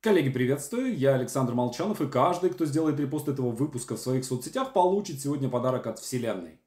Коллеги, 0.00 0.28
приветствую! 0.28 0.96
Я 0.96 1.16
Александр 1.16 1.54
Молчанов, 1.54 2.00
и 2.00 2.06
каждый, 2.06 2.50
кто 2.50 2.64
сделает 2.66 3.00
репост 3.00 3.26
этого 3.26 3.50
выпуска 3.50 3.96
в 3.96 3.98
своих 3.98 4.24
соцсетях, 4.24 4.72
получит 4.72 5.20
сегодня 5.20 5.48
подарок 5.48 5.88
от 5.88 5.98
Вселенной. 5.98 6.60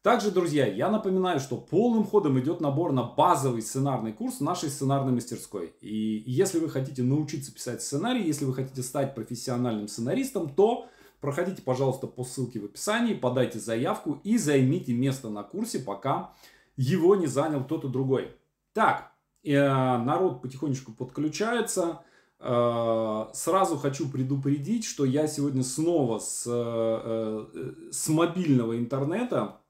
Также, 0.00 0.30
друзья, 0.30 0.66
я 0.66 0.88
напоминаю, 0.88 1.40
что 1.40 1.58
полным 1.58 2.06
ходом 2.06 2.40
идет 2.40 2.62
набор 2.62 2.92
на 2.92 3.02
базовый 3.02 3.60
сценарный 3.60 4.14
курс 4.14 4.40
нашей 4.40 4.70
сценарной 4.70 5.12
мастерской. 5.12 5.74
И 5.82 6.22
если 6.24 6.58
вы 6.58 6.70
хотите 6.70 7.02
научиться 7.02 7.52
писать 7.52 7.82
сценарий, 7.82 8.22
если 8.22 8.46
вы 8.46 8.54
хотите 8.54 8.82
стать 8.82 9.14
профессиональным 9.14 9.86
сценаристом, 9.86 10.48
то 10.48 10.88
проходите, 11.20 11.60
пожалуйста, 11.60 12.06
по 12.06 12.24
ссылке 12.24 12.60
в 12.60 12.64
описании, 12.64 13.12
подайте 13.12 13.58
заявку 13.58 14.22
и 14.24 14.38
займите 14.38 14.94
место 14.94 15.28
на 15.28 15.42
курсе, 15.42 15.80
пока 15.80 16.32
его 16.78 17.14
не 17.14 17.26
занял 17.26 17.62
кто-то 17.62 17.88
другой. 17.88 18.34
Так, 18.72 19.12
э, 19.44 19.58
народ 19.58 20.40
потихонечку 20.40 20.92
подключается. 20.92 22.00
Э, 22.40 23.26
сразу 23.34 23.76
хочу 23.76 24.08
предупредить, 24.08 24.84
что 24.84 25.04
я 25.04 25.26
сегодня 25.26 25.62
снова 25.62 26.18
с, 26.18 26.44
э, 26.46 26.52
э, 26.52 27.90
с 27.92 28.08
мобильного 28.08 28.78
интернета. 28.78 29.60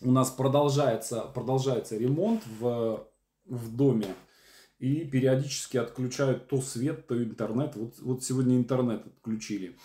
У 0.00 0.10
нас 0.10 0.30
продолжается, 0.30 1.20
продолжается 1.34 1.96
ремонт 1.96 2.42
в, 2.58 3.06
в 3.44 3.76
доме. 3.76 4.14
И 4.78 5.04
периодически 5.04 5.76
отключают 5.76 6.48
то 6.48 6.60
свет, 6.60 7.06
то 7.06 7.22
интернет. 7.22 7.76
Вот, 7.76 7.98
вот 8.00 8.24
сегодня 8.24 8.56
интернет 8.56 9.06
отключили 9.06 9.76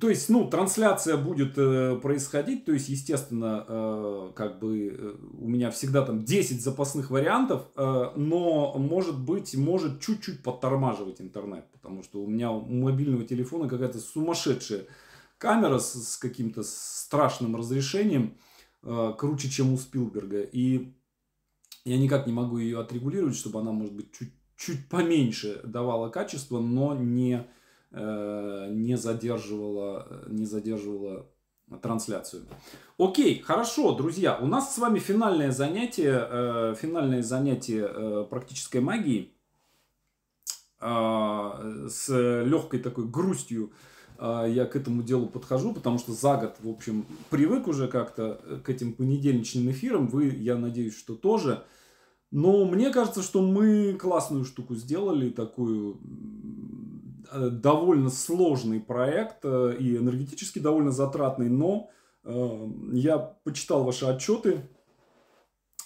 то 0.00 0.08
есть, 0.08 0.28
ну, 0.28 0.48
трансляция 0.48 1.16
будет 1.16 1.56
э, 1.56 1.96
происходить, 1.96 2.64
то 2.64 2.72
есть, 2.72 2.88
естественно, 2.88 3.64
э, 3.66 4.32
как 4.34 4.58
бы 4.58 4.88
э, 4.88 5.14
у 5.38 5.48
меня 5.48 5.70
всегда 5.70 6.04
там 6.04 6.24
10 6.24 6.62
запасных 6.62 7.10
вариантов, 7.10 7.66
э, 7.76 8.10
но 8.16 8.74
может 8.78 9.18
быть, 9.18 9.54
может 9.56 10.00
чуть-чуть 10.00 10.42
подтормаживать 10.42 11.20
интернет, 11.20 11.70
потому 11.72 12.02
что 12.02 12.22
у 12.22 12.26
меня 12.26 12.50
у 12.50 12.64
мобильного 12.64 13.24
телефона 13.24 13.68
какая-то 13.68 13.98
сумасшедшая 13.98 14.86
камера 15.38 15.78
с, 15.78 15.94
с 15.94 16.16
каким-то 16.16 16.62
страшным 16.62 17.56
разрешением, 17.56 18.38
э, 18.82 19.14
круче, 19.18 19.48
чем 19.48 19.72
у 19.72 19.78
Спилберга, 19.78 20.42
и 20.42 20.94
я 21.84 21.98
никак 21.98 22.26
не 22.26 22.32
могу 22.32 22.58
ее 22.58 22.80
отрегулировать, 22.80 23.36
чтобы 23.36 23.60
она, 23.60 23.72
может 23.72 23.94
быть, 23.94 24.12
чуть, 24.12 24.32
чуть 24.56 24.88
поменьше 24.88 25.60
давала 25.64 26.08
качество, 26.08 26.60
но 26.60 26.94
не 26.94 27.46
не 27.94 28.96
задерживала, 28.96 30.24
не 30.26 30.44
задерживала 30.46 31.26
трансляцию. 31.80 32.46
Окей, 32.98 33.40
хорошо, 33.40 33.94
друзья, 33.94 34.38
у 34.40 34.46
нас 34.46 34.74
с 34.74 34.78
вами 34.78 34.98
финальное 34.98 35.50
занятие, 35.50 36.26
э, 36.30 36.74
финальное 36.80 37.22
занятие 37.22 37.88
э, 37.88 38.26
практической 38.28 38.80
магии 38.80 39.30
с 40.80 42.08
легкой 42.10 42.78
такой 42.80 43.06
грустью 43.06 43.72
я 44.20 44.66
к 44.66 44.76
этому 44.76 45.02
делу 45.02 45.28
подхожу, 45.28 45.72
потому 45.72 45.98
что 45.98 46.12
за 46.12 46.36
год, 46.36 46.56
в 46.60 46.68
общем, 46.68 47.06
привык 47.30 47.68
уже 47.68 47.88
как-то 47.88 48.60
к 48.62 48.68
этим 48.68 48.92
понедельничным 48.92 49.70
эфирам. 49.70 50.08
Вы, 50.08 50.26
я 50.26 50.56
надеюсь, 50.56 50.94
что 50.94 51.14
тоже. 51.14 51.64
Но 52.30 52.66
мне 52.66 52.90
кажется, 52.90 53.22
что 53.22 53.40
мы 53.40 53.94
классную 53.94 54.44
штуку 54.44 54.74
сделали, 54.74 55.30
такую 55.30 56.00
Э, 56.43 56.43
довольно 57.32 58.10
сложный 58.10 58.80
проект 58.80 59.44
э, 59.44 59.76
и 59.78 59.96
энергетически 59.96 60.58
довольно 60.58 60.90
затратный, 60.90 61.48
но 61.48 61.90
э, 62.24 62.68
я 62.92 63.18
почитал 63.18 63.84
ваши 63.84 64.06
отчеты. 64.06 64.68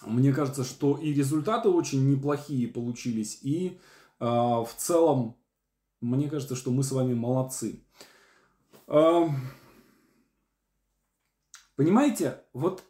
Мне 0.06 0.32
кажется, 0.32 0.64
что 0.64 0.96
и 0.96 1.12
результаты 1.12 1.68
очень 1.68 2.08
неплохие 2.08 2.68
получились, 2.68 3.40
и 3.42 3.80
в 4.20 4.68
целом, 4.76 5.36
мне 6.00 6.28
кажется, 6.30 6.54
что 6.54 6.70
мы 6.70 6.84
с 6.84 6.92
вами 6.92 7.14
молодцы. 7.14 7.84
Понимаете, 11.76 12.44
вот, 12.52 12.84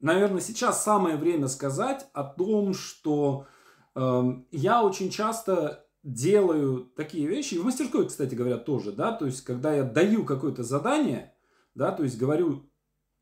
наверное, 0.00 0.40
сейчас 0.40 0.84
самое 0.84 1.16
время 1.16 1.48
сказать 1.48 2.06
о 2.12 2.24
том, 2.24 2.74
что 2.74 3.46
я 3.94 4.82
очень 4.82 5.08
часто 5.10 5.83
делаю 6.04 6.84
такие 6.96 7.26
вещи, 7.26 7.54
и 7.54 7.58
в 7.58 7.64
мастерской, 7.64 8.06
кстати 8.06 8.34
говоря, 8.34 8.58
тоже, 8.58 8.92
да, 8.92 9.12
то 9.12 9.24
есть, 9.24 9.40
когда 9.40 9.74
я 9.74 9.84
даю 9.84 10.24
какое-то 10.24 10.62
задание, 10.62 11.34
да, 11.74 11.90
то 11.92 12.04
есть, 12.04 12.18
говорю, 12.18 12.70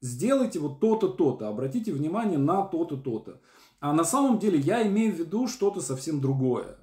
сделайте 0.00 0.58
вот 0.58 0.80
то-то, 0.80 1.08
то-то, 1.08 1.48
обратите 1.48 1.92
внимание 1.92 2.38
на 2.38 2.64
то-то, 2.64 2.96
то-то. 2.96 3.40
А 3.78 3.92
на 3.92 4.04
самом 4.04 4.40
деле 4.40 4.58
я 4.58 4.86
имею 4.86 5.14
в 5.14 5.18
виду 5.18 5.46
что-то 5.46 5.80
совсем 5.80 6.20
другое, 6.20 6.76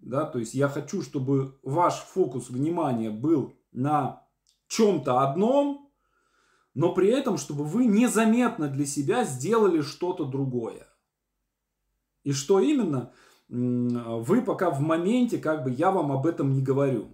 да, 0.00 0.24
то 0.24 0.40
есть, 0.40 0.54
я 0.54 0.68
хочу, 0.68 1.02
чтобы 1.02 1.56
ваш 1.62 1.94
фокус 1.94 2.50
внимания 2.50 3.10
был 3.10 3.54
на 3.70 4.26
чем-то 4.66 5.20
одном, 5.20 5.92
но 6.74 6.92
при 6.92 7.08
этом, 7.10 7.38
чтобы 7.38 7.64
вы 7.64 7.86
незаметно 7.86 8.68
для 8.68 8.86
себя 8.86 9.24
сделали 9.24 9.82
что-то 9.82 10.24
другое. 10.24 10.88
И 12.24 12.32
что 12.32 12.58
именно– 12.58 13.12
вы 13.48 14.42
пока 14.42 14.70
в 14.70 14.80
моменте, 14.80 15.38
как 15.38 15.64
бы 15.64 15.70
я 15.70 15.90
вам 15.90 16.12
об 16.12 16.26
этом 16.26 16.52
не 16.52 16.62
говорю. 16.62 17.08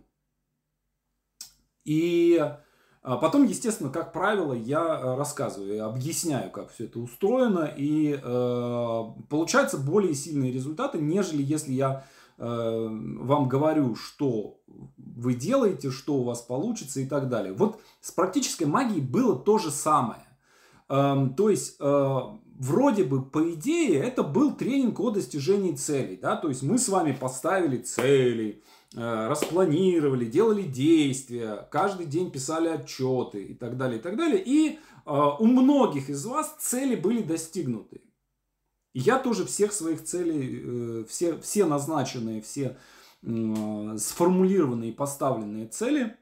И 1.85 2.41
а, 3.07 3.19
потом, 3.19 3.45
естественно, 3.45 3.91
как 3.91 4.15
правило, 4.15 4.55
я 4.55 4.81
э, 4.81 5.17
рассказываю, 5.17 5.85
объясняю, 5.85 6.51
как 6.51 6.71
все 6.71 6.85
это 6.85 7.01
устроено, 7.01 7.71
и 7.77 8.15
э, 8.15 9.05
получаются 9.29 9.77
более 9.77 10.15
сильные 10.15 10.51
результаты, 10.51 10.99
нежели 10.99 11.43
если 11.43 11.73
я 11.73 12.07
э, 12.39 12.89
вам 12.89 13.47
говорю, 13.47 13.95
что 13.95 14.59
вы 14.97 15.35
делаете, 15.35 15.91
что 15.91 16.15
у 16.15 16.25
вас 16.25 16.41
получится 16.41 17.01
и 17.01 17.07
так 17.07 17.29
далее. 17.29 17.53
Вот 17.53 17.79
с 18.01 18.11
практической 18.11 18.65
магией 18.65 19.03
было 19.03 19.37
то 19.37 19.59
же 19.59 19.71
самое. 19.71 20.25
Э, 20.89 21.29
то 21.37 21.51
есть 21.51 21.77
э, 21.79 22.21
вроде 22.59 23.05
бы, 23.05 23.25
по 23.25 23.53
идее, 23.53 24.01
это 24.01 24.23
был 24.23 24.55
тренинг 24.55 25.01
о 25.01 25.11
достижении 25.11 25.75
целей. 25.75 26.17
Да? 26.17 26.37
То 26.37 26.49
есть 26.49 26.63
мы 26.63 26.79
с 26.79 26.89
вами 26.89 27.13
поставили 27.13 27.79
цели, 27.79 28.63
э, 28.95 29.29
распланировали, 29.29 30.25
делали 30.25 30.63
действия, 30.63 31.69
каждый 31.71 32.07
день 32.07 32.31
писали 32.31 32.69
отчеты 32.69 33.43
и 33.43 33.55
так 33.55 33.77
далее, 33.77 33.99
и 33.99 34.03
так 34.03 34.17
далее. 34.17 34.43
И 34.45 34.79
э, 34.79 34.79
у 35.05 35.47
многих 35.47 36.11
из 36.11 36.25
вас 36.25 36.57
цели 36.59 36.97
были 36.97 37.23
достигнуты. 37.23 38.03
Я 38.93 39.19
тоже 39.19 39.45
всех 39.45 39.73
своих 39.73 40.05
целей, 40.05 40.63
э, 40.63 41.05
все, 41.09 41.39
все 41.41 41.65
назначенные, 41.65 42.41
все 42.41 42.77
сформулированные 43.27 44.91
и 44.91 44.95
поставленные 44.95 45.67
цели 45.67 46.15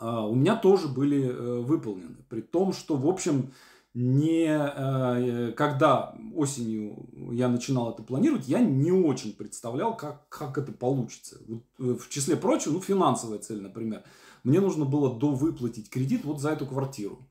у 0.00 0.34
меня 0.34 0.56
тоже 0.56 0.88
были 0.88 1.30
выполнены. 1.60 2.24
При 2.30 2.40
том, 2.40 2.72
что, 2.72 2.96
в 2.96 3.06
общем, 3.06 3.52
не, 3.92 4.46
э, 4.46 5.52
когда 5.52 6.14
осенью 6.34 7.08
я 7.32 7.48
начинал 7.48 7.90
это 7.90 8.02
планировать, 8.02 8.46
я 8.46 8.60
не 8.60 8.92
очень 8.92 9.34
представлял, 9.34 9.96
как, 9.96 10.28
как 10.28 10.58
это 10.58 10.72
получится. 10.72 11.38
Вот, 11.48 11.64
э, 11.78 11.98
в 11.98 12.08
числе 12.08 12.36
прочего, 12.36 12.74
ну, 12.74 12.80
финансовая 12.80 13.38
цель, 13.38 13.60
например. 13.60 14.04
Мне 14.44 14.60
нужно 14.60 14.84
было 14.84 15.18
довыплатить 15.18 15.90
кредит 15.90 16.24
вот 16.24 16.40
за 16.40 16.50
эту 16.50 16.66
квартиру. 16.66 17.28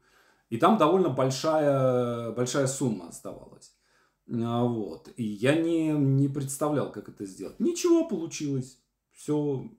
И 0.50 0.58
там 0.58 0.78
довольно 0.78 1.10
большая, 1.10 2.32
большая 2.32 2.68
сумма 2.68 3.08
оставалась. 3.08 3.74
А, 4.32 4.64
вот. 4.64 5.10
И 5.16 5.24
я 5.24 5.56
не, 5.56 5.90
не 5.92 6.28
представлял, 6.28 6.92
как 6.92 7.08
это 7.08 7.26
сделать. 7.26 7.60
Ничего 7.60 8.08
получилось. 8.08 8.80
Все 9.12 9.70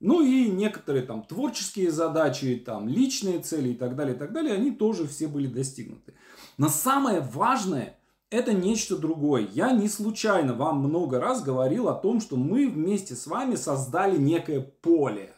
ну 0.00 0.22
и 0.22 0.48
некоторые 0.48 1.04
там 1.04 1.22
творческие 1.22 1.90
задачи, 1.90 2.56
там 2.56 2.88
личные 2.88 3.40
цели 3.40 3.70
и 3.70 3.74
так 3.74 3.96
далее, 3.96 4.14
и 4.14 4.18
так 4.18 4.32
далее, 4.32 4.54
они 4.54 4.70
тоже 4.70 5.06
все 5.06 5.28
были 5.28 5.46
достигнуты. 5.46 6.14
Но 6.58 6.68
самое 6.68 7.20
важное– 7.20 7.98
это 8.30 8.52
нечто 8.52 8.96
другое. 8.98 9.48
Я 9.52 9.72
не 9.72 9.88
случайно 9.88 10.54
вам 10.54 10.80
много 10.80 11.20
раз 11.20 11.42
говорил 11.42 11.88
о 11.88 11.94
том, 11.94 12.20
что 12.20 12.36
мы 12.36 12.68
вместе 12.68 13.14
с 13.14 13.26
вами 13.26 13.54
создали 13.54 14.18
некое 14.18 14.60
поле. 14.60 15.32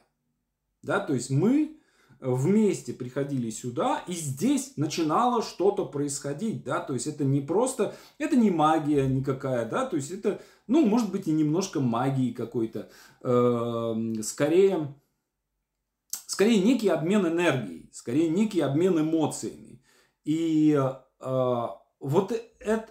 Да, 0.83 1.01
то 1.01 1.15
есть 1.15 1.31
мы 1.31 1.77
вместе 2.21 2.93
приходили 2.93 3.51
сюда, 3.51 4.03
и 4.07 4.13
здесь 4.13 4.77
начинало 4.77 5.43
что-то 5.43 5.85
происходить, 5.85 6.65
да, 6.65 6.81
то 6.81 6.95
есть 6.95 7.07
это 7.07 7.25
не 7.25 7.41
просто, 7.41 7.95
это 8.19 8.37
не 8.37 8.51
магия 8.51 9.07
никакая, 9.07 9.69
да, 9.69 9.85
то 9.85 9.97
есть 9.97 10.11
это 10.11 10.41
ну, 10.67 10.85
может 10.87 11.11
быть, 11.11 11.29
и 11.29 11.33
немножко 11.33 11.81
магии 11.81 12.33
какой-то. 12.33 12.91
Эм, 13.23 14.23
скорее, 14.23 14.95
скорее 16.27 16.63
некий 16.63 16.89
обмен 16.89 17.27
энергией, 17.27 17.89
скорее 17.93 18.29
некий 18.29 18.61
обмен 18.61 19.01
эмоциями. 19.01 19.81
И 20.25 20.77
э, 20.77 21.67
вот 22.01 22.33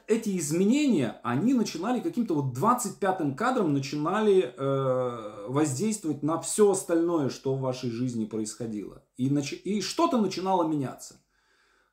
эти 0.08 0.38
изменения, 0.38 1.20
они 1.24 1.54
начинали 1.54 2.00
каким-то 2.00 2.34
вот 2.36 2.58
25-м 2.58 3.36
кадром 3.36 3.74
начинали 3.74 4.54
э, 4.56 5.46
воздействовать 5.48 6.24
на 6.24 6.40
все 6.40 6.72
остальное, 6.72 7.30
что 7.30 7.56
в 7.56 7.62
вашей 7.62 7.92
жизни 7.92 8.26
происходило. 8.26 9.04
И 9.18 9.82
что-то 9.82 10.18
начинало 10.18 10.68
меняться. 10.68 11.16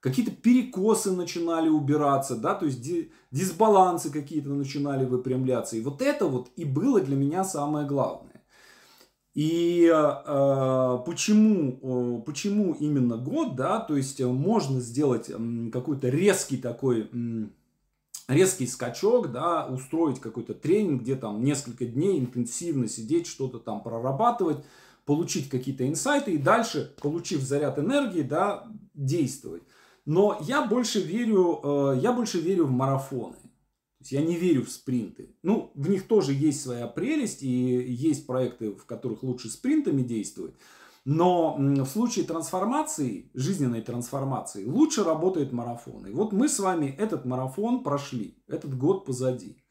Какие-то 0.02 0.32
перекосы 0.32 1.12
начинали 1.12 1.69
убираться, 1.69 2.37
да, 2.37 2.54
то 2.54 2.66
есть 2.66 2.82
дисбалансы 3.31 4.10
какие-то 4.10 4.50
начинали 4.50 5.06
выпрямляться. 5.06 5.76
И 5.76 5.81
вот 5.81 6.02
это 6.02 6.26
вот 6.26 6.50
и 6.56 6.64
было 6.64 7.00
для 7.00 7.16
меня 7.16 7.44
самое 7.44 7.87
главное. 7.87 8.43
И 9.34 9.90
э, 9.90 10.99
почему, 11.06 12.19
э, 12.20 12.22
почему 12.26 12.75
именно 12.75 13.16
год, 13.16 13.56
да, 13.56 13.81
то 13.81 13.96
есть 13.96 14.20
можно 14.20 14.81
сделать 14.81 15.31
э, 15.31 15.70
какой-то 15.72 16.08
резкий 16.08 16.58
такой, 16.58 17.08
э, 17.10 17.46
резкий 18.28 18.66
скачок, 18.66 19.32
да, 19.32 19.66
устроить 19.66 20.20
какой-то 20.20 20.52
тренинг, 20.52 21.02
где 21.02 21.14
там 21.14 21.43
несколько 21.43 21.87
дней 21.87 22.19
интенсивно 22.19 22.88
сидеть, 22.88 23.26
что-то 23.26 23.58
там 23.58 23.82
прорабатывать, 23.82 24.64
получить 25.06 25.48
какие-то 25.48 25.88
инсайты 25.88 26.32
и 26.34 26.38
дальше, 26.38 26.94
получив 27.00 27.40
заряд 27.40 27.78
энергии, 27.78 28.22
да, 28.22 28.66
действовать. 28.93 29.62
Но 30.04 30.38
я 30.40 30.66
больше 30.66 31.00
верю, 31.00 31.60
э, 31.62 31.99
я 32.00 32.12
больше 32.12 32.40
верю 32.40 32.66
в 32.66 32.70
марафоны. 32.70 33.37
Я 34.00 34.20
не 34.20 34.34
верю 34.34 34.64
в 34.64 34.70
спринты. 34.70 35.37
Ну, 35.43 35.70
в 35.75 35.88
них 35.88 36.08
тоже 36.08 36.32
есть 36.32 36.60
своя 36.60 36.88
прелесть, 36.88 37.43
и 37.43 37.49
есть 37.49 38.26
проекты, 38.26 38.72
в 38.72 38.84
которых 38.84 39.22
лучше 39.22 39.49
спринтами 39.49 40.02
действовать. 40.02 40.54
Но 41.04 41.56
в 41.56 41.87
случае 41.87 42.25
трансформации, 42.25 43.31
жизненной 43.34 43.82
трансформации, 43.82 44.64
лучше 44.64 45.04
работает 45.04 45.52
марафон. 45.52 46.06
И 46.06 46.12
вот 46.12 46.32
мы 46.32 46.48
с 46.48 46.58
вами 46.58 46.94
этот 46.98 47.25
марафон 47.25 47.82
прошли, 47.82 48.43
этот 48.48 48.76
год 48.76 49.05
позади. 49.05 49.62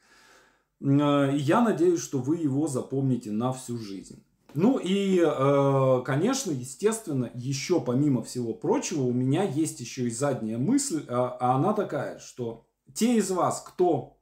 Э, 0.81 1.29
я 1.33 1.61
надеюсь, 1.61 2.01
что 2.01 2.19
вы 2.19 2.37
его 2.37 2.67
запомните 2.67 3.31
на 3.31 3.51
всю 3.51 3.77
жизнь. 3.77 4.23
Ну 4.53 4.77
и, 4.77 5.19
э, 5.19 6.01
конечно, 6.05 6.51
естественно, 6.51 7.31
еще 7.33 7.79
помимо 7.79 8.21
всего 8.23 8.53
прочего, 8.53 9.03
у 9.03 9.13
меня 9.13 9.43
есть 9.43 9.79
еще 9.79 10.07
и 10.07 10.11
задняя 10.11 10.57
мысль, 10.57 11.05
а, 11.07 11.37
а 11.39 11.55
она 11.55 11.73
такая, 11.73 12.19
что 12.19 12.65
те 12.93 13.15
из 13.15 13.31
вас, 13.31 13.63
кто, 13.65 14.17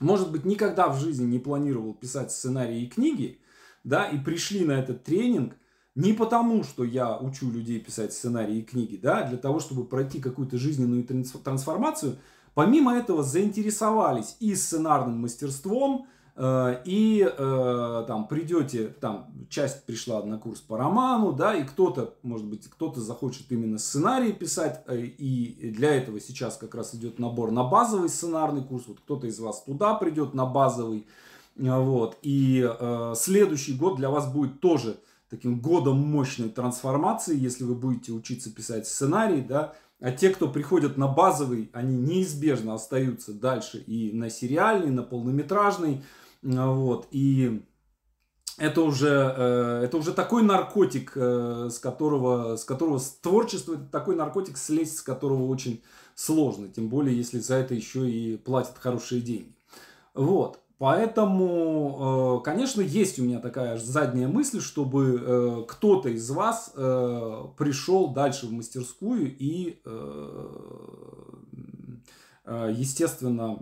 может 0.00 0.32
быть, 0.32 0.44
никогда 0.44 0.88
в 0.88 0.98
жизни 0.98 1.26
не 1.26 1.38
планировал 1.38 1.92
писать 1.94 2.32
сценарии 2.32 2.82
и 2.82 2.88
книги, 2.88 3.40
да, 3.84 4.06
и 4.08 4.18
пришли 4.18 4.64
на 4.64 4.72
этот 4.72 5.04
тренинг 5.04 5.54
не 5.94 6.12
потому, 6.12 6.62
что 6.62 6.84
я 6.84 7.16
учу 7.16 7.50
людей 7.50 7.80
писать 7.80 8.12
сценарии 8.12 8.58
и 8.58 8.64
книги, 8.64 8.96
да, 8.96 9.22
для 9.28 9.38
того, 9.38 9.60
чтобы 9.60 9.86
пройти 9.86 10.20
какую-то 10.20 10.58
жизненную 10.58 11.04
трансформацию, 11.04 12.18
помимо 12.54 12.94
этого 12.94 13.22
заинтересовались 13.22 14.36
и 14.40 14.54
сценарным 14.54 15.20
мастерством, 15.20 16.06
и 16.38 17.26
э, 17.26 18.04
там 18.06 18.28
придете, 18.28 18.88
там 18.88 19.32
часть 19.48 19.86
пришла 19.86 20.22
на 20.22 20.38
курс 20.38 20.60
по 20.60 20.76
роману, 20.76 21.32
да, 21.32 21.54
и 21.54 21.64
кто-то, 21.64 22.14
может 22.22 22.46
быть, 22.46 22.68
кто-то 22.68 23.00
захочет 23.00 23.50
именно 23.50 23.78
сценарий 23.78 24.34
писать, 24.34 24.82
э, 24.86 24.98
и 24.98 25.70
для 25.70 25.94
этого 25.94 26.20
сейчас 26.20 26.58
как 26.58 26.74
раз 26.74 26.94
идет 26.94 27.18
набор 27.18 27.52
на 27.52 27.64
базовый 27.64 28.10
сценарный 28.10 28.62
курс, 28.62 28.84
вот 28.86 29.00
кто-то 29.00 29.26
из 29.26 29.38
вас 29.40 29.62
туда 29.62 29.94
придет 29.94 30.34
на 30.34 30.44
базовый, 30.44 31.06
вот, 31.56 32.18
и 32.20 32.70
следующий 33.14 33.74
год 33.74 33.96
для 33.96 34.10
вас 34.10 34.30
будет 34.30 34.60
тоже 34.60 34.98
таким 35.30 35.58
годом 35.58 35.96
мощной 35.96 36.50
трансформации, 36.50 37.34
если 37.34 37.64
вы 37.64 37.74
будете 37.74 38.12
учиться 38.12 38.54
писать 38.54 38.86
сценарий, 38.86 39.40
да, 39.40 39.72
а 40.00 40.12
те, 40.12 40.28
кто 40.28 40.48
приходят 40.48 40.98
на 40.98 41.08
базовый, 41.08 41.70
они 41.72 41.96
неизбежно 41.96 42.74
остаются 42.74 43.32
дальше 43.32 43.78
и 43.78 44.12
на 44.12 44.28
сериальный, 44.28 44.88
и 44.88 44.90
на 44.90 45.02
полнометражный, 45.02 46.02
вот. 46.46 47.08
И 47.10 47.62
это 48.58 48.82
уже, 48.82 49.34
э, 49.36 49.82
это 49.84 49.98
уже 49.98 50.12
такой 50.12 50.42
наркотик, 50.42 51.12
э, 51.14 51.68
с 51.70 51.78
которого, 51.78 52.56
с 52.56 52.64
которого 52.64 52.98
с 52.98 53.10
творчество, 53.10 53.74
это 53.74 53.84
такой 53.84 54.16
наркотик, 54.16 54.56
слезть 54.56 54.98
с 54.98 55.02
которого 55.02 55.46
очень 55.46 55.82
сложно. 56.14 56.68
Тем 56.68 56.88
более, 56.88 57.16
если 57.16 57.38
за 57.38 57.56
это 57.56 57.74
еще 57.74 58.08
и 58.10 58.36
платят 58.36 58.78
хорошие 58.78 59.20
деньги. 59.20 59.54
Вот. 60.14 60.60
Поэтому, 60.78 62.38
э, 62.40 62.44
конечно, 62.44 62.80
есть 62.80 63.18
у 63.18 63.24
меня 63.24 63.40
такая 63.40 63.76
задняя 63.76 64.28
мысль, 64.28 64.60
чтобы 64.60 65.66
кто-то 65.68 66.10
из 66.10 66.30
вас 66.30 66.70
пришел 66.74 68.08
дальше 68.12 68.46
в 68.46 68.52
мастерскую 68.52 69.34
и, 69.38 69.80
естественно, 72.46 73.58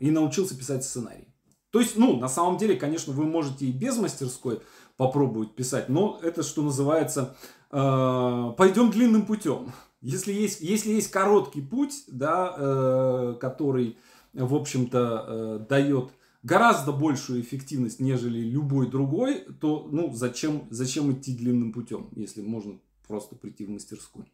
и 0.00 0.10
научился 0.10 0.56
писать 0.56 0.84
сценарий. 0.84 1.31
То 1.72 1.80
есть, 1.80 1.96
ну, 1.96 2.18
на 2.18 2.28
самом 2.28 2.58
деле, 2.58 2.76
конечно, 2.76 3.14
вы 3.14 3.24
можете 3.24 3.64
и 3.64 3.72
без 3.72 3.96
мастерской 3.96 4.60
попробовать 4.98 5.54
писать, 5.54 5.88
но 5.88 6.20
это, 6.22 6.42
что 6.42 6.60
называется, 6.62 7.34
э, 7.70 8.52
пойдем 8.58 8.90
длинным 8.90 9.24
путем. 9.24 9.72
Если 10.02 10.34
есть, 10.34 10.60
если 10.60 10.90
есть 10.90 11.10
короткий 11.10 11.62
путь, 11.62 12.04
да, 12.08 12.54
э, 12.54 13.36
который, 13.40 13.96
в 14.34 14.54
общем-то, 14.54 15.24
э, 15.26 15.66
дает 15.66 16.10
гораздо 16.42 16.92
большую 16.92 17.40
эффективность, 17.40 18.00
нежели 18.00 18.40
любой 18.40 18.90
другой, 18.90 19.46
то, 19.58 19.88
ну, 19.90 20.12
зачем, 20.12 20.64
зачем 20.68 21.10
идти 21.12 21.34
длинным 21.34 21.72
путем, 21.72 22.10
если 22.16 22.42
можно 22.42 22.78
просто 23.08 23.34
прийти 23.34 23.64
в 23.64 23.70
мастерскую. 23.70 24.26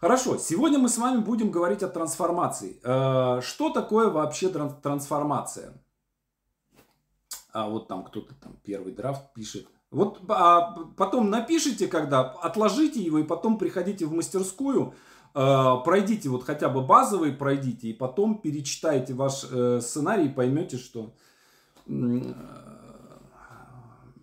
Хорошо, 0.00 0.38
сегодня 0.38 0.78
мы 0.78 0.88
с 0.88 0.96
вами 0.96 1.20
будем 1.20 1.50
говорить 1.50 1.82
о 1.82 1.88
трансформации. 1.88 2.80
Э, 2.82 3.42
что 3.42 3.68
такое 3.68 4.08
вообще 4.08 4.48
трансформация? 4.48 5.74
А 7.58 7.68
вот 7.68 7.88
там 7.88 8.04
кто-то 8.04 8.34
там 8.34 8.56
первый 8.62 8.92
драфт 8.92 9.32
пишет. 9.34 9.66
Вот 9.90 10.20
а 10.28 10.76
потом 10.96 11.30
напишите, 11.30 11.88
когда 11.88 12.20
отложите 12.20 13.02
его 13.02 13.18
и 13.18 13.24
потом 13.24 13.58
приходите 13.58 14.06
в 14.06 14.12
мастерскую, 14.12 14.94
э, 15.34 15.74
пройдите 15.84 16.28
вот 16.28 16.44
хотя 16.44 16.68
бы 16.68 16.82
базовый, 16.82 17.32
пройдите 17.32 17.88
и 17.88 17.92
потом 17.94 18.40
перечитайте 18.40 19.14
ваш 19.14 19.46
э, 19.50 19.80
сценарий 19.80 20.26
и 20.26 20.32
поймете, 20.32 20.76
что 20.76 21.14
э, 21.86 22.34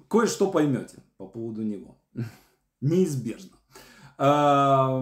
кое-что 0.07 0.49
поймете 0.49 1.03
по 1.17 1.27
поводу 1.27 1.63
него. 1.63 1.97
Неизбежно. 2.81 3.57
Э, 4.17 5.01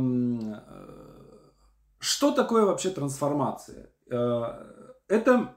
что 2.00 2.31
такое 2.31 2.65
вообще 2.65 2.89
трансформация? 2.89 3.89
Э, 4.09 4.74
это 5.07 5.56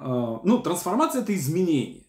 ну, 0.00 0.60
трансформация 0.62 1.22
это 1.22 1.34
изменение. 1.34 2.06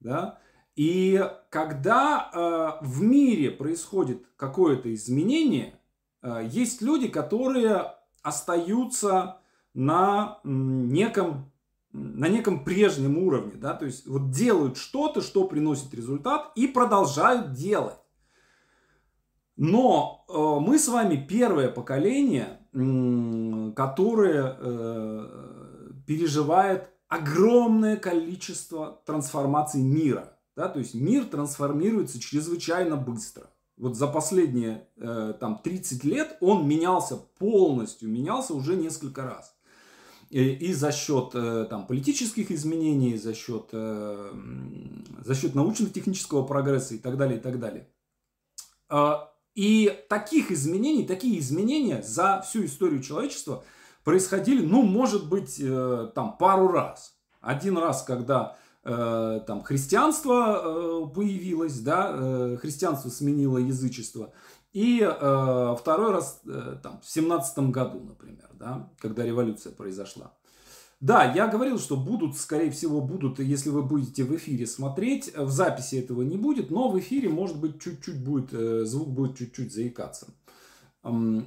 Да? 0.00 0.38
И 0.76 1.22
когда 1.50 2.30
э, 2.32 2.84
в 2.86 3.02
мире 3.02 3.50
происходит 3.50 4.26
какое-то 4.36 4.92
изменение, 4.94 5.78
э, 6.22 6.48
есть 6.50 6.80
люди, 6.80 7.08
которые 7.08 7.94
остаются 8.22 9.40
на 9.74 10.40
неком, 10.44 11.52
на 11.92 12.28
неком 12.28 12.64
прежнем 12.64 13.18
уровне. 13.18 13.52
Да? 13.56 13.74
То 13.74 13.86
есть 13.86 14.06
вот 14.06 14.30
делают 14.30 14.76
что-то, 14.76 15.20
что 15.20 15.44
приносит 15.44 15.92
результат, 15.94 16.52
и 16.54 16.66
продолжают 16.66 17.52
делать. 17.52 17.98
Но 19.56 20.24
э, 20.28 20.64
мы 20.64 20.78
с 20.78 20.88
вами 20.88 21.16
первое 21.16 21.68
поколение, 21.68 22.60
э, 22.72 23.72
которое 23.76 24.56
э, 24.58 25.90
переживает 26.06 26.90
огромное 27.10 27.96
количество 27.96 29.02
трансформаций 29.04 29.82
мира. 29.82 30.38
Да? 30.56 30.68
То 30.68 30.78
есть 30.78 30.94
мир 30.94 31.24
трансформируется 31.26 32.20
чрезвычайно 32.20 32.96
быстро. 32.96 33.50
Вот 33.76 33.96
за 33.96 34.06
последние 34.06 34.86
э, 34.96 35.34
там, 35.38 35.58
30 35.62 36.04
лет 36.04 36.36
он 36.40 36.68
менялся 36.68 37.16
полностью, 37.16 38.08
менялся 38.08 38.54
уже 38.54 38.76
несколько 38.76 39.24
раз. 39.24 39.56
И, 40.28 40.50
и 40.50 40.72
за 40.72 40.92
счет 40.92 41.30
э, 41.34 41.66
там, 41.68 41.86
политических 41.86 42.52
изменений, 42.52 43.16
за 43.16 43.34
счет, 43.34 43.70
э, 43.72 44.32
за 45.24 45.34
счет 45.34 45.54
научно-технического 45.54 46.46
прогресса 46.46 46.94
и 46.94 46.98
так 46.98 47.16
далее, 47.16 47.38
и 47.38 47.42
так 47.42 47.58
далее. 47.58 47.88
Э, 48.88 49.14
и 49.56 49.98
таких 50.08 50.52
изменений, 50.52 51.04
такие 51.04 51.40
изменения 51.40 52.02
за 52.02 52.40
всю 52.46 52.64
историю 52.66 53.02
человечества– 53.02 53.64
происходили, 54.10 54.66
ну, 54.66 54.82
может 54.82 55.28
быть, 55.28 55.60
э, 55.60 56.10
там 56.16 56.36
пару 56.36 56.66
раз. 56.66 57.14
Один 57.40 57.78
раз, 57.78 58.02
когда 58.02 58.56
э, 58.82 59.40
там 59.46 59.62
христианство 59.62 60.60
э, 60.64 61.14
появилось, 61.14 61.78
да, 61.78 62.56
христианство 62.60 63.08
сменило 63.08 63.58
язычество. 63.58 64.32
И 64.72 65.00
э, 65.00 65.76
второй 65.78 66.10
раз 66.10 66.40
э, 66.44 66.78
там, 66.82 67.00
в 67.00 67.08
семнадцатом 67.08 67.70
году, 67.70 68.00
например, 68.00 68.50
да, 68.54 68.90
когда 68.98 69.22
революция 69.22 69.72
произошла. 69.72 70.32
Да, 70.98 71.32
я 71.32 71.46
говорил, 71.46 71.78
что 71.78 71.96
будут, 71.96 72.36
скорее 72.36 72.72
всего, 72.72 73.00
будут, 73.00 73.38
если 73.38 73.70
вы 73.70 73.84
будете 73.84 74.24
в 74.24 74.34
эфире 74.34 74.66
смотреть, 74.66 75.32
в 75.36 75.50
записи 75.50 75.94
этого 75.94 76.22
не 76.22 76.36
будет, 76.36 76.72
но 76.72 76.88
в 76.88 76.98
эфире, 76.98 77.28
может 77.28 77.60
быть, 77.60 77.80
чуть-чуть 77.80 78.24
будет, 78.24 78.50
звук 78.88 79.08
будет 79.10 79.38
чуть-чуть 79.38 79.72
заикаться 79.72 80.26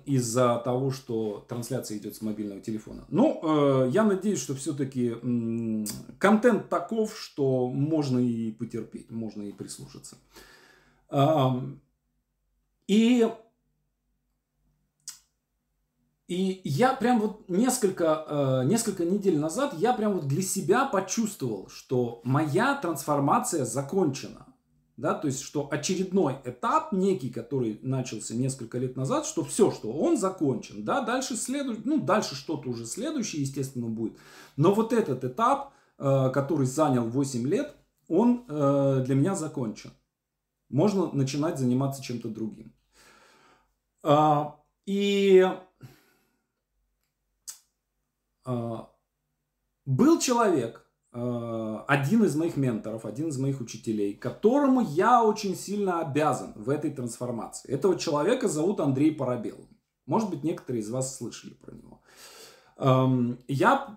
из-за 0.05 0.59
того, 0.65 0.89
что 0.89 1.45
трансляция 1.47 1.97
идет 1.99 2.15
с 2.15 2.21
мобильного 2.21 2.59
телефона. 2.59 3.05
Но 3.09 3.39
ну, 3.43 3.85
э, 3.85 3.89
я 3.91 4.03
надеюсь, 4.03 4.41
что 4.41 4.55
все-таки 4.55 5.13
э, 5.13 5.85
контент 6.17 6.69
таков, 6.69 7.15
что 7.15 7.69
можно 7.69 8.17
и 8.17 8.51
потерпеть, 8.51 9.11
можно 9.11 9.43
и 9.43 9.51
прислушаться. 9.51 10.17
Э, 11.11 11.51
и 12.87 13.27
и 16.27 16.61
я 16.63 16.93
прям 16.93 17.19
вот 17.19 17.47
несколько, 17.49 18.25
э, 18.27 18.63
несколько 18.65 19.05
недель 19.05 19.37
назад 19.37 19.75
я 19.77 19.93
прям 19.93 20.13
вот 20.13 20.27
для 20.27 20.41
себя 20.41 20.85
почувствовал, 20.85 21.67
что 21.69 22.21
моя 22.23 22.75
трансформация 22.75 23.65
закончена. 23.65 24.47
Да, 24.95 25.15
то 25.15 25.25
есть, 25.25 25.41
что 25.41 25.67
очередной 25.71 26.37
этап 26.45 26.91
некий, 26.93 27.31
который 27.31 27.79
начался 27.81 28.35
несколько 28.35 28.77
лет 28.77 28.95
назад, 28.95 29.25
что 29.25 29.43
все, 29.43 29.71
что 29.71 29.91
он 29.91 30.17
закончен, 30.17 30.85
да, 30.85 31.01
дальше 31.01 31.35
следует, 31.35 31.83
ну, 31.85 31.99
дальше 31.99 32.35
что-то 32.35 32.69
уже 32.69 32.85
следующее, 32.85 33.41
естественно, 33.41 33.87
будет. 33.87 34.17
Но 34.55 34.71
вот 34.73 34.93
этот 34.93 35.23
этап, 35.23 35.73
э, 35.97 36.29
который 36.31 36.67
занял 36.67 37.07
8 37.07 37.47
лет, 37.47 37.75
он 38.07 38.45
э, 38.47 39.03
для 39.03 39.15
меня 39.15 39.33
закончен. 39.33 39.91
Можно 40.69 41.11
начинать 41.11 41.57
заниматься 41.57 42.03
чем-то 42.03 42.29
другим. 42.29 42.73
А, 44.03 44.59
и 44.85 45.47
а, 48.45 48.89
был 49.85 50.19
человек, 50.19 50.82
один 51.13 52.23
из 52.23 52.35
моих 52.35 52.57
менторов, 52.57 53.05
один 53.05 53.27
из 53.29 53.37
моих 53.37 53.61
учителей, 53.61 54.15
которому 54.15 54.81
я 54.81 55.23
очень 55.23 55.55
сильно 55.55 55.99
обязан 55.99 56.53
в 56.55 56.69
этой 56.69 56.89
трансформации. 56.89 57.69
Этого 57.69 57.97
человека 57.99 58.47
зовут 58.47 58.79
Андрей 58.79 59.11
Парабел. 59.11 59.67
Может 60.07 60.29
быть, 60.31 60.43
некоторые 60.43 60.81
из 60.81 60.89
вас 60.89 61.15
слышали 61.15 61.53
про 61.53 61.71
него. 61.73 62.01
Я 63.47 63.95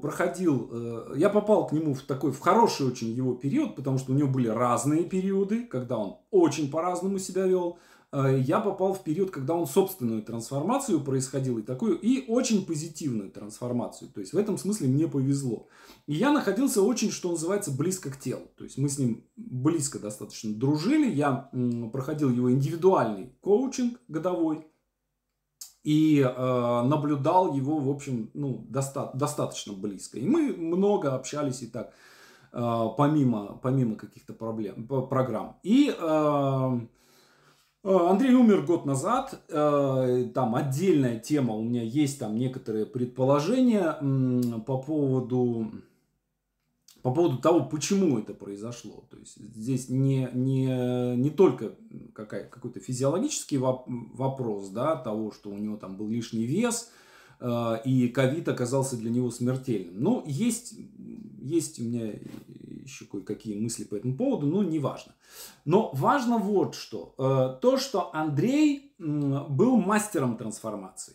проходил, 0.00 0.70
э, 0.72 1.14
я 1.16 1.28
попал 1.28 1.66
к 1.66 1.72
нему 1.72 1.92
в 1.92 2.02
такой, 2.02 2.32
в 2.32 2.40
хороший 2.40 2.86
очень 2.86 3.08
его 3.08 3.34
период, 3.34 3.76
потому 3.76 3.98
что 3.98 4.12
у 4.12 4.14
него 4.14 4.28
были 4.28 4.48
разные 4.48 5.04
периоды, 5.04 5.64
когда 5.64 5.98
он 5.98 6.16
очень 6.30 6.70
по-разному 6.70 7.18
себя 7.18 7.46
вел. 7.46 7.78
Э, 8.16 8.38
я 8.40 8.60
попал 8.60 8.94
в 8.94 9.04
период, 9.04 9.30
когда 9.30 9.54
он 9.54 9.66
собственную 9.66 10.22
трансформацию 10.22 11.02
происходил, 11.02 11.58
и 11.58 11.62
такую, 11.62 11.98
и 11.98 12.24
очень 12.28 12.64
позитивную 12.64 13.30
трансформацию. 13.30 14.10
То 14.10 14.20
есть 14.20 14.32
в 14.32 14.38
этом 14.38 14.56
смысле 14.56 14.88
мне 14.88 15.06
повезло. 15.06 15.68
И 16.06 16.14
я 16.14 16.32
находился 16.32 16.80
очень, 16.80 17.10
что 17.10 17.30
называется, 17.30 17.70
близко 17.70 18.10
к 18.10 18.18
телу. 18.18 18.46
То 18.56 18.64
есть 18.64 18.78
мы 18.78 18.88
с 18.88 18.98
ним 18.98 19.24
близко 19.36 19.98
достаточно 19.98 20.54
дружили. 20.54 21.10
Я 21.10 21.50
проходил 21.92 22.30
его 22.30 22.50
индивидуальный 22.50 23.34
коучинг 23.42 24.00
годовой 24.08 24.66
и 25.84 26.20
э, 26.20 26.82
наблюдал 26.82 27.54
его, 27.54 27.78
в 27.78 27.90
общем, 27.90 28.30
ну, 28.32 28.66
доста- 28.70 29.10
достаточно 29.14 29.74
близко. 29.74 30.18
И 30.18 30.26
мы 30.26 30.54
много 30.56 31.14
общались 31.14 31.62
и 31.62 31.66
так, 31.66 31.92
э, 32.52 32.88
помимо, 32.96 33.60
помимо 33.62 33.96
каких-то 33.96 34.32
проблем, 34.32 34.88
программ. 34.88 35.58
И 35.62 35.94
э, 35.96 36.80
Андрей 37.86 38.34
умер 38.34 38.62
год 38.62 38.84
назад, 38.84 39.40
э, 39.48 40.28
там 40.34 40.56
отдельная 40.56 41.20
тема, 41.20 41.54
у 41.54 41.62
меня 41.62 41.82
есть 41.82 42.18
там 42.18 42.36
некоторые 42.36 42.84
предположения 42.84 43.96
по 44.66 44.78
поводу, 44.78 45.70
по 47.02 47.14
поводу 47.14 47.38
того, 47.38 47.64
почему 47.64 48.18
это 48.18 48.34
произошло. 48.34 49.04
То 49.08 49.18
есть 49.18 49.36
здесь 49.36 49.88
не, 49.88 50.28
не, 50.32 51.14
не 51.16 51.30
только 51.30 51.76
какая, 52.12 52.48
какой-то 52.48 52.80
физиологический 52.80 53.58
вопрос 53.58 54.70
да, 54.70 54.96
того, 54.96 55.30
что 55.30 55.50
у 55.50 55.56
него 55.56 55.76
там 55.76 55.96
был 55.96 56.08
лишний 56.08 56.44
вес, 56.44 56.90
э, 57.38 57.76
и 57.84 58.08
ковид 58.08 58.48
оказался 58.48 58.96
для 58.96 59.10
него 59.10 59.30
смертельным. 59.30 60.02
Но 60.02 60.24
есть, 60.26 60.74
есть 61.40 61.78
у 61.78 61.84
меня 61.84 62.14
еще 62.86 63.04
кое-какие 63.04 63.58
мысли 63.58 63.84
по 63.84 63.94
этому 63.94 64.16
поводу, 64.16 64.46
но 64.46 64.62
не 64.62 64.78
важно. 64.78 65.14
Но 65.64 65.90
важно 65.92 66.38
вот 66.38 66.74
что. 66.74 67.14
Э, 67.18 67.60
то, 67.60 67.76
что 67.76 68.14
Андрей 68.14 68.94
был 68.98 69.76
мастером 69.76 70.36
трансформации. 70.36 71.14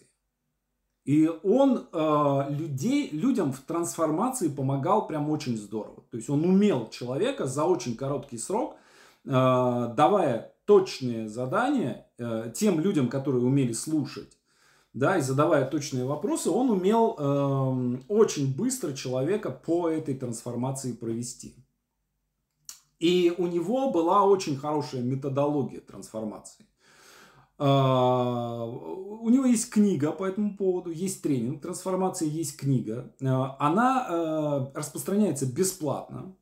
И 1.04 1.28
он 1.44 1.88
э, 1.92 2.46
людей, 2.50 3.10
людям 3.12 3.52
в 3.52 3.62
трансформации 3.62 4.50
помогал 4.50 5.08
прям 5.08 5.30
очень 5.30 5.58
здорово. 5.58 6.04
То 6.12 6.18
есть 6.18 6.30
он 6.30 6.46
умел 6.46 6.90
человека 6.90 7.48
за 7.48 7.66
очень 7.66 7.96
короткий 7.96 8.38
срок, 8.38 8.76
э, 9.26 9.30
давая 9.30 10.54
точные 10.66 11.28
задания 11.28 12.08
тем 12.54 12.80
людям, 12.80 13.10
которые 13.10 13.44
умели 13.44 13.74
слушать, 13.74 14.38
да, 14.94 15.18
и 15.18 15.22
задавая 15.22 15.66
точные 15.70 16.06
вопросы, 16.06 16.50
он 16.50 16.70
умел 16.70 17.16
э, 17.18 17.98
очень 18.10 18.54
быстро 18.54 18.94
человека 18.94 19.50
по 19.50 19.90
этой 19.90 20.16
трансформации 20.16 20.92
провести. 20.92 21.61
И 23.02 23.34
у 23.36 23.48
него 23.48 23.90
была 23.90 24.24
очень 24.24 24.56
хорошая 24.56 25.02
методология 25.02 25.82
трансформации. 25.82 26.68
А, 27.58 28.64
у 28.64 29.28
него 29.28 29.46
есть 29.46 29.72
книга 29.72 30.12
по 30.12 30.24
этому 30.24 30.56
поводу, 30.56 30.92
есть 30.92 31.24
тренинг 31.24 31.64
трансформации, 31.64 32.30
есть 32.30 32.58
книга. 32.58 33.12
А, 33.24 33.58
она 33.60 34.08
э, 34.08 34.78
распространяется 34.78 35.48
бесплатно. 35.48 36.36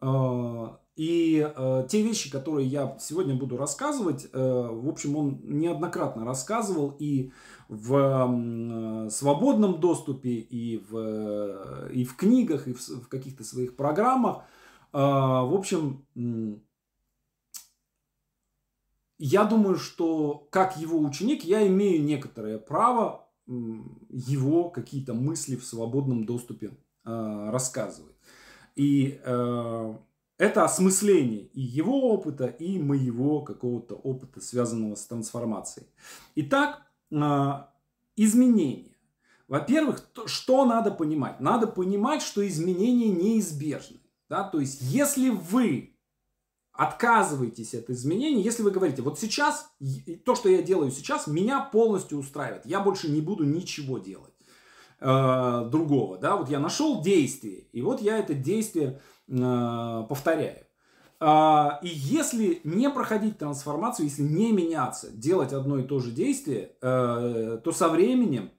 А, 0.00 0.80
и 0.96 1.48
те 1.88 2.02
вещи, 2.02 2.28
которые 2.28 2.66
я 2.66 2.96
сегодня 2.98 3.36
буду 3.36 3.56
рассказывать, 3.56 4.26
э, 4.32 4.68
в 4.72 4.88
общем, 4.88 5.16
он 5.16 5.40
неоднократно 5.44 6.24
рассказывал 6.24 6.96
и 6.98 7.30
в 7.68 9.08
свободном 9.12 9.78
доступе, 9.78 10.30
и 10.30 10.84
в, 10.90 11.90
и 11.92 12.04
в 12.04 12.16
книгах, 12.16 12.66
и 12.66 12.72
в, 12.72 12.80
в 12.80 13.06
каких-то 13.06 13.44
своих 13.44 13.76
программах– 13.76 14.42
в 14.92 15.54
общем, 15.54 16.04
я 19.18 19.44
думаю, 19.44 19.76
что 19.76 20.46
как 20.50 20.76
его 20.76 20.98
ученик 21.00 21.44
я 21.44 21.66
имею 21.66 22.02
некоторое 22.04 22.58
право 22.58 23.28
его 23.46 24.70
какие-то 24.70 25.14
мысли 25.14 25.56
в 25.56 25.64
свободном 25.64 26.24
доступе 26.24 26.76
а, 27.04 27.50
рассказывать. 27.50 28.14
И 28.76 29.20
а, 29.24 29.98
это 30.36 30.64
осмысление 30.64 31.46
и 31.46 31.60
его 31.60 32.12
опыта, 32.12 32.46
и 32.46 32.78
моего 32.78 33.40
какого-то 33.40 33.94
опыта, 33.94 34.40
связанного 34.40 34.94
с 34.94 35.06
трансформацией. 35.06 35.88
Итак, 36.36 36.82
изменения. 38.16 38.94
Во-первых, 39.48 40.06
что 40.26 40.66
надо 40.66 40.90
понимать? 40.90 41.40
Надо 41.40 41.66
понимать, 41.66 42.20
что 42.20 42.46
изменения 42.46 43.08
неизбежны. 43.08 43.98
Да? 44.28 44.44
То 44.44 44.60
есть, 44.60 44.80
если 44.82 45.30
вы 45.30 45.98
отказываетесь 46.78 47.74
от 47.74 47.90
изменений, 47.90 48.42
если 48.42 48.62
вы 48.62 48.70
говорите, 48.70 49.02
вот 49.02 49.18
сейчас, 49.18 49.68
то, 50.24 50.36
что 50.36 50.48
я 50.48 50.62
делаю 50.62 50.92
сейчас, 50.92 51.26
меня 51.26 51.60
полностью 51.60 52.18
устраивает, 52.18 52.66
я 52.66 52.78
больше 52.80 53.10
не 53.10 53.20
буду 53.20 53.44
ничего 53.44 53.98
делать 53.98 54.34
э, 55.00 55.68
другого, 55.72 56.18
да, 56.18 56.36
вот 56.36 56.48
я 56.48 56.60
нашел 56.60 57.02
действие, 57.02 57.66
и 57.72 57.82
вот 57.82 58.00
я 58.00 58.18
это 58.18 58.32
действие 58.32 59.00
э, 59.26 60.06
повторяю. 60.08 60.66
Э, 61.18 61.70
и 61.82 61.88
если 61.88 62.60
не 62.62 62.88
проходить 62.90 63.38
трансформацию, 63.38 64.06
если 64.06 64.22
не 64.22 64.52
меняться, 64.52 65.10
делать 65.10 65.52
одно 65.52 65.80
и 65.80 65.82
то 65.82 65.98
же 65.98 66.12
действие, 66.12 66.76
э, 66.80 67.60
то 67.64 67.72
со 67.72 67.88
временем 67.88 68.52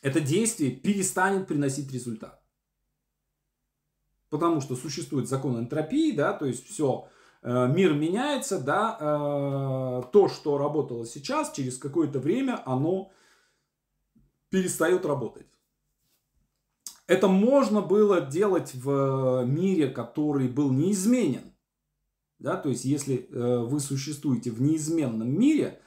это 0.00 0.20
действие 0.20 0.70
перестанет 0.70 1.46
приносить 1.46 1.92
результат 1.92 2.42
потому 4.30 4.60
что 4.60 4.76
существует 4.76 5.28
закон 5.28 5.58
энтропии, 5.58 6.12
да, 6.12 6.32
то 6.32 6.46
есть 6.46 6.66
все, 6.68 7.08
э, 7.42 7.68
мир 7.68 7.94
меняется, 7.94 8.58
да, 8.58 8.96
э, 9.00 10.02
то, 10.12 10.28
что 10.28 10.58
работало 10.58 11.06
сейчас, 11.06 11.52
через 11.52 11.78
какое-то 11.78 12.18
время 12.18 12.62
оно 12.66 13.10
перестает 14.50 15.06
работать. 15.06 15.46
Это 17.06 17.28
можно 17.28 17.80
было 17.80 18.20
делать 18.20 18.74
в 18.74 19.44
мире, 19.46 19.88
который 19.88 20.46
был 20.46 20.70
неизменен. 20.70 21.54
Да, 22.38 22.56
то 22.56 22.68
есть, 22.68 22.84
если 22.84 23.28
э, 23.30 23.64
вы 23.64 23.80
существуете 23.80 24.50
в 24.50 24.60
неизменном 24.60 25.28
мире, 25.28 25.80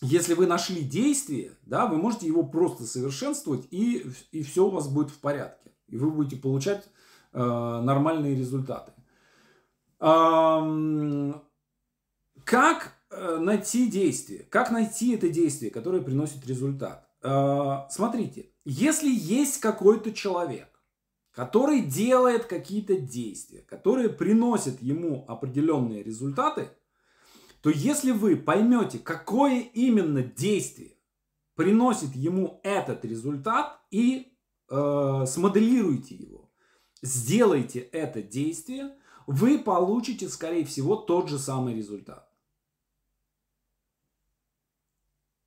если 0.00 0.34
вы 0.34 0.46
нашли 0.46 0.82
действие, 0.82 1.56
да, 1.62 1.86
вы 1.86 1.96
можете 1.96 2.26
его 2.26 2.44
просто 2.44 2.84
совершенствовать, 2.84 3.66
и, 3.70 4.06
и 4.30 4.42
все 4.42 4.66
у 4.66 4.70
вас 4.70 4.86
будет 4.88 5.10
в 5.10 5.18
порядке. 5.18 5.72
И 5.88 5.96
вы 5.96 6.10
будете 6.10 6.36
получать 6.36 6.84
Э, 6.84 7.02
нормальные 7.34 8.36
результаты. 8.36 8.92
Как 12.44 12.92
э, 13.10 13.38
найти 13.38 13.90
действие? 13.90 14.44
Как 14.50 14.70
найти 14.70 15.14
это 15.14 15.28
действие, 15.28 15.70
которое 15.70 16.02
приносит 16.02 16.46
результат? 16.46 17.08
Э, 17.22 17.86
смотрите, 17.90 18.50
если 18.64 19.08
есть 19.08 19.60
какой-то 19.60 20.12
человек, 20.12 20.68
который 21.32 21.80
делает 21.80 22.44
какие-то 22.44 22.96
действия, 22.96 23.60
которые 23.62 24.10
приносят 24.10 24.80
ему 24.82 25.24
определенные 25.26 26.02
результаты, 26.02 26.68
то 27.62 27.70
если 27.70 28.12
вы 28.12 28.36
поймете, 28.36 28.98
какое 28.98 29.60
именно 29.60 30.22
действие 30.22 30.98
приносит 31.56 32.14
ему 32.14 32.60
этот 32.62 33.04
результат 33.06 33.80
и 33.90 34.36
э, 34.68 35.24
смоделируете 35.26 36.14
его, 36.14 36.43
сделайте 37.04 37.80
это 37.80 38.22
действие, 38.22 38.94
вы 39.26 39.58
получите, 39.58 40.28
скорее 40.28 40.64
всего, 40.64 40.96
тот 40.96 41.28
же 41.28 41.38
самый 41.38 41.74
результат. 41.74 42.28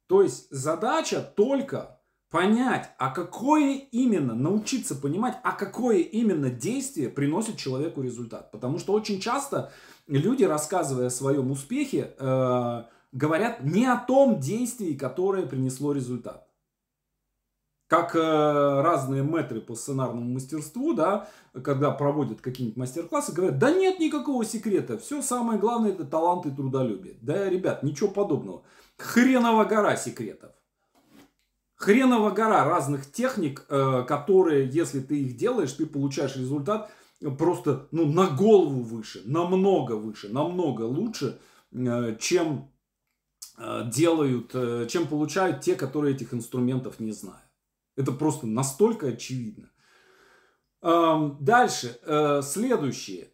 То 0.07 0.21
есть 0.21 0.47
задача 0.51 1.21
только 1.21 1.99
понять, 2.29 2.89
а 2.97 3.09
какое 3.09 3.75
именно, 3.91 4.35
научиться 4.35 4.95
понимать, 4.95 5.37
а 5.43 5.51
какое 5.53 5.97
именно 5.97 6.49
действие 6.49 7.09
приносит 7.09 7.57
человеку 7.57 8.01
результат. 8.01 8.51
Потому 8.51 8.79
что 8.79 8.93
очень 8.93 9.19
часто 9.19 9.71
люди, 10.07 10.43
рассказывая 10.43 11.07
о 11.07 11.11
своем 11.11 11.51
успехе, 11.51 12.15
э, 12.17 12.83
говорят 13.11 13.63
не 13.63 13.85
о 13.85 13.97
том 13.97 14.39
действии, 14.39 14.93
которое 14.93 15.45
принесло 15.45 15.91
результат. 15.91 16.46
Как 17.87 18.17
э, 18.17 18.19
разные 18.19 19.23
метры 19.23 19.61
по 19.61 19.73
сценарному 19.73 20.33
мастерству, 20.33 20.93
да, 20.93 21.29
когда 21.63 21.89
проводят 21.91 22.41
какие-нибудь 22.41 22.77
мастер-классы, 22.77 23.31
говорят, 23.31 23.59
да 23.59 23.71
нет 23.71 23.99
никакого 23.99 24.43
секрета, 24.43 24.97
все 24.97 25.21
самое 25.21 25.57
главное 25.57 25.91
это 25.91 26.03
талант 26.03 26.45
и 26.45 26.51
трудолюбие. 26.51 27.17
Да, 27.21 27.49
ребят, 27.49 27.83
ничего 27.83 28.09
подобного. 28.09 28.63
Хренова 28.97 29.63
гора 29.63 29.95
секретов. 29.95 30.51
Хренова 31.75 32.31
гора 32.31 32.65
разных 32.65 33.09
техник, 33.09 33.65
э, 33.69 34.03
которые, 34.05 34.67
если 34.67 34.99
ты 34.99 35.21
их 35.21 35.37
делаешь, 35.37 35.71
ты 35.71 35.85
получаешь 35.85 36.35
результат 36.35 36.91
просто 37.37 37.87
ну, 37.91 38.05
на 38.05 38.27
голову 38.27 38.81
выше, 38.81 39.21
намного 39.23 39.93
выше, 39.93 40.27
намного 40.27 40.81
лучше, 40.81 41.39
э, 41.71 42.17
чем 42.19 42.69
делают, 43.85 44.51
чем 44.87 45.07
получают 45.07 45.61
те, 45.61 45.75
которые 45.75 46.13
этих 46.13 46.31
инструментов 46.31 46.99
не 46.99 47.11
знают. 47.11 47.46
Это 47.97 48.13
просто 48.13 48.47
настолько 48.47 49.07
очевидно. 49.07 49.69
Дальше, 50.81 51.99
следующее. 52.43 53.33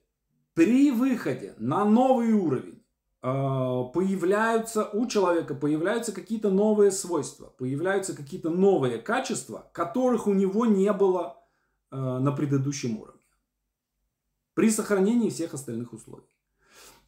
При 0.55 0.89
выходе 0.89 1.53
на 1.57 1.85
новый 1.85 2.33
уровень 2.33 2.83
а, 3.25 3.85
появляются 3.85 4.89
у 4.89 5.07
человека 5.07 5.55
появляются 5.55 6.11
какие-то 6.11 6.51
новые 6.51 6.91
свойства, 6.91 7.47
появляются 7.57 8.13
какие-то 8.13 8.49
новые 8.49 8.97
качества, 8.97 9.71
которых 9.73 10.27
у 10.27 10.33
него 10.33 10.65
не 10.65 10.91
было 10.91 11.41
а, 11.89 12.19
на 12.19 12.33
предыдущем 12.33 12.99
уровне. 12.99 13.21
При 14.55 14.69
сохранении 14.69 15.29
всех 15.29 15.53
остальных 15.53 15.93
условий. 15.93 16.27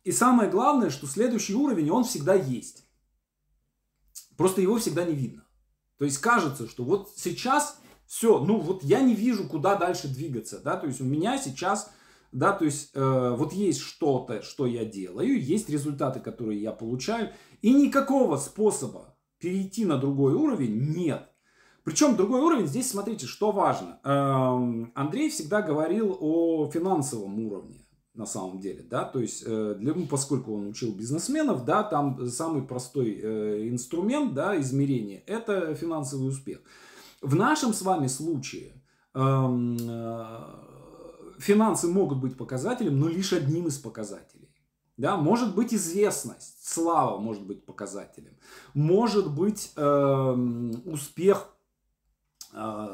И 0.06 0.12
самое 0.14 0.50
главное, 0.50 0.90
что 0.90 1.06
следующий 1.06 1.54
уровень, 1.54 1.92
он 1.92 2.06
всегда 2.06 2.34
есть. 2.34 2.88
Просто 4.38 4.62
его 4.62 4.78
всегда 4.78 5.04
не 5.04 5.14
видно. 5.14 5.45
То 5.98 6.06
есть 6.06 6.18
кажется, 6.20 6.68
что 6.68 6.84
вот 6.84 7.12
сейчас 7.16 7.80
все, 8.06 8.40
ну 8.40 8.60
вот 8.60 8.84
я 8.84 9.02
не 9.02 9.16
вижу, 9.16 9.48
куда 9.48 9.76
дальше 9.76 10.08
двигаться. 10.08 10.60
Да? 10.60 10.78
То 10.78 10.88
есть 10.88 11.02
у 11.02 11.06
меня 11.06 11.38
сейчас 11.38 11.92
да, 12.36 12.52
то 12.52 12.66
есть 12.66 12.92
э, 12.94 13.36
вот 13.38 13.54
есть 13.54 13.80
что-то, 13.80 14.42
что 14.42 14.66
я 14.66 14.84
делаю, 14.84 15.42
есть 15.42 15.70
результаты, 15.70 16.20
которые 16.20 16.62
я 16.62 16.74
получаю, 16.74 17.32
и 17.62 17.74
никакого 17.74 18.36
способа 18.36 19.16
перейти 19.38 19.86
на 19.86 19.98
другой 19.98 20.34
уровень 20.34 20.94
нет. 20.98 21.30
Причем 21.86 22.18
другой 22.18 22.42
уровень, 22.42 22.68
здесь 22.68 22.90
смотрите, 22.90 23.26
что 23.26 23.52
важно. 23.52 24.02
Э, 24.04 24.90
Андрей 24.96 25.30
всегда 25.30 25.62
говорил 25.62 26.18
о 26.20 26.70
финансовом 26.70 27.40
уровне 27.40 27.85
на 28.16 28.26
самом 28.26 28.60
деле, 28.60 28.84
да, 28.84 29.04
то 29.04 29.20
есть, 29.20 29.44
э, 29.46 29.76
для, 29.78 29.94
ну, 29.94 30.08
поскольку 30.08 30.54
он 30.56 30.68
учил 30.68 30.94
бизнесменов, 30.94 31.66
да, 31.66 31.84
там 31.84 32.28
самый 32.28 32.64
простой 32.64 33.20
э, 33.22 33.70
инструмент, 33.70 34.34
да, 34.34 34.60
измерения, 34.60 35.24
это 35.28 35.76
финансовый 35.76 36.30
успех. 36.30 36.60
В 37.22 37.36
нашем 37.36 37.74
с 37.74 37.82
вами 37.82 38.08
случае 38.08 38.74
эм, 39.14 39.78
э, 39.82 40.40
финансы 41.40 41.88
могут 41.88 42.20
быть 42.20 42.38
показателем, 42.38 43.00
но 43.00 43.08
лишь 43.08 43.34
одним 43.34 43.68
из 43.68 43.78
показателей. 43.78 44.50
Да, 44.98 45.18
может 45.18 45.56
быть 45.56 45.74
известность, 45.74 46.66
слава 46.66 47.18
может 47.20 47.44
быть 47.44 47.66
показателем, 47.66 48.38
может 48.74 49.30
быть 49.30 49.74
э, 49.76 50.82
успех, 50.86 51.50
э, 51.50 51.55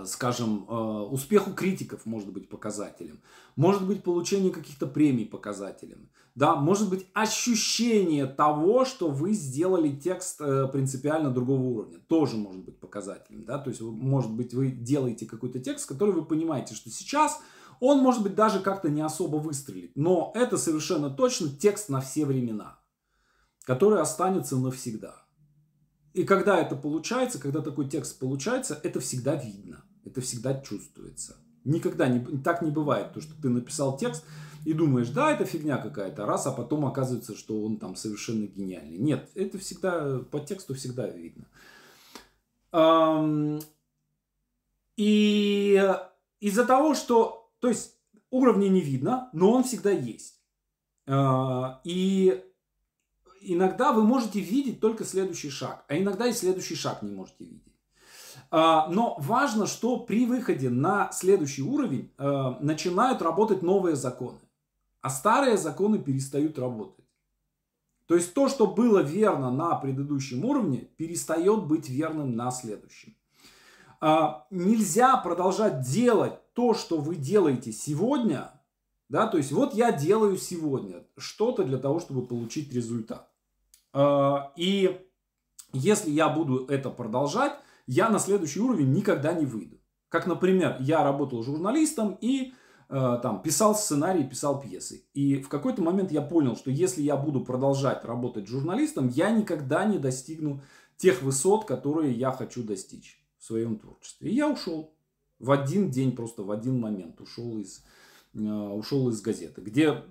скажем, 0.05 0.65
э, 0.67 0.73
успех 0.73 1.47
у 1.47 1.53
критиков 1.53 2.05
может 2.05 2.31
быть 2.31 2.49
показателем, 2.49 3.21
может 3.55 3.85
быть 3.85 4.03
получение 4.03 4.51
каких-то 4.51 4.87
премий 4.87 5.25
показателем, 5.25 6.09
да, 6.33 6.55
может 6.55 6.89
быть 6.89 7.05
ощущение 7.13 8.25
того, 8.25 8.85
что 8.85 9.09
вы 9.09 9.33
сделали 9.33 9.95
текст 9.95 10.41
э, 10.41 10.67
принципиально 10.71 11.29
другого 11.29 11.61
уровня, 11.61 11.99
тоже 12.07 12.37
может 12.37 12.63
быть 12.63 12.79
показателем, 12.79 13.45
да, 13.45 13.59
то 13.59 13.69
есть 13.69 13.81
может 13.81 14.31
быть 14.31 14.53
вы 14.53 14.71
делаете 14.71 15.25
какой-то 15.25 15.59
текст, 15.59 15.87
который 15.87 16.13
вы 16.13 16.25
понимаете, 16.25 16.73
что 16.73 16.89
сейчас 16.89 17.39
он, 17.81 17.99
может 17.99 18.23
быть, 18.23 18.35
даже 18.35 18.59
как-то 18.59 18.89
не 18.89 19.01
особо 19.01 19.37
выстрелит. 19.37 19.91
Но 19.95 20.31
это 20.35 20.57
совершенно 20.57 21.09
точно 21.09 21.49
текст 21.49 21.89
на 21.89 21.99
все 21.99 22.25
времена, 22.25 22.79
который 23.63 23.99
останется 23.99 24.55
навсегда. 24.55 25.20
И 26.13 26.23
когда 26.23 26.59
это 26.59 26.75
получается, 26.75 27.39
когда 27.39 27.61
такой 27.61 27.87
текст 27.87 28.19
получается, 28.19 28.79
это 28.83 28.99
всегда 28.99 29.35
видно, 29.35 29.83
это 30.03 30.21
всегда 30.21 30.59
чувствуется. 30.59 31.37
Никогда 31.63 32.07
не, 32.07 32.19
так 32.39 32.61
не 32.61 32.71
бывает, 32.71 33.13
то, 33.13 33.21
что 33.21 33.39
ты 33.39 33.49
написал 33.49 33.97
текст 33.97 34.25
и 34.65 34.73
думаешь, 34.73 35.09
да, 35.09 35.31
это 35.31 35.45
фигня 35.45 35.77
какая-то, 35.77 36.25
раз, 36.25 36.47
а 36.47 36.51
потом 36.51 36.85
оказывается, 36.85 37.35
что 37.35 37.63
он 37.63 37.77
там 37.77 37.95
совершенно 37.95 38.45
гениальный. 38.47 38.97
Нет, 38.97 39.29
это 39.35 39.57
всегда, 39.57 40.19
по 40.19 40.39
тексту 40.39 40.73
всегда 40.73 41.07
видно. 41.07 41.45
И 44.97 45.97
из-за 46.39 46.65
того, 46.65 46.93
что 46.93 47.41
то 47.61 47.69
есть 47.69 47.95
уровня 48.31 48.67
не 48.67 48.81
видно, 48.81 49.29
но 49.33 49.51
он 49.51 49.63
всегда 49.63 49.91
есть. 49.91 50.41
А, 51.07 51.79
и 51.83 52.43
иногда 53.41 53.91
вы 53.91 54.03
можете 54.03 54.39
видеть 54.39 54.79
только 54.79 55.03
следующий 55.03 55.49
шаг, 55.49 55.83
а 55.87 55.97
иногда 55.97 56.27
и 56.27 56.33
следующий 56.33 56.75
шаг 56.75 57.01
не 57.01 57.11
можете 57.11 57.45
видеть. 57.45 57.73
А, 58.49 58.87
но 58.89 59.15
важно, 59.19 59.65
что 59.65 59.97
при 59.97 60.25
выходе 60.25 60.69
на 60.69 61.11
следующий 61.11 61.61
уровень 61.61 62.11
а, 62.17 62.57
начинают 62.59 63.21
работать 63.21 63.61
новые 63.61 63.95
законы, 63.95 64.39
а 65.01 65.09
старые 65.09 65.57
законы 65.57 65.99
перестают 65.99 66.59
работать. 66.59 67.05
То 68.07 68.15
есть 68.15 68.33
то, 68.33 68.49
что 68.49 68.67
было 68.67 68.99
верно 68.99 69.51
на 69.51 69.75
предыдущем 69.75 70.43
уровне, 70.43 70.89
перестает 70.97 71.65
быть 71.65 71.87
верным 71.87 72.35
на 72.35 72.51
следующем. 72.51 73.15
Нельзя 74.49 75.15
продолжать 75.17 75.81
делать 75.81 76.33
то, 76.53 76.73
что 76.73 76.97
вы 76.97 77.15
делаете 77.15 77.71
сегодня, 77.71 78.51
да, 79.07 79.27
то 79.27 79.37
есть 79.37 79.53
вот 79.53 79.73
я 79.73 79.93
делаю 79.93 80.35
сегодня 80.35 81.05
что-то 81.15 81.63
для 81.63 81.77
того, 81.77 82.01
чтобы 82.01 82.25
получить 82.25 82.73
результат. 82.73 83.30
А, 83.93 84.51
и 84.55 85.01
если 85.73 86.11
я 86.11 86.29
буду 86.29 86.65
это 86.65 86.89
продолжать, 86.89 87.53
я 87.87 88.09
на 88.09 88.19
следующий 88.19 88.59
уровень 88.59 88.91
никогда 88.91 89.33
не 89.33 89.45
выйду. 89.45 89.79
Как, 90.09 90.27
например, 90.27 90.77
я 90.79 91.03
работал 91.03 91.41
журналистом 91.43 92.17
и 92.19 92.53
э, 92.89 93.19
там 93.23 93.41
писал 93.41 93.75
сценарий, 93.75 94.25
писал 94.25 94.59
пьесы. 94.59 95.05
И 95.13 95.41
в 95.41 95.47
какой-то 95.47 95.81
момент 95.81 96.11
я 96.11 96.21
понял, 96.21 96.57
что 96.57 96.69
если 96.69 97.01
я 97.01 97.15
буду 97.15 97.41
продолжать 97.45 98.03
работать 98.03 98.47
журналистом, 98.47 99.07
я 99.07 99.31
никогда 99.31 99.85
не 99.85 99.99
достигну 99.99 100.61
тех 100.97 101.21
высот, 101.21 101.65
которые 101.65 102.11
я 102.11 102.31
хочу 102.31 102.63
достичь 102.63 103.23
в 103.39 103.45
своем 103.45 103.79
творчестве. 103.79 104.29
И 104.29 104.35
я 104.35 104.49
ушел 104.49 104.93
в 105.39 105.49
один 105.49 105.89
день, 105.89 106.15
просто 106.15 106.43
в 106.43 106.51
один 106.51 106.79
момент 106.79 107.19
ушел 107.21 107.57
из, 107.57 107.83
ушел 108.33 109.09
из 109.09 109.21
газеты, 109.21 109.61
где 109.61 110.03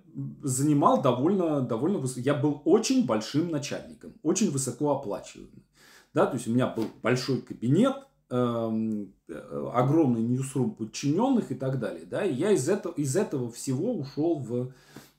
занимал 0.43 1.01
довольно, 1.01 1.63
довольно 1.63 1.99
высоко. 1.99 2.21
Я 2.21 2.35
был 2.35 2.61
очень 2.65 3.07
большим 3.07 3.51
начальником, 3.51 4.15
очень 4.23 4.51
высоко 4.51 4.91
оплачиваемый. 4.91 5.65
Да, 6.13 6.27
то 6.27 6.35
есть 6.35 6.49
у 6.49 6.53
меня 6.53 6.67
был 6.67 6.87
большой 7.03 7.41
кабинет, 7.41 7.97
эм, 8.31 9.15
э, 9.29 9.71
огромный 9.73 10.23
ньюсрум 10.23 10.75
подчиненных 10.75 11.53
и 11.53 11.55
так 11.55 11.79
далее. 11.79 12.05
Да, 12.05 12.25
и 12.25 12.35
я 12.35 12.51
из 12.51 12.69
этого, 12.69 12.93
из 12.95 13.17
этого 13.17 13.51
всего 13.51 13.95
ушел 13.95 14.39
в, 14.41 14.73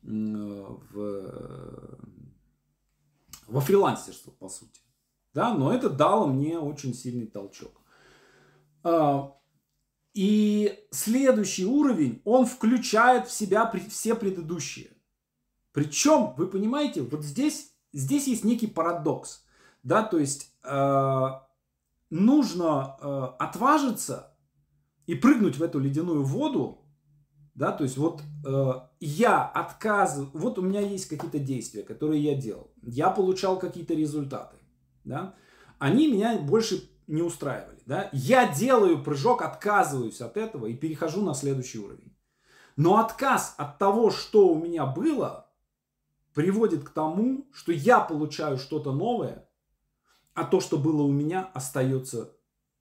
в, 0.04 1.98
во 3.48 3.62
фрилансерство, 3.62 4.32
по 4.32 4.50
сути. 4.50 4.82
Да, 5.34 5.54
но 5.54 5.74
это 5.74 5.90
дало 5.90 6.28
мне 6.28 6.60
очень 6.60 6.94
сильный 6.94 7.28
толчок. 7.28 7.82
И 10.14 10.78
следующий 10.92 11.66
уровень, 11.66 12.22
он 12.26 12.46
включает 12.46 13.28
в 13.28 13.32
себя 13.32 13.72
все 13.90 14.16
предыдущие. 14.16 14.92
Причем, 15.72 16.34
вы 16.36 16.48
понимаете, 16.48 17.02
вот 17.02 17.24
здесь, 17.24 17.74
здесь 17.94 18.28
есть 18.28 18.44
некий 18.44 18.68
парадокс. 18.68 19.46
Да, 19.84 20.04
то 20.04 20.20
есть 20.20 20.54
э, 20.64 21.28
нужно 22.10 22.98
э, 23.00 23.28
отважиться 23.40 24.36
и 25.08 25.16
прыгнуть 25.16 25.58
в 25.58 25.64
эту 25.64 25.80
ледяную 25.80 26.24
воду. 26.24 26.86
Да, 27.56 27.72
то 27.72 27.84
есть 27.84 27.98
вот 27.98 28.22
э, 28.46 28.74
я 29.00 29.46
отказываю, 29.46 30.30
вот 30.34 30.60
у 30.60 30.62
меня 30.62 30.82
есть 30.82 31.08
какие-то 31.08 31.40
действия, 31.40 31.84
которые 31.84 32.22
я 32.22 32.36
делал. 32.36 32.72
Я 32.82 33.10
получал 33.10 33.58
какие-то 33.58 33.94
результаты. 33.94 34.58
Да, 35.04 35.36
они 35.80 36.08
меня 36.08 36.38
больше 36.38 36.91
не 37.12 37.22
устраивали. 37.22 37.80
Да? 37.86 38.10
Я 38.14 38.52
делаю 38.52 39.04
прыжок, 39.04 39.42
отказываюсь 39.42 40.22
от 40.22 40.38
этого 40.38 40.66
и 40.66 40.76
перехожу 40.76 41.22
на 41.22 41.34
следующий 41.34 41.80
уровень. 41.80 42.16
Но 42.76 42.98
отказ 42.98 43.54
от 43.58 43.78
того, 43.78 44.10
что 44.10 44.48
у 44.48 44.56
меня 44.56 44.86
было, 44.86 45.48
приводит 46.34 46.84
к 46.84 46.90
тому, 46.90 47.48
что 47.54 47.72
я 47.72 48.00
получаю 48.00 48.58
что-то 48.58 48.94
новое, 48.94 49.48
а 50.34 50.46
то, 50.46 50.62
что 50.62 50.78
было 50.78 51.02
у 51.02 51.12
меня, 51.12 51.52
остается. 51.54 52.34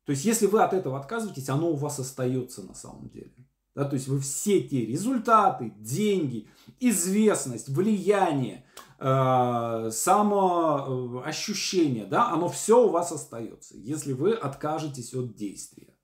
То 0.05 0.13
есть, 0.13 0.25
если 0.25 0.47
вы 0.47 0.63
от 0.63 0.73
этого 0.73 0.99
отказываетесь, 0.99 1.49
оно 1.49 1.71
у 1.71 1.77
вас 1.77 1.99
остается 1.99 2.63
на 2.63 2.75
самом 2.75 3.09
деле. 3.11 3.35
Да, 3.75 3.85
то 3.85 3.95
есть 3.95 4.09
вы 4.09 4.19
все 4.21 4.63
те 4.63 4.85
результаты, 4.85 5.73
деньги, 5.79 6.49
известность, 6.81 7.69
влияние, 7.69 8.65
э, 9.01 9.91
самоощущение, 9.93 12.07
да, 12.07 12.31
оно 12.31 12.49
все 12.49 12.87
у 12.87 12.91
вас 12.91 13.11
остается, 13.11 13.77
если 13.77 14.13
вы 14.13 14.35
откажетесь 14.35 15.13
от 15.15 15.35
действия. 15.35 15.97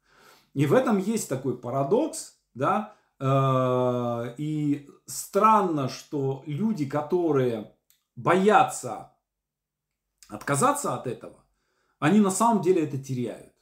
И 0.54 0.66
в 0.66 0.72
этом 0.72 0.98
есть 0.98 1.28
такой 1.28 1.56
парадокс, 1.58 2.38
да, 2.54 2.94
э, 3.20 4.34
и 4.38 4.88
странно, 5.04 5.88
что 5.88 6.42
люди, 6.46 6.86
которые 6.86 7.72
боятся 8.16 9.12
отказаться 10.28 10.94
от 10.94 11.06
этого, 11.06 11.44
они 11.98 12.20
на 12.20 12.30
самом 12.30 12.62
деле 12.62 12.84
это 12.84 12.98
теряют. 12.98 13.52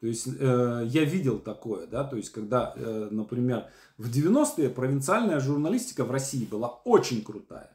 То 0.00 0.08
есть 0.08 0.26
э, 0.26 0.82
я 0.86 1.04
видел 1.04 1.38
такое, 1.38 1.86
да, 1.86 2.04
то 2.04 2.16
есть 2.16 2.30
когда, 2.30 2.74
э, 2.76 3.08
например, 3.10 3.70
в 3.96 4.10
90-е 4.10 4.68
провинциальная 4.68 5.40
журналистика 5.40 6.04
в 6.04 6.10
России 6.10 6.44
была 6.44 6.68
очень 6.84 7.24
крутая. 7.24 7.73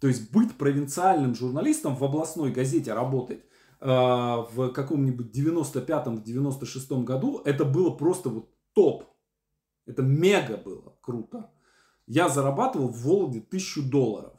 То 0.00 0.06
есть 0.06 0.30
быть 0.30 0.56
провинциальным 0.56 1.34
журналистом 1.34 1.96
в 1.96 2.04
областной 2.04 2.52
газете 2.52 2.92
работать 2.92 3.40
э, 3.80 3.86
в 3.86 4.70
каком-нибудь 4.70 5.36
95-96 5.36 7.02
году, 7.04 7.42
это 7.44 7.64
было 7.64 7.90
просто 7.90 8.28
вот 8.28 8.48
топ. 8.74 9.04
Это 9.86 10.02
мега 10.02 10.56
было 10.56 10.96
круто. 11.00 11.50
Я 12.06 12.28
зарабатывал 12.28 12.88
в 12.88 13.02
Вологде 13.02 13.40
тысячу 13.40 13.82
долларов. 13.82 14.34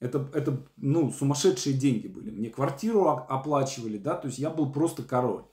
Это, 0.00 0.28
это 0.32 0.64
ну, 0.76 1.10
сумасшедшие 1.10 1.76
деньги 1.76 2.06
были. 2.06 2.30
Мне 2.30 2.50
квартиру 2.50 3.08
оплачивали, 3.08 3.98
да, 3.98 4.14
то 4.14 4.28
есть 4.28 4.38
я 4.38 4.50
был 4.50 4.70
просто 4.72 5.02
король. 5.02 5.44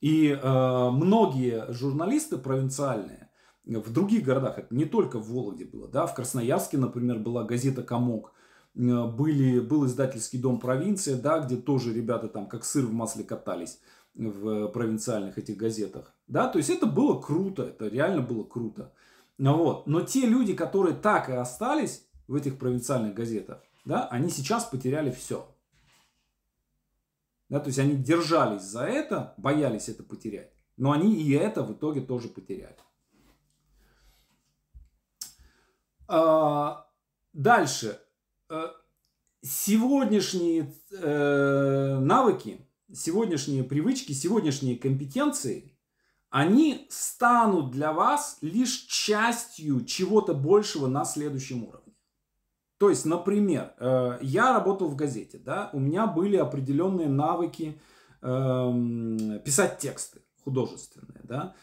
И 0.00 0.28
э, 0.28 0.90
многие 0.90 1.72
журналисты 1.72 2.36
провинциальные 2.36 3.30
в 3.64 3.92
других 3.92 4.24
городах, 4.24 4.58
это 4.58 4.74
не 4.74 4.84
только 4.84 5.18
в 5.18 5.28
Вологде 5.30 5.64
было, 5.64 5.88
да, 5.88 6.06
в 6.06 6.14
Красноярске, 6.14 6.78
например, 6.78 7.18
была 7.18 7.44
газета 7.44 7.82
«Комок», 7.82 8.32
э, 8.32 8.37
были, 8.78 9.58
был 9.58 9.86
издательский 9.86 10.38
дом 10.38 10.60
«Провинция», 10.60 11.20
да, 11.20 11.40
где 11.40 11.56
тоже 11.56 11.92
ребята 11.92 12.28
там 12.28 12.46
как 12.46 12.64
сыр 12.64 12.86
в 12.86 12.92
масле 12.92 13.24
катались 13.24 13.80
в 14.14 14.68
провинциальных 14.68 15.36
этих 15.36 15.56
газетах. 15.56 16.14
Да, 16.28 16.48
то 16.48 16.58
есть 16.58 16.70
это 16.70 16.86
было 16.86 17.20
круто, 17.20 17.64
это 17.64 17.88
реально 17.88 18.22
было 18.22 18.44
круто. 18.44 18.92
Вот. 19.36 19.86
Но 19.86 20.00
те 20.02 20.26
люди, 20.26 20.54
которые 20.54 20.94
так 20.94 21.28
и 21.28 21.32
остались 21.32 22.06
в 22.28 22.34
этих 22.34 22.58
провинциальных 22.58 23.14
газетах, 23.14 23.62
да, 23.84 24.06
они 24.08 24.30
сейчас 24.30 24.64
потеряли 24.64 25.10
все. 25.10 25.46
Да, 27.48 27.60
то 27.60 27.68
есть 27.68 27.78
они 27.78 27.96
держались 27.96 28.62
за 28.62 28.84
это, 28.84 29.34
боялись 29.38 29.88
это 29.88 30.02
потерять. 30.02 30.52
Но 30.76 30.92
они 30.92 31.14
и 31.16 31.32
это 31.32 31.62
в 31.62 31.72
итоге 31.72 32.00
тоже 32.00 32.28
потеряли. 32.28 32.76
А, 36.06 36.86
дальше. 37.32 37.98
Э, 38.50 38.70
сегодняшние 39.42 40.74
э, 40.90 41.98
навыки, 42.00 42.66
сегодняшние 42.92 43.62
привычки, 43.62 44.12
сегодняшние 44.12 44.76
компетенции, 44.78 45.76
они 46.30 46.86
станут 46.90 47.70
для 47.70 47.92
вас 47.92 48.38
лишь 48.40 48.86
частью 48.86 49.84
чего-то 49.84 50.34
большего 50.34 50.86
на 50.86 51.04
следующем 51.04 51.64
уровне. 51.64 51.92
То 52.78 52.88
есть, 52.90 53.04
например, 53.04 53.74
э, 53.78 54.18
я 54.22 54.54
работал 54.54 54.88
в 54.88 54.96
газете, 54.96 55.38
да, 55.38 55.68
у 55.74 55.78
меня 55.78 56.06
были 56.06 56.36
определенные 56.36 57.08
навыки 57.08 57.80
эм, 58.22 59.40
писать 59.44 59.78
тексты 59.78 60.22
художественные, 60.44 61.20
да, 61.24 61.54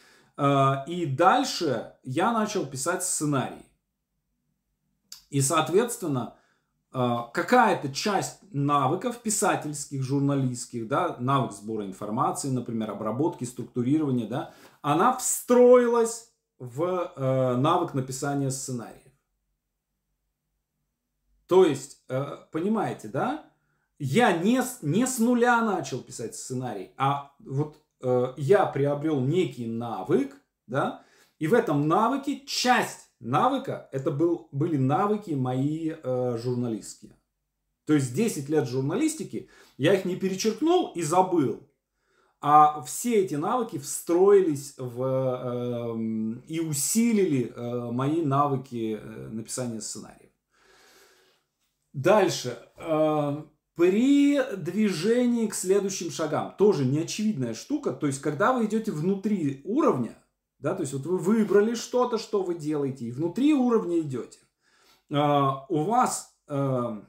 и 0.87 1.05
дальше 1.05 1.93
я 2.03 2.33
начал 2.33 2.65
писать 2.65 3.03
сценарий. 3.03 3.65
И, 5.29 5.39
соответственно, 5.39 6.34
какая-то 7.33 7.93
часть 7.93 8.39
навыков 8.53 9.21
писательских, 9.21 10.01
журналистских, 10.01 10.87
да, 10.87 11.17
навык 11.19 11.51
сбора 11.51 11.85
информации, 11.85 12.49
например, 12.49 12.91
обработки, 12.91 13.43
структурирования, 13.43 14.27
да, 14.27 14.53
она 14.81 15.15
встроилась 15.17 16.31
в 16.57 17.57
навык 17.57 17.93
написания 17.93 18.49
сценария. 18.49 19.05
То 21.47 21.65
есть, 21.65 22.03
э, 22.09 22.37
понимаете, 22.51 23.07
да? 23.07 23.45
Я 23.99 24.35
не, 24.37 24.61
не 24.81 25.05
с 25.07 25.19
нуля 25.19 25.61
начал 25.61 26.01
писать 26.01 26.35
сценарий, 26.35 26.91
а 26.97 27.31
вот 27.39 27.81
э, 28.01 28.33
я 28.35 28.65
приобрел 28.65 29.21
некий 29.21 29.67
навык, 29.67 30.35
да, 30.67 31.03
и 31.39 31.47
в 31.47 31.53
этом 31.53 31.87
навыке 31.87 32.45
часть 32.45 33.04
навыка 33.19 33.89
это 33.91 34.11
был, 34.11 34.49
были 34.51 34.77
навыки 34.77 35.31
мои 35.31 35.91
э, 35.91 36.37
журналистские. 36.41 37.15
То 37.85 37.93
есть 37.93 38.13
10 38.15 38.49
лет 38.49 38.67
журналистики, 38.67 39.49
я 39.77 39.93
их 39.93 40.05
не 40.05 40.15
перечеркнул 40.15 40.91
и 40.93 41.01
забыл. 41.01 41.69
А 42.41 42.81
все 42.81 43.23
эти 43.23 43.35
навыки 43.35 43.79
встроились 43.79 44.75
в, 44.77 45.03
э, 45.03 46.41
и 46.47 46.59
усилили 46.59 47.51
э, 47.55 47.91
мои 47.91 48.21
навыки 48.21 48.99
э, 49.01 49.27
написания 49.29 49.81
сценария. 49.81 50.31
Дальше. 51.93 52.57
Эм, 52.77 53.49
при 53.75 54.41
движении 54.55 55.47
к 55.47 55.55
следующим 55.55 56.11
шагам. 56.11 56.55
Тоже 56.57 56.85
неочевидная 56.85 57.53
штука. 57.53 57.91
То 57.91 58.07
есть, 58.07 58.21
когда 58.21 58.53
вы 58.53 58.65
идете 58.65 58.91
внутри 58.91 59.61
уровня, 59.63 60.17
да, 60.65 60.73
то 60.73 60.81
есть 60.81 60.93
вот 60.93 61.05
вы 61.05 61.19
выбрали 61.19 61.75
что-то, 61.75 62.17
что 62.17 62.41
вы 62.41 62.55
делаете, 62.55 63.05
и 63.05 63.11
внутри 63.11 63.53
уровня 63.53 63.99
идете. 63.99 64.39
Э, 65.11 65.51
у 65.69 65.83
вас 65.83 66.35
эм, 66.47 67.07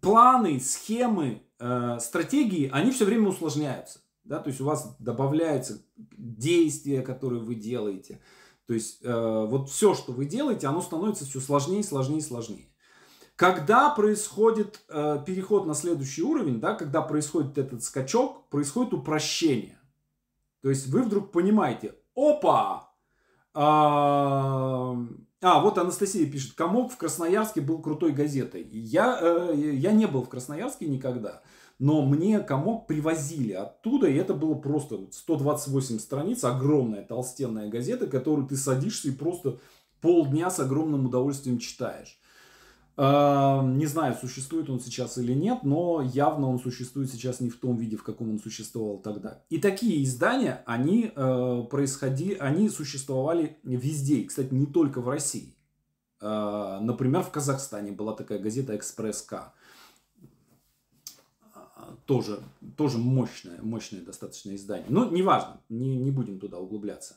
планы, 0.00 0.60
схемы, 0.60 1.42
э, 1.58 1.98
стратегии, 1.98 2.70
они 2.72 2.92
все 2.92 3.04
время 3.04 3.30
усложняются. 3.30 3.98
Да, 4.22 4.38
то 4.38 4.46
есть 4.48 4.60
у 4.60 4.64
вас 4.64 4.94
добавляются 5.00 5.84
действия, 5.96 7.02
которые 7.02 7.42
вы 7.42 7.56
делаете. 7.56 8.22
То 8.66 8.74
есть 8.74 9.00
э, 9.02 9.46
вот 9.48 9.68
все, 9.70 9.94
что 9.94 10.12
вы 10.12 10.26
делаете, 10.26 10.68
оно 10.68 10.82
становится 10.82 11.24
все 11.24 11.40
сложнее, 11.40 11.82
сложнее, 11.82 12.20
сложнее. 12.20 12.68
Когда 13.34 13.90
происходит 13.90 14.84
э, 14.88 15.18
переход 15.26 15.66
на 15.66 15.74
следующий 15.74 16.22
уровень, 16.22 16.60
да, 16.60 16.74
когда 16.74 17.02
происходит 17.02 17.58
этот 17.58 17.82
скачок, 17.82 18.48
происходит 18.50 18.94
упрощение. 18.94 19.80
То 20.64 20.70
есть 20.70 20.88
вы 20.88 21.02
вдруг 21.02 21.30
понимаете, 21.30 21.94
опа, 22.16 22.90
а, 23.52 24.96
а, 25.40 25.60
вот 25.60 25.78
Анастасия 25.78 26.24
пишет, 26.28 26.54
комок 26.54 26.90
в 26.90 26.96
Красноярске 26.96 27.60
был 27.60 27.82
крутой 27.82 28.12
газетой. 28.12 28.66
Я, 28.72 29.18
э, 29.20 29.54
я 29.54 29.92
не 29.92 30.06
был 30.06 30.22
в 30.22 30.28
Красноярске 30.28 30.86
никогда 30.86 31.42
но 31.78 32.02
мне 32.02 32.40
комок 32.40 32.86
привозили 32.86 33.52
оттуда, 33.52 34.06
и 34.06 34.14
это 34.14 34.32
было 34.32 34.54
просто 34.54 35.08
128 35.10 35.98
страниц, 35.98 36.44
огромная 36.44 37.02
толстенная 37.02 37.68
газета, 37.68 38.06
которую 38.06 38.46
ты 38.46 38.56
садишься 38.56 39.08
и 39.08 39.12
просто 39.12 39.58
полдня 40.00 40.50
с 40.50 40.60
огромным 40.60 41.06
удовольствием 41.06 41.58
читаешь. 41.58 42.18
А, 42.96 43.62
не 43.62 43.86
знаю, 43.86 44.14
существует 44.14 44.70
он 44.70 44.78
сейчас 44.80 45.18
или 45.18 45.32
нет, 45.32 45.64
но 45.64 46.00
явно 46.00 46.48
он 46.48 46.60
существует 46.60 47.10
сейчас 47.10 47.40
не 47.40 47.50
в 47.50 47.58
том 47.58 47.76
виде, 47.76 47.96
в 47.96 48.04
каком 48.04 48.30
он 48.30 48.38
существовал 48.38 48.98
тогда. 48.98 49.42
И 49.50 49.58
такие 49.58 50.04
издания, 50.04 50.62
они 50.66 51.12
э, 51.14 51.62
происходили, 51.70 52.34
они 52.34 52.68
существовали 52.68 53.58
везде, 53.64 54.22
кстати, 54.22 54.54
не 54.54 54.66
только 54.66 55.00
в 55.00 55.08
России. 55.08 55.56
Э, 56.20 56.78
например, 56.80 57.22
в 57.22 57.30
Казахстане 57.30 57.90
была 57.90 58.12
такая 58.12 58.38
газета 58.38 58.76
«Экспресс-К» 58.76 59.52
тоже, 62.06 62.40
тоже 62.76 62.98
мощное, 62.98 63.60
мощное 63.62 64.02
достаточно 64.02 64.54
издание. 64.54 64.86
Но 64.88 65.06
неважно, 65.06 65.60
не, 65.68 65.96
не 65.96 66.10
будем 66.10 66.38
туда 66.38 66.58
углубляться. 66.58 67.16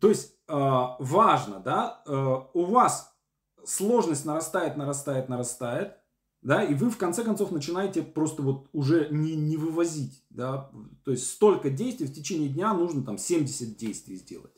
То 0.00 0.08
есть 0.08 0.34
э, 0.48 0.54
важно, 0.98 1.60
да, 1.60 2.02
э, 2.06 2.36
у 2.52 2.64
вас 2.64 3.13
сложность 3.66 4.24
нарастает, 4.24 4.76
нарастает, 4.76 5.28
нарастает, 5.28 5.96
да, 6.42 6.62
и 6.62 6.74
вы 6.74 6.90
в 6.90 6.98
конце 6.98 7.24
концов 7.24 7.52
начинаете 7.52 8.02
просто 8.02 8.42
вот 8.42 8.68
уже 8.72 9.08
не, 9.10 9.34
не 9.34 9.56
вывозить, 9.56 10.22
да, 10.28 10.70
то 11.02 11.10
есть 11.10 11.30
столько 11.30 11.70
действий 11.70 12.06
в 12.06 12.12
течение 12.12 12.48
дня 12.48 12.74
нужно 12.74 13.02
там 13.02 13.16
70 13.16 13.76
действий 13.76 14.16
сделать. 14.16 14.52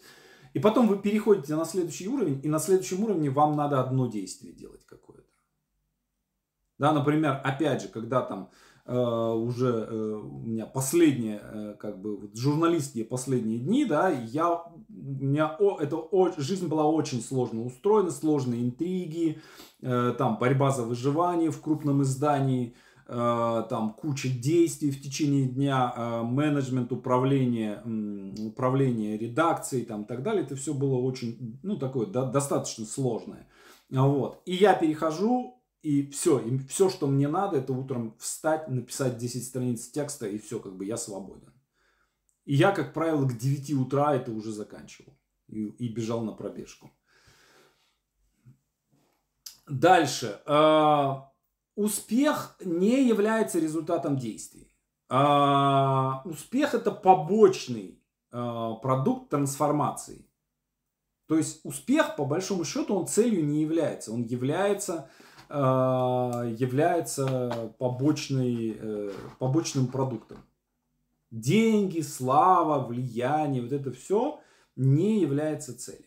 И 0.52 0.58
потом 0.58 0.88
вы 0.88 0.98
переходите 0.98 1.54
на 1.54 1.64
следующий 1.64 2.08
уровень, 2.08 2.40
и 2.42 2.48
на 2.48 2.58
следующем 2.58 3.04
уровне 3.04 3.30
вам 3.30 3.56
надо 3.56 3.80
одно 3.80 4.06
действие 4.06 4.52
делать 4.52 4.84
какое-то. 4.86 5.30
Да, 6.78 6.92
например, 6.92 7.40
опять 7.44 7.82
же, 7.82 7.88
когда 7.88 8.22
там 8.22 8.50
уже 8.92 9.88
э, 9.88 10.14
у 10.14 10.46
меня 10.46 10.66
последние, 10.66 11.40
э, 11.42 11.74
как 11.78 12.00
бы, 12.00 12.16
вот, 12.16 12.36
журналистские 12.36 13.04
последние 13.04 13.58
дни, 13.58 13.84
да, 13.84 14.10
я, 14.10 14.54
у 14.54 14.72
меня, 14.88 15.56
о, 15.58 15.78
это, 15.80 15.96
о, 15.96 16.30
жизнь 16.36 16.68
была 16.68 16.86
очень 16.86 17.20
сложно 17.20 17.64
устроена, 17.64 18.10
сложные 18.10 18.62
интриги, 18.62 19.40
там, 19.80 20.38
борьба 20.38 20.70
за 20.70 20.82
выживание 20.82 21.50
в 21.50 21.60
крупном 21.60 22.02
издании, 22.02 22.74
э, 23.08 23.64
там 23.68 23.92
куча 23.92 24.28
действий 24.28 24.90
в 24.90 25.00
течение 25.00 25.46
дня, 25.46 25.92
э, 25.96 26.22
менеджмент, 26.22 26.92
управление, 26.92 27.82
управление 28.46 29.18
редакцией 29.18 29.84
там 29.84 30.02
и 30.02 30.06
так 30.06 30.22
далее. 30.22 30.44
Это 30.44 30.56
все 30.56 30.74
было 30.74 30.96
очень, 30.96 31.58
ну, 31.62 31.76
такое 31.76 32.06
да, 32.06 32.24
достаточно 32.24 32.84
сложное. 32.84 33.46
Вот. 33.90 34.42
И 34.46 34.54
я 34.54 34.74
перехожу, 34.74 35.55
и 35.82 36.10
все, 36.10 36.38
и 36.38 36.58
все, 36.58 36.90
что 36.90 37.06
мне 37.06 37.28
надо, 37.28 37.58
это 37.58 37.72
утром 37.72 38.16
встать, 38.18 38.68
написать 38.68 39.18
10 39.18 39.46
страниц 39.46 39.88
текста, 39.88 40.26
и 40.26 40.38
все, 40.38 40.58
как 40.58 40.76
бы 40.76 40.84
я 40.84 40.96
свободен. 40.96 41.52
И 42.44 42.54
я, 42.54 42.72
как 42.72 42.94
правило, 42.94 43.26
к 43.26 43.36
9 43.36 43.72
утра 43.74 44.14
это 44.14 44.32
уже 44.32 44.52
заканчивал 44.52 45.18
и, 45.48 45.64
и 45.64 45.88
бежал 45.88 46.22
на 46.22 46.32
пробежку. 46.32 46.90
Дальше. 49.68 50.40
А, 50.46 51.32
успех 51.74 52.56
не 52.64 53.06
является 53.06 53.58
результатом 53.58 54.16
действий. 54.16 54.72
А, 55.08 56.22
успех 56.24 56.74
это 56.74 56.92
побочный 56.92 58.02
а, 58.30 58.74
продукт 58.74 59.30
трансформации. 59.30 60.28
То 61.26 61.36
есть 61.36 61.60
успех, 61.64 62.14
по 62.14 62.24
большому 62.24 62.64
счету, 62.64 62.94
он 62.94 63.08
целью 63.08 63.44
не 63.44 63.62
является. 63.62 64.12
Он 64.12 64.22
является, 64.22 65.10
является 65.48 67.74
побочный, 67.78 68.76
э, 68.78 69.12
побочным 69.38 69.88
продуктом. 69.88 70.38
Деньги, 71.30 72.00
слава, 72.00 72.86
влияние, 72.86 73.62
вот 73.62 73.72
это 73.72 73.92
все 73.92 74.40
не 74.76 75.20
является 75.20 75.78
целью. 75.78 76.06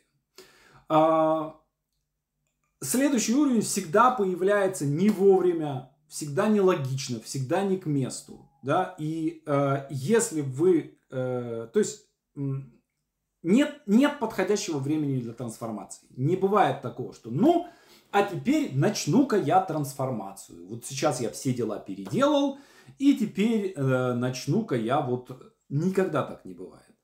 Следующий 2.82 3.36
уровень 3.36 3.62
всегда 3.62 4.12
появляется 4.12 4.86
не 4.86 5.10
вовремя, 5.10 5.92
всегда 6.08 6.48
нелогично, 6.48 7.20
всегда 7.20 7.64
не 7.64 7.78
к 7.78 7.86
месту. 7.86 8.50
Да? 8.64 8.96
И 8.98 9.44
э, 9.46 9.86
если 9.90 10.42
вы... 10.42 10.98
Э, 11.10 11.68
то 11.72 11.80
есть 11.80 12.08
нет, 13.44 13.82
нет 13.86 14.20
подходящего 14.20 14.80
времени 14.80 15.20
для 15.20 15.34
трансформации. 15.34 16.08
Не 16.12 16.36
бывает 16.36 16.82
такого, 16.82 17.14
что 17.14 17.30
ну, 17.30 17.68
а 18.12 18.24
теперь 18.24 18.76
начну-ка 18.76 19.38
я 19.38 19.62
трансформацию. 19.62 20.68
Вот 20.68 20.86
сейчас 20.86 21.22
я 21.22 21.30
все 21.30 21.54
дела 21.54 21.80
переделал, 21.80 22.58
и 22.98 23.16
теперь 23.16 23.74
э, 23.76 24.14
начну-ка 24.14 24.76
я 24.76 25.02
вот... 25.02 25.32
Никогда 25.70 26.24
так 26.24 26.46
не 26.46 26.56
бывает. 26.56 26.96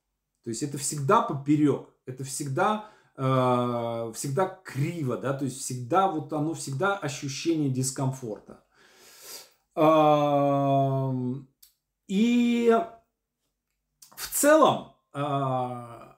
То 0.43 0.49
есть 0.49 0.63
это 0.63 0.79
всегда 0.79 1.21
поперек. 1.21 1.89
Это 2.07 2.23
всегда 2.23 2.89
Э, 3.17 4.11
всегда 4.13 4.45
криво, 4.63 5.15
да, 5.15 5.33
то 5.33 5.45
есть 5.45 5.61
всегда 5.61 6.09
вот 6.09 6.33
оно 6.33 6.53
всегда 6.53 6.97
ощущение 6.97 7.69
дискомфорта. 7.69 8.61
И 12.07 12.77
в 14.15 14.27
целом 14.33 14.95
э, 15.13 16.13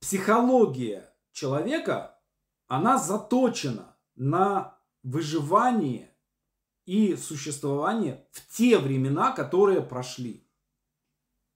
психология 0.00 1.14
человека, 1.32 2.18
она 2.68 2.98
заточена 2.98 3.91
на 4.16 4.78
выживание 5.02 6.10
и 6.84 7.16
существование 7.16 8.24
в 8.32 8.56
те 8.56 8.78
времена, 8.78 9.32
которые 9.32 9.82
прошли. 9.82 10.44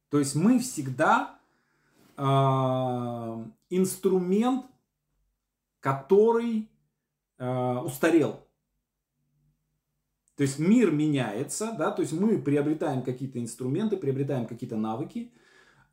То 0.08 0.18
есть 0.18 0.34
мы 0.34 0.58
всегда 0.58 1.38
э, 2.16 2.22
инструмент 3.70 4.66
который 5.86 6.68
э, 7.38 7.76
устарел. 7.84 8.40
То 10.34 10.42
есть 10.42 10.58
мир 10.58 10.90
меняется, 10.90 11.76
да, 11.78 11.92
то 11.92 12.02
есть 12.02 12.12
мы 12.12 12.38
приобретаем 12.38 13.02
какие-то 13.02 13.38
инструменты, 13.38 13.96
приобретаем 13.96 14.46
какие-то 14.46 14.76
навыки, 14.76 15.32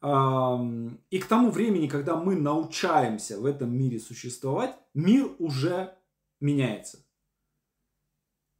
и 0.01 1.19
к 1.19 1.25
тому 1.27 1.51
времени, 1.51 1.87
когда 1.87 2.17
мы 2.17 2.35
научаемся 2.35 3.39
в 3.39 3.45
этом 3.45 3.71
мире 3.71 3.99
существовать, 3.99 4.75
мир 4.95 5.29
уже 5.37 5.95
меняется. 6.43 7.03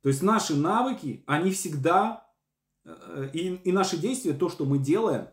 То 0.02 0.10
есть 0.10 0.22
наши 0.22 0.56
навыки, 0.56 1.24
они 1.28 1.52
всегда, 1.52 2.28
э, 2.84 3.30
и, 3.34 3.56
и 3.56 3.72
наши 3.72 3.98
действия, 3.98 4.34
то, 4.34 4.50
что 4.50 4.66
мы 4.66 4.80
делаем, 4.80 5.28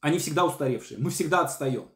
они 0.00 0.18
всегда 0.18 0.44
устаревшие, 0.44 1.00
мы 1.00 1.10
всегда 1.10 1.40
отстаем. 1.40 1.88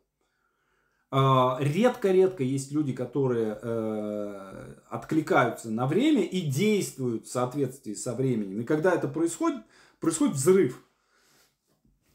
А, 1.13 1.59
редко-редко 1.61 2.45
есть 2.45 2.71
люди, 2.71 2.93
которые 2.93 3.59
э, 3.61 4.75
откликаются 4.89 5.69
на 5.69 5.87
время 5.87 6.23
и 6.23 6.41
действуют 6.41 7.27
в 7.27 7.31
соответствии 7.31 7.95
со 7.95 8.15
временем. 8.15 8.61
И 8.61 8.65
когда 8.65 8.93
это 8.95 9.09
происходит, 9.09 9.63
происходит 9.99 10.37
взрыв. 10.37 10.85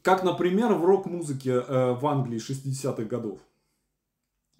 Как, 0.02 0.22
например, 0.22 0.72
в 0.72 0.84
рок-музыке 0.84 1.50
э, 1.50 1.92
в 1.92 2.06
Англии 2.06 2.38
60-х 2.38 3.02
годов. 3.04 3.40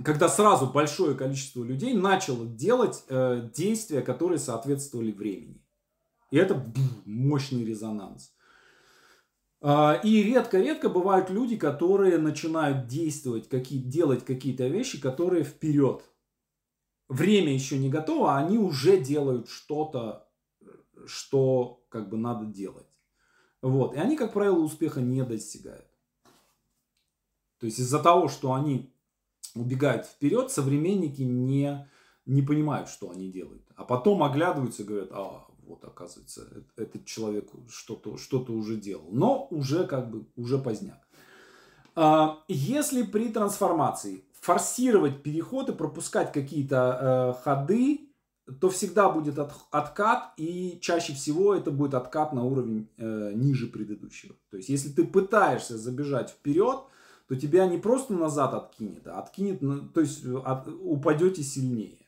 Когда 0.05 0.29
сразу 0.29 0.67
большое 0.67 1.17
количество 1.17 1.65
людей 1.65 1.95
начало 1.95 2.47
делать 2.47 3.05
э, 3.09 3.49
действия, 3.55 4.03
которые 4.03 4.39
соответствовали 4.39 5.11
времени. 5.11 5.63
И 6.31 6.37
это 6.37 6.65
мощный 7.05 7.65
резонанс. 7.65 8.33
А, 9.63 9.95
и 9.95 10.23
редко-редко 10.23 10.89
бывают 10.89 11.31
люди, 11.31 11.57
которые 11.57 12.19
начинают 12.19 12.87
действовать, 12.89 13.49
какие, 13.49 13.79
делать 13.79 14.25
какие-то 14.25 14.69
вещи, 14.69 15.01
которые 15.01 15.45
вперед. 15.45 16.05
Время 17.09 17.55
еще 17.55 17.79
не 17.79 17.89
готово, 17.89 18.35
а 18.35 18.39
они 18.39 18.59
уже 18.59 18.99
делают 18.99 19.49
что-то, 19.49 20.29
что 21.07 21.85
как 21.89 22.09
бы 22.11 22.17
надо 22.17 22.47
делать. 22.47 22.99
Вот. 23.63 23.95
И 23.95 23.99
они, 23.99 24.17
как 24.17 24.33
правило, 24.33 24.59
успеха 24.59 25.01
не 25.01 25.25
достигают. 25.25 25.89
То 27.59 27.67
есть 27.67 27.79
из-за 27.79 28.01
того, 28.01 28.29
что 28.29 28.53
они 28.53 28.93
убегают 29.57 30.07
вперед, 30.07 30.51
современники 30.51 31.23
не, 31.23 31.89
не 32.27 32.43
понимают, 32.43 32.89
что 32.89 33.11
они 33.11 33.31
делают. 33.31 33.63
А 33.75 33.85
потом 33.85 34.23
оглядываются 34.23 34.83
и 34.83 34.87
говорят, 34.87 35.09
а, 35.13 35.47
вот 35.67 35.85
оказывается, 35.85 36.47
этот 36.77 37.05
человек 37.05 37.51
что-то 37.69 38.17
что 38.17 38.41
уже 38.49 38.77
делал. 38.77 39.09
Но 39.11 39.49
уже 39.51 39.87
как 39.87 40.11
бы, 40.11 40.27
уже 40.37 40.59
поздняк. 40.59 41.07
А, 41.95 42.43
если 42.49 43.03
при 43.03 43.29
трансформации 43.29 44.25
форсировать 44.41 45.23
переход 45.23 45.71
и 45.71 45.73
пропускать 45.73 46.33
какие-то 46.33 47.35
э, 47.37 47.43
ходы, 47.43 48.07
то 48.61 48.71
всегда 48.71 49.09
будет 49.11 49.41
от, 49.41 49.53
откат, 49.73 50.33
и 50.37 50.79
чаще 50.81 51.15
всего 51.15 51.53
это 51.53 51.73
будет 51.73 51.95
откат 51.95 52.33
на 52.33 52.45
уровень 52.45 52.89
э, 52.97 53.33
ниже 53.35 53.67
предыдущего. 53.67 54.37
То 54.51 54.57
есть, 54.57 54.69
если 54.69 54.91
ты 54.91 55.05
пытаешься 55.05 55.77
забежать 55.77 56.31
вперед, 56.31 56.85
то 57.29 57.37
тебя 57.37 57.67
не 57.67 57.79
просто 57.79 58.15
назад 58.15 58.55
откинет, 58.55 59.07
а 59.07 59.21
откинет, 59.21 59.61
то 59.93 60.01
есть 60.01 60.25
от, 60.45 60.69
упадете 60.69 61.43
сильнее. 61.43 61.99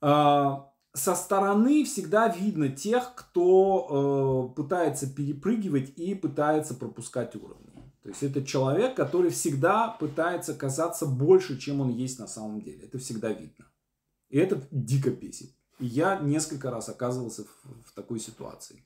А, 0.00 0.70
со 0.96 1.14
стороны 1.14 1.84
всегда 1.84 2.28
видно 2.28 2.68
тех, 2.68 3.14
кто 3.14 4.50
э, 4.50 4.56
пытается 4.56 5.12
перепрыгивать 5.12 5.92
и 5.98 6.14
пытается 6.14 6.74
пропускать 6.74 7.36
уровни. 7.36 7.66
То 8.02 8.10
есть 8.10 8.22
это 8.22 8.44
человек, 8.44 8.94
который 8.94 9.30
всегда 9.30 9.88
пытается 9.88 10.54
казаться 10.54 11.06
больше, 11.06 11.58
чем 11.58 11.80
он 11.80 11.90
есть 11.90 12.18
на 12.18 12.28
самом 12.28 12.62
деле. 12.62 12.84
Это 12.84 12.98
всегда 12.98 13.30
видно. 13.30 13.66
И 14.30 14.38
это 14.38 14.62
дико 14.70 15.10
бесит. 15.10 15.50
И 15.80 15.86
я 15.86 16.18
несколько 16.20 16.70
раз 16.70 16.88
оказывался 16.88 17.44
в, 17.44 17.88
в 17.88 17.92
такой 17.94 18.20
ситуации. 18.20 18.84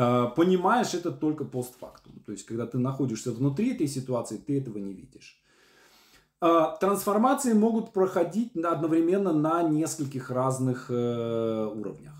Э, 0.00 0.30
понимаешь 0.36 0.94
это 0.94 1.10
только 1.10 1.44
постфактум. 1.44 2.12
То 2.24 2.30
есть, 2.30 2.46
когда 2.46 2.66
ты 2.66 2.78
находишься 2.78 3.32
внутри 3.32 3.74
этой 3.74 3.88
ситуации, 3.88 4.36
ты 4.36 4.60
этого 4.60 4.78
не 4.78 4.92
видишь. 4.92 5.42
А, 6.40 6.76
трансформации 6.76 7.52
могут 7.52 7.92
проходить 7.92 8.54
одновременно 8.54 9.32
на 9.32 9.64
нескольких 9.64 10.30
разных 10.30 10.86
э, 10.88 11.66
уровнях. 11.74 12.14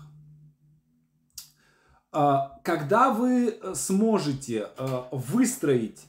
Когда 2.11 3.11
вы 3.13 3.59
сможете 3.75 4.69
э, 4.75 5.03
выстроить 5.11 6.01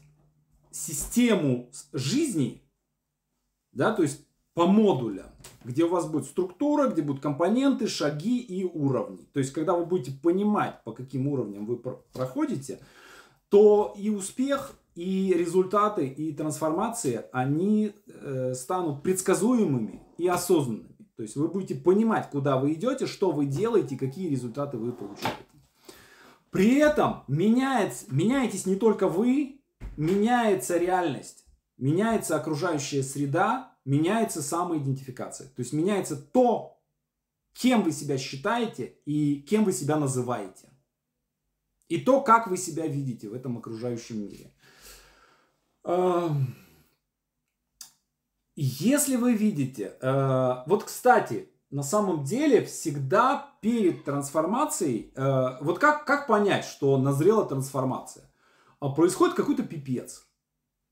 систему 0.71 1.69
жизни, 1.93 2.63
да, 3.73 3.93
то 3.93 4.03
есть 4.03 4.27
по 4.55 4.67
модулям, 4.67 5.27
где 5.65 5.85
у 5.85 5.89
вас 5.89 6.07
будет 6.07 6.25
структура, 6.25 6.89
где 6.89 7.03
будут 7.03 7.23
компоненты, 7.23 7.87
шаги 7.87 8.39
и 8.41 8.65
уровни. 8.65 9.29
То 9.33 9.41
есть, 9.41 9.53
когда 9.53 9.75
вы 9.75 9.87
будете 9.87 10.13
понимать, 10.13 10.83
по 10.85 10.93
каким 10.93 11.29
уровням 11.29 11.67
вы 11.67 11.77
проходите, 11.77 12.81
то 13.49 13.95
и 13.97 14.11
успех, 14.11 14.73
и 14.95 15.33
результаты, 15.35 16.07
и 16.07 16.33
трансформации, 16.33 17.25
они 17.33 17.93
э, 18.07 18.55
станут 18.55 19.03
предсказуемыми 19.03 20.03
и 20.19 20.27
осознанными. 20.29 20.97
То 21.17 21.23
есть 21.23 21.37
вы 21.37 21.49
будете 21.49 21.75
понимать, 21.75 22.31
куда 22.31 22.57
вы 22.57 22.73
идете, 22.73 23.07
что 23.07 23.31
вы 23.31 23.47
делаете, 23.47 23.97
какие 23.97 24.29
результаты 24.29 24.79
вы 24.79 24.93
получаете. 24.93 25.37
При 26.51 26.77
этом 26.77 27.25
меняется, 27.29 28.07
меняетесь 28.09 28.67
не 28.67 28.75
только 28.75 29.07
вы, 29.07 29.61
меняется 29.97 30.77
реальность, 30.79 31.45
меняется 31.79 32.37
окружающая 32.37 33.03
среда, 33.03 33.70
меняется 33.85 34.43
самоидентификация. 34.43 35.49
То 35.49 35.61
есть 35.61 35.73
меняется 35.73 36.17
то, 36.17 36.81
кем 37.53 37.83
вы 37.83 37.93
себя 37.93 38.19
считаете 38.19 38.97
и 39.05 39.43
кем 39.43 39.65
вы 39.65 39.73
себя 39.73 39.97
называете. 39.97 40.69
И 41.89 41.99
то, 41.99 42.21
как 42.21 42.47
вы 42.47 42.57
себя 42.57 42.87
видите 42.87 43.29
в 43.29 43.35
этом 43.35 43.59
окружающем 43.59 44.23
мире. 44.23 44.55
Если 48.57 49.17
вы 49.17 49.35
видите, 49.35 49.97
э, 50.01 50.55
вот 50.67 50.85
кстати, 50.85 51.49
на 51.71 51.83
самом 51.83 52.25
деле 52.25 52.65
всегда 52.65 53.55
перед 53.63 54.05
трансформацией, 54.05 55.13
э, 55.15 55.57
вот 55.63 55.79
как, 55.79 56.05
как 56.05 56.27
понять, 56.27 56.65
что 56.65 56.99
назрела 56.99 57.47
трансформация? 57.47 58.31
А 58.81 58.91
происходит 58.91 59.35
какой-то 59.35 59.63
пипец. 59.63 60.30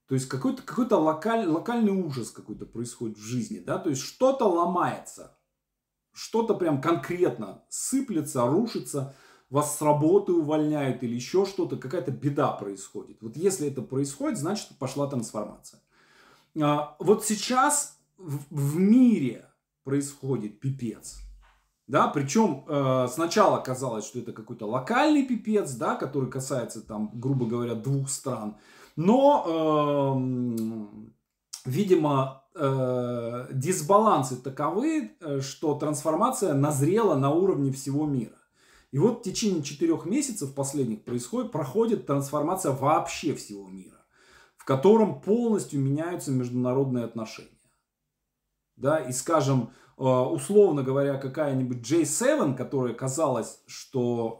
То 0.09 0.14
есть 0.14 0.27
какой-то 0.27 0.62
какой 0.62 0.87
локаль, 0.88 1.47
локальный 1.47 1.92
ужас 1.92 2.31
какой-то 2.31 2.64
происходит 2.64 3.18
в 3.18 3.23
жизни, 3.23 3.59
да, 3.59 3.79
то 3.79 3.90
есть 3.90 4.03
что-то 4.03 4.47
ломается, 4.47 5.38
что-то 6.12 6.55
прям 6.55 6.81
конкретно 6.81 7.62
сыплется, 7.68 8.47
рушится, 8.47 9.14
вас 9.51 9.77
с 9.77 9.83
работы 9.83 10.33
увольняют 10.33 11.03
или 11.03 11.14
еще 11.14 11.44
что-то, 11.44 11.77
какая-то 11.77 12.11
беда 12.11 12.53
происходит. 12.53 13.18
Вот 13.23 13.37
если 13.37 13.68
это 13.68 13.83
происходит, 13.83 14.38
значит 14.38 14.68
пошла 14.79 15.07
трансформация. 15.07 15.81
А, 16.61 16.97
вот 16.99 17.25
сейчас 17.25 17.99
в, 18.16 18.40
в 18.51 18.77
мире 18.79 19.47
происходит 19.85 20.61
пипец. 20.61 21.18
Да, 21.87 22.09
причем 22.09 22.64
э, 22.68 23.09
сначала 23.11 23.61
казалось, 23.62 24.07
что 24.07 24.18
это 24.18 24.35
какой-то 24.35 24.66
локальный 24.66 25.25
пипец, 25.25 25.73
да, 25.73 25.94
который 25.97 26.31
касается 26.31 26.83
там, 26.83 27.11
грубо 27.14 27.47
говоря, 27.47 27.75
двух 27.75 28.11
стран. 28.11 28.59
Но, 28.98 29.44
э, 30.14 31.70
видимо, 31.70 32.44
э, 32.54 33.46
дисбалансы 33.52 34.37
таковы, 34.37 35.12
э, 35.20 35.40
что 35.40 35.74
трансформация 35.74 36.54
назрела 36.54 37.14
на 37.14 37.30
уровне 37.30 37.72
всего 37.72 38.06
мира. 38.06 38.37
И 38.90 38.98
вот 38.98 39.20
в 39.20 39.22
течение 39.22 39.62
четырех 39.62 40.06
месяцев 40.06 40.54
последних 40.54 41.04
происходит, 41.04 41.52
проходит 41.52 42.06
трансформация 42.06 42.72
вообще 42.72 43.34
всего 43.34 43.68
мира 43.68 43.98
котором 44.68 45.22
полностью 45.22 45.80
меняются 45.80 46.30
международные 46.30 47.06
отношения. 47.06 47.48
Да, 48.76 48.98
и, 48.98 49.12
скажем, 49.12 49.70
э, 49.96 50.02
условно 50.02 50.82
говоря, 50.82 51.16
какая-нибудь 51.16 51.78
J7, 51.78 52.54
которая 52.54 52.92
казалось, 52.92 53.62
что 53.66 54.37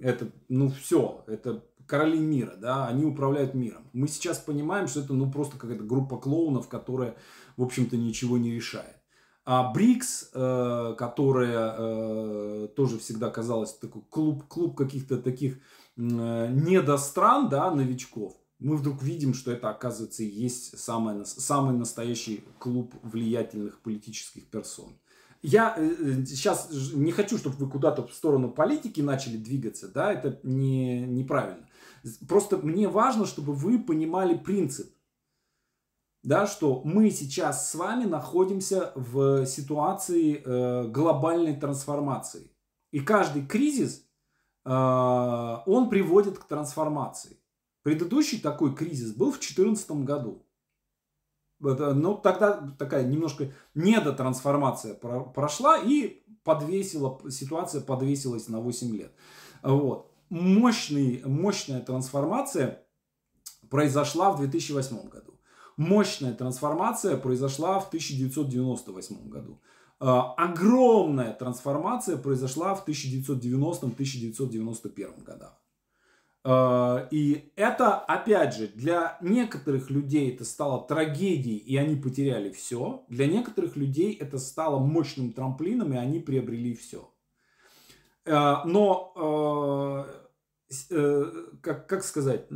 это, 0.00 0.32
ну, 0.48 0.70
все, 0.70 1.24
это 1.26 1.62
короли 1.88 2.20
мира, 2.20 2.54
да, 2.56 2.86
они 2.86 3.04
управляют 3.04 3.54
миром. 3.54 3.90
Мы 3.92 4.06
сейчас 4.06 4.38
понимаем, 4.38 4.86
что 4.86 5.00
это, 5.00 5.14
ну, 5.14 5.30
просто 5.30 5.58
какая-то 5.58 5.84
группа 5.84 6.18
клоунов, 6.18 6.68
которая, 6.68 7.16
в 7.56 7.62
общем-то, 7.62 7.96
ничего 7.96 8.38
не 8.38 8.54
решает. 8.54 8.96
А 9.44 9.72
БРИКС, 9.72 10.30
э, 10.34 10.94
которая 10.96 11.74
э, 11.76 12.68
тоже 12.76 12.98
всегда 12.98 13.30
казалась 13.30 13.72
такой 13.72 14.02
клуб, 14.10 14.46
клуб 14.46 14.76
каких-то 14.76 15.16
таких 15.16 15.58
Э, 15.98 16.48
недостран, 16.48 17.48
да, 17.48 17.70
новичков, 17.72 18.36
мы 18.60 18.76
вдруг 18.76 19.02
видим, 19.02 19.34
что 19.34 19.50
это, 19.50 19.68
оказывается, 19.68 20.22
и 20.22 20.26
есть 20.26 20.78
самый, 20.78 21.26
самый 21.26 21.76
настоящий 21.76 22.44
клуб 22.58 22.94
влиятельных 23.02 23.80
политических 23.80 24.48
персон. 24.48 24.96
Я 25.42 25.76
сейчас 26.24 26.68
э, 26.70 26.96
не 26.96 27.10
хочу, 27.10 27.36
чтобы 27.36 27.56
вы 27.56 27.68
куда-то 27.68 28.06
в 28.06 28.12
сторону 28.12 28.50
политики 28.50 29.00
начали 29.00 29.36
двигаться, 29.36 29.88
да, 29.88 30.12
это 30.12 30.38
не, 30.44 31.00
неправильно. 31.00 31.67
Просто 32.28 32.58
мне 32.58 32.88
важно, 32.88 33.26
чтобы 33.26 33.52
вы 33.52 33.78
понимали 33.78 34.36
принцип, 34.36 34.92
да, 36.22 36.46
что 36.46 36.82
мы 36.84 37.10
сейчас 37.10 37.70
с 37.70 37.74
вами 37.74 38.04
находимся 38.04 38.92
в 38.94 39.46
ситуации 39.46 40.42
э, 40.44 40.88
глобальной 40.88 41.56
трансформации. 41.56 42.50
И 42.90 43.00
каждый 43.00 43.46
кризис 43.46 44.08
а, 44.70 45.62
он 45.64 45.88
приводит 45.88 46.38
к 46.38 46.44
трансформации. 46.44 47.38
Предыдущий 47.82 48.38
такой 48.38 48.74
кризис 48.74 49.14
был 49.14 49.30
в 49.30 49.38
2014 49.38 49.90
году. 50.04 50.44
Ну, 51.60 52.16
тогда 52.18 52.74
такая 52.78 53.04
немножко 53.04 53.50
недотрансформация 53.74 54.94
прошла 54.94 55.78
и 55.78 56.22
подвесила, 56.44 57.18
ситуация 57.30 57.80
подвесилась 57.80 58.48
на 58.48 58.60
8 58.60 58.94
лет. 58.94 59.12
Вот. 59.62 60.07
Мощный, 60.30 61.22
мощная 61.24 61.80
трансформация 61.80 62.84
произошла 63.70 64.32
в 64.32 64.38
2008 64.38 65.08
году. 65.08 65.40
Мощная 65.76 66.34
трансформация 66.34 67.16
произошла 67.16 67.80
в 67.80 67.88
1998 67.88 69.28
году. 69.28 69.60
А, 70.00 70.34
огромная 70.34 71.32
трансформация 71.32 72.16
произошла 72.16 72.74
в 72.74 72.86
1990-1991 72.86 75.24
годах. 75.24 75.60
А, 76.44 77.08
и 77.10 77.50
это, 77.56 77.98
опять 77.98 78.54
же, 78.54 78.68
для 78.68 79.18
некоторых 79.20 79.90
людей 79.90 80.32
это 80.32 80.44
стало 80.44 80.86
трагедией, 80.86 81.58
и 81.58 81.76
они 81.76 81.96
потеряли 81.96 82.50
все. 82.50 83.04
Для 83.08 83.26
некоторых 83.26 83.74
людей 83.76 84.14
это 84.14 84.38
стало 84.38 84.78
мощным 84.78 85.32
трамплином, 85.32 85.92
и 85.92 85.96
они 85.96 86.20
приобрели 86.20 86.74
все. 86.74 87.12
А, 88.28 88.64
но, 88.64 90.06
э, 90.90 91.32
как, 91.62 91.88
как 91.88 92.04
сказать, 92.04 92.46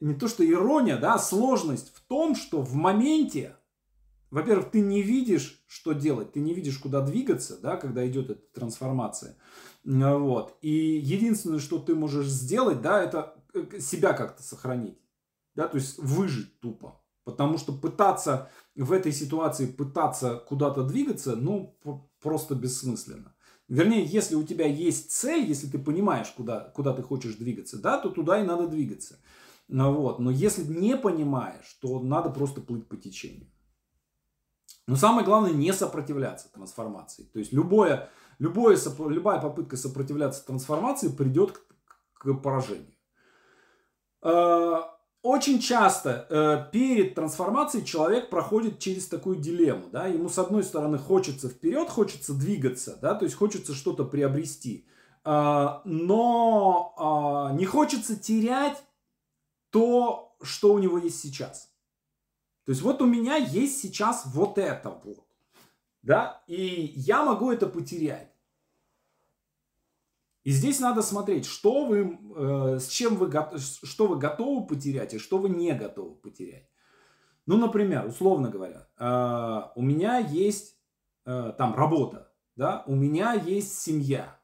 не 0.00 0.14
то 0.14 0.28
что 0.28 0.48
ирония, 0.48 0.96
да, 0.96 1.18
сложность 1.18 1.94
в 1.94 2.00
том, 2.06 2.34
что 2.34 2.60
в 2.62 2.74
моменте 2.74 3.56
во-первых, 4.30 4.70
ты 4.70 4.80
не 4.80 5.02
видишь, 5.02 5.64
что 5.66 5.92
делать, 5.92 6.32
ты 6.32 6.40
не 6.40 6.52
видишь, 6.52 6.78
куда 6.78 7.00
двигаться, 7.00 7.58
да, 7.60 7.76
когда 7.76 8.06
идет 8.06 8.30
эта 8.30 8.42
трансформация. 8.54 9.36
Вот. 9.84 10.58
И 10.62 10.98
единственное, 10.98 11.60
что 11.60 11.78
ты 11.78 11.94
можешь 11.94 12.26
сделать, 12.26 12.82
да, 12.82 13.02
это 13.02 13.36
э, 13.54 13.78
себя 13.78 14.12
как-то 14.12 14.42
сохранить. 14.42 14.98
Да, 15.54 15.68
то 15.68 15.76
есть 15.76 15.98
выжить 15.98 16.60
тупо. 16.60 17.00
Потому 17.24 17.56
что 17.56 17.72
пытаться 17.72 18.50
в 18.74 18.92
этой 18.92 19.12
ситуации, 19.12 19.66
пытаться 19.66 20.36
куда-то 20.36 20.82
двигаться, 20.82 21.34
ну, 21.34 21.78
просто 22.20 22.54
бессмысленно. 22.54 23.34
Вернее, 23.68 24.04
если 24.04 24.36
у 24.36 24.44
тебя 24.44 24.66
есть 24.66 25.10
цель, 25.10 25.44
если 25.44 25.66
ты 25.66 25.78
понимаешь, 25.78 26.32
куда, 26.36 26.60
куда 26.74 26.92
ты 26.92 27.02
хочешь 27.02 27.34
двигаться, 27.34 27.80
да, 27.80 27.98
то 27.98 28.10
туда 28.10 28.40
и 28.40 28.46
надо 28.46 28.68
двигаться. 28.68 29.18
Ну, 29.68 29.92
вот. 29.92 30.20
Но 30.20 30.30
если 30.30 30.62
не 30.62 30.96
понимаешь, 30.96 31.76
то 31.80 32.00
надо 32.00 32.30
просто 32.30 32.60
плыть 32.60 32.86
по 32.88 32.96
течению. 32.96 33.50
Но 34.86 34.94
самое 34.94 35.26
главное 35.26 35.52
не 35.52 35.72
сопротивляться 35.72 36.52
трансформации. 36.52 37.24
То 37.24 37.40
есть 37.40 37.52
любое, 37.52 38.08
любое, 38.38 38.78
любая 39.08 39.40
попытка 39.40 39.76
сопротивляться 39.76 40.46
трансформации 40.46 41.08
придет 41.08 41.58
к, 41.58 41.64
к 42.14 42.34
поражению. 42.34 42.94
Э, 45.26 45.28
очень 45.28 45.58
часто 45.58 46.26
э, 46.28 46.70
перед 46.72 47.14
трансформацией 47.14 47.84
человек 47.84 48.30
проходит 48.30 48.78
через 48.78 49.06
такую 49.08 49.36
дилемму. 49.36 49.88
Да? 49.90 50.06
Ему 50.06 50.28
с 50.28 50.38
одной 50.38 50.62
стороны 50.62 50.98
хочется 50.98 51.48
вперед, 51.48 51.88
хочется 51.88 52.32
двигаться, 52.34 52.98
да? 53.00 53.14
то 53.14 53.24
есть 53.24 53.36
хочется 53.36 53.74
что-то 53.74 54.04
приобрести. 54.04 54.86
Э, 55.24 55.80
но 55.84 57.50
не 57.54 57.66
хочется 57.66 58.16
терять 58.16 58.82
то, 59.70 60.36
что 60.42 60.72
у 60.72 60.78
него 60.78 60.98
есть 60.98 61.20
сейчас. 61.20 61.70
То 62.64 62.72
есть 62.72 62.82
вот 62.82 63.00
у 63.02 63.06
меня 63.06 63.36
есть 63.36 63.80
сейчас 63.80 64.24
вот 64.26 64.58
это 64.58 64.90
вот. 65.04 65.24
Да? 66.02 66.42
И 66.46 66.92
я 66.96 67.24
могу 67.24 67.50
это 67.50 67.66
потерять. 67.66 68.35
И 70.46 70.50
здесь 70.50 70.80
надо 70.80 71.02
смотреть, 71.02 71.44
что 71.44 71.84
вы, 71.86 72.18
э, 72.36 72.78
с 72.78 72.88
чем 72.88 73.16
вы, 73.16 73.30
что 73.58 74.06
вы 74.06 74.16
готовы 74.16 74.66
потерять 74.66 75.14
и 75.14 75.18
что 75.18 75.38
вы 75.38 75.48
не 75.48 75.74
готовы 75.74 76.14
потерять. 76.14 76.68
Ну, 77.46 77.56
например, 77.56 78.06
условно 78.06 78.48
говоря, 78.48 78.86
э, 78.98 79.62
у 79.74 79.82
меня 79.82 80.18
есть 80.18 80.76
э, 81.24 81.52
там 81.58 81.74
работа, 81.74 82.32
да, 82.54 82.84
у 82.86 82.94
меня 82.94 83.32
есть 83.32 83.80
семья. 83.80 84.38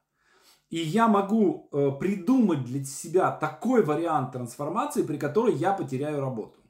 И 0.69 0.77
я 0.77 1.07
могу 1.07 1.69
э, 1.71 1.91
придумать 1.99 2.63
для 2.65 2.83
себя 2.83 3.31
такой 3.31 3.83
вариант 3.83 4.33
трансформации, 4.33 5.03
при 5.03 5.17
которой 5.17 5.53
я 5.55 5.71
потеряю 5.71 6.19
работу 6.19 6.63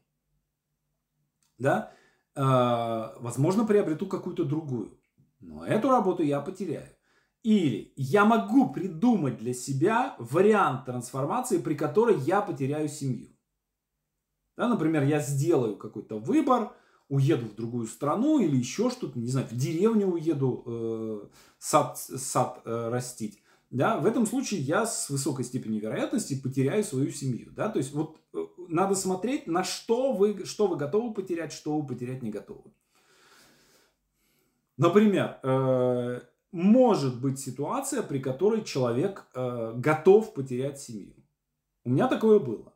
да, 1.57 1.91
э, 2.35 2.41
возможно, 3.19 3.65
приобрету 3.65 4.07
какую-то 4.07 4.43
другую. 4.43 4.99
Но 5.39 5.65
эту 5.65 5.89
работу 5.89 6.23
я 6.23 6.39
потеряю. 6.41 6.92
Или 7.43 7.93
я 7.97 8.25
могу 8.25 8.71
придумать 8.71 9.37
для 9.37 9.53
себя 9.53 10.15
вариант 10.17 10.85
трансформации, 10.85 11.57
при 11.57 11.75
которой 11.75 12.17
я 12.19 12.41
потеряю 12.41 12.87
семью. 12.87 13.29
Да, 14.55 14.67
например, 14.67 15.03
я 15.03 15.19
сделаю 15.19 15.75
какой-то 15.75 16.19
выбор, 16.19 16.73
уеду 17.09 17.47
в 17.47 17.55
другую 17.55 17.87
страну 17.87 18.39
или 18.39 18.55
еще 18.55 18.89
что-то, 18.89 19.19
не 19.19 19.27
знаю, 19.27 19.47
в 19.47 19.55
деревню 19.55 20.07
уеду 20.07 20.63
э, 20.65 21.27
сад, 21.59 21.97
сад 21.97 22.61
э, 22.65 22.89
растить 22.89 23.43
да, 23.73 23.97
в 23.97 24.05
этом 24.05 24.27
случае 24.27 24.59
я 24.59 24.85
с 24.85 25.09
высокой 25.09 25.43
степенью 25.43 25.81
вероятности 25.81 26.39
потеряю 26.39 26.83
свою 26.83 27.09
семью. 27.09 27.51
Да? 27.53 27.69
То 27.69 27.79
есть 27.79 27.91
вот 27.91 28.19
э, 28.31 28.37
надо 28.67 28.93
смотреть, 28.93 29.47
на 29.47 29.63
что 29.63 30.13
вы, 30.13 30.45
что 30.45 30.67
вы 30.67 30.75
готовы 30.75 31.11
потерять, 31.11 31.51
что 31.51 31.79
вы 31.79 31.87
потерять 31.87 32.21
не 32.21 32.29
готовы. 32.29 32.71
Например, 34.77 35.39
э, 35.41 36.21
может 36.53 37.19
быть 37.19 37.39
ситуация, 37.39 38.03
при 38.03 38.19
которой 38.19 38.63
человек 38.63 39.27
э, 39.33 39.73
готов 39.75 40.33
потерять 40.33 40.79
семью. 40.79 41.15
У 41.83 41.89
меня 41.89 42.07
такое 42.07 42.39
было. 42.39 42.73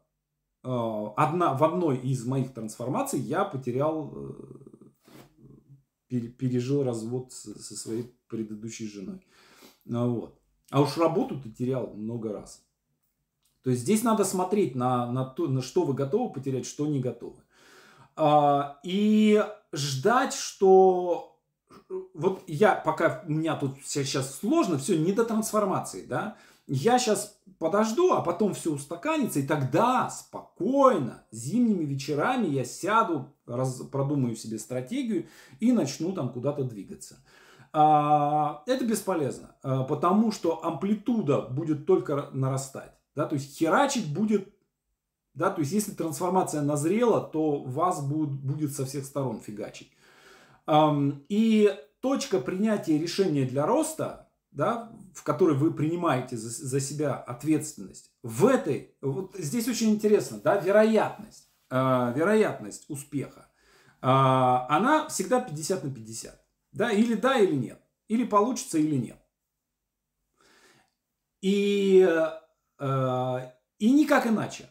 Э, 0.64 1.14
одна, 1.16 1.54
в 1.54 1.64
одной 1.64 1.98
из 1.98 2.26
моих 2.26 2.54
трансформаций 2.54 3.20
я 3.20 3.46
потерял, 3.46 4.36
пережил 6.10 6.84
развод 6.84 7.32
со 7.32 7.76
своей 7.76 8.12
предыдущей 8.28 8.88
женой. 8.88 9.26
Вот. 9.86 10.42
А 10.72 10.82
уж 10.82 10.98
работу 10.98 11.40
ты 11.40 11.52
терял 11.52 11.94
много 11.94 12.34
раз. 12.34 12.66
То 13.64 13.70
есть 13.70 13.84
здесь 13.84 14.02
надо 14.04 14.24
смотреть 14.24 14.76
на, 14.76 15.12
на 15.12 15.24
то, 15.24 15.48
на 15.48 15.62
что 15.62 15.84
вы 15.84 15.94
готовы 15.94 16.34
потерять, 16.34 16.66
что 16.66 16.88
не 16.88 17.00
готовы. 17.00 17.44
А, 18.16 18.80
и 18.84 19.46
ждать, 19.72 20.34
что 20.34 21.37
вот 22.14 22.44
я 22.48 22.76
пока 22.76 23.24
у 23.28 23.32
меня 23.32 23.56
тут 23.56 23.76
сейчас 23.84 24.36
сложно, 24.40 24.78
все 24.78 24.98
не 24.98 25.12
до 25.12 25.26
трансформации, 25.26 26.06
да, 26.06 26.38
я 26.68 27.00
сейчас 27.00 27.40
подожду, 27.60 28.14
а 28.14 28.22
потом 28.22 28.54
все 28.54 28.74
устаканится, 28.74 29.40
и 29.40 29.48
тогда 29.48 30.10
спокойно, 30.10 31.24
зимними 31.32 31.86
вечерами 31.86 32.48
я 32.48 32.66
сяду, 32.66 33.34
раз, 33.46 33.82
продумаю 33.92 34.36
себе 34.36 34.60
стратегию 34.60 35.28
и 35.60 35.72
начну 35.72 36.12
там 36.12 36.30
куда-то 36.30 36.64
двигаться. 36.64 37.24
А, 37.72 38.64
это 38.66 38.86
бесполезно, 38.86 39.56
а, 39.64 39.84
потому 39.84 40.32
что 40.32 40.64
амплитуда 40.66 41.42
будет 41.42 41.86
только 41.86 42.30
нарастать 42.34 42.98
да, 43.18 43.26
то 43.26 43.34
есть 43.34 43.58
херачить 43.58 44.14
будет, 44.14 44.48
да, 45.34 45.50
то 45.50 45.62
есть 45.62 45.74
если 45.74 45.92
трансформация 45.92 46.62
назрела, 46.62 47.20
то 47.20 47.64
вас 47.64 48.06
будет, 48.06 48.30
будет 48.30 48.76
со 48.76 48.86
всех 48.86 49.06
сторон 49.06 49.40
фигачить. 49.40 49.92
И 50.70 51.80
точка 52.00 52.40
принятия 52.40 52.98
решения 52.98 53.46
для 53.46 53.66
роста, 53.66 54.30
да, 54.52 54.92
в 55.14 55.24
которой 55.24 55.56
вы 55.56 55.74
принимаете 55.74 56.38
за, 56.38 56.50
за 56.50 56.80
себя 56.80 57.16
ответственность, 57.16 58.12
в 58.24 58.46
этой, 58.46 58.96
вот 59.02 59.36
здесь 59.38 59.68
очень 59.68 59.92
интересно, 59.92 60.40
да, 60.44 60.58
вероятность, 60.58 61.50
э, 61.70 62.14
вероятность 62.16 62.86
успеха, 62.90 63.50
э, 64.02 64.08
она 64.08 65.08
всегда 65.10 65.40
50 65.40 65.84
на 65.84 65.94
50. 65.94 66.44
Да, 66.72 66.92
или 66.92 67.16
да, 67.16 67.38
или 67.40 67.56
нет. 67.56 67.82
Или 68.08 68.26
получится, 68.26 68.78
или 68.78 68.96
нет. 68.96 69.20
И 71.42 72.06
Э, 72.80 73.52
и 73.80 73.92
никак 73.92 74.28
иначе. 74.28 74.70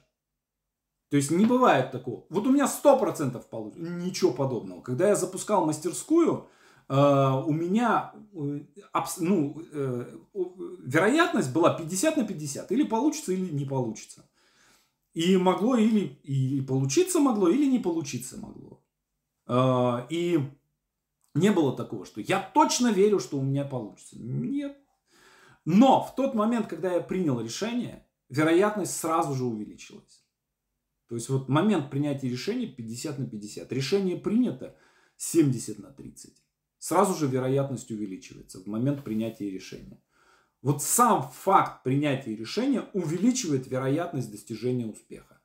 То 1.09 1.17
есть 1.17 1.31
не 1.31 1.47
бывает 1.47 1.93
такого. 1.93 2.25
Вот 2.31 2.47
у 2.47 2.51
меня 2.51 2.67
100% 2.67 3.43
получится. 3.49 3.83
Ничего 3.83 4.33
подобного. 4.33 4.81
Когда 4.81 5.09
я 5.09 5.17
запускал 5.17 5.65
мастерскую, 5.65 6.49
э, 6.89 6.95
у 6.95 7.53
меня 7.53 8.13
э, 8.35 8.61
ну, 9.21 9.63
вероятность 10.85 11.53
была 11.53 11.75
50 11.75 12.17
на 12.17 12.25
50. 12.25 12.73
Или 12.73 12.83
получится, 12.83 13.33
или 13.33 13.53
не 13.53 13.65
получится. 13.65 14.29
И 15.15 15.37
могло 15.37 15.77
или, 15.77 16.19
или 16.25 16.61
получиться 16.61 17.21
могло, 17.21 17.49
или 17.49 17.67
не 17.67 17.79
получиться 17.79 18.37
могло. 18.39 18.83
И 20.11 20.41
не 21.37 21.51
было 21.51 21.77
такого, 21.77 22.05
что 22.05 22.21
я 22.21 22.41
точно 22.41 22.89
верю, 22.93 23.21
что 23.21 23.39
у 23.39 23.43
меня 23.43 23.65
получится. 23.65 24.17
Нет. 24.19 24.77
Но 25.65 26.03
в 26.03 26.15
тот 26.15 26.35
момент, 26.35 26.67
когда 26.67 26.95
я 26.95 27.01
принял 27.01 27.41
решение, 27.41 28.07
вероятность 28.29 28.97
сразу 28.97 29.35
же 29.35 29.45
увеличилась. 29.45 30.26
То 31.09 31.15
есть 31.15 31.29
вот 31.29 31.49
момент 31.49 31.91
принятия 31.91 32.29
решения 32.29 32.67
50 32.67 33.19
на 33.19 33.27
50. 33.27 33.73
Решение 33.73 34.17
принято 34.17 34.77
70 35.17 35.79
на 35.79 35.91
30. 35.91 36.35
Сразу 36.79 37.15
же 37.15 37.27
вероятность 37.27 37.91
увеличивается 37.91 38.61
в 38.61 38.67
момент 38.67 39.05
принятия 39.05 39.51
решения. 39.51 40.01
Вот 40.63 40.83
сам 40.83 41.31
факт 41.31 41.85
принятия 41.85 42.35
решения 42.35 42.85
увеличивает 42.93 43.69
вероятность 43.69 44.31
достижения 44.31 44.87
успеха. 44.87 45.41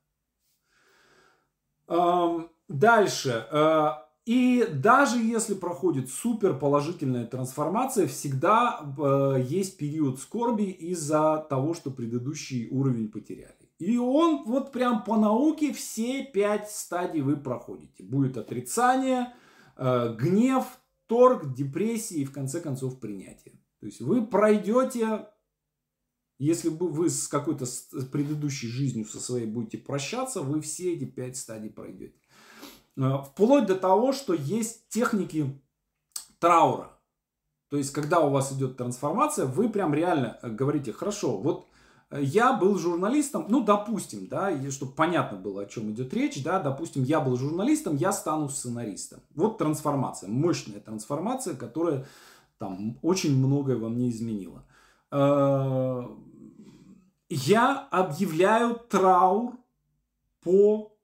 Дальше. 2.71 3.45
Э, 3.51 3.89
и 4.25 4.65
даже 4.71 5.17
если 5.17 5.55
проходит 5.55 6.09
супер 6.09 6.57
положительная 6.57 7.25
трансформация, 7.25 8.07
всегда 8.07 8.79
э, 8.97 9.43
есть 9.45 9.77
период 9.77 10.19
скорби 10.19 10.69
из-за 10.71 11.45
того, 11.49 11.73
что 11.73 11.91
предыдущий 11.91 12.69
уровень 12.69 13.09
потеряли. 13.09 13.60
И 13.81 13.97
он 13.97 14.43
вот 14.43 14.71
прям 14.71 15.03
по 15.03 15.17
науке 15.17 15.73
все 15.73 16.23
пять 16.23 16.69
стадий 16.69 17.21
вы 17.21 17.35
проходите. 17.35 18.03
Будет 18.03 18.37
отрицание, 18.37 19.33
э, 19.75 20.15
гнев, 20.15 20.65
торг, 21.07 21.53
депрессия 21.53 22.17
и 22.17 22.25
в 22.25 22.31
конце 22.31 22.61
концов 22.61 22.99
принятие. 22.99 23.55
То 23.79 23.87
есть 23.87 23.99
вы 23.99 24.25
пройдете, 24.25 25.27
если 26.37 26.69
бы 26.69 26.89
вы 26.89 27.09
с 27.09 27.27
какой-то 27.27 27.65
предыдущей 28.11 28.67
жизнью 28.67 29.05
со 29.05 29.19
своей 29.19 29.47
будете 29.47 29.79
прощаться, 29.79 30.41
вы 30.41 30.61
все 30.61 30.93
эти 30.93 31.05
пять 31.05 31.35
стадий 31.35 31.71
пройдете. 31.71 32.19
Э, 32.97 33.23
вплоть 33.25 33.65
до 33.65 33.75
того, 33.75 34.13
что 34.13 34.35
есть 34.35 34.89
техники 34.89 35.59
траура. 36.37 36.99
То 37.69 37.77
есть, 37.77 37.93
когда 37.93 38.19
у 38.19 38.29
вас 38.29 38.51
идет 38.53 38.77
трансформация, 38.77 39.47
вы 39.47 39.69
прям 39.69 39.95
реально 39.95 40.37
э, 40.43 40.49
говорите, 40.49 40.93
хорошо, 40.93 41.39
вот 41.39 41.70
я 42.11 42.53
был 42.53 42.77
журналистом, 42.77 43.45
ну, 43.47 43.63
допустим, 43.63 44.27
да, 44.27 44.51
чтобы 44.69 44.91
понятно 44.91 45.37
было, 45.37 45.61
о 45.61 45.65
чем 45.65 45.91
идет 45.91 46.13
речь, 46.13 46.43
да, 46.43 46.59
допустим, 46.59 47.03
я 47.03 47.21
был 47.21 47.37
журналистом, 47.37 47.95
я 47.95 48.11
стану 48.11 48.49
сценаристом. 48.49 49.21
Вот 49.33 49.57
трансформация, 49.57 50.29
мощная 50.29 50.79
трансформация, 50.79 51.55
которая 51.55 52.05
там 52.57 52.97
очень 53.01 53.37
многое 53.37 53.77
во 53.77 53.89
мне 53.89 54.09
изменила. 54.09 54.65
Я 57.29 57.87
объявляю 57.91 58.75
траур 58.75 59.57
по 60.41 60.97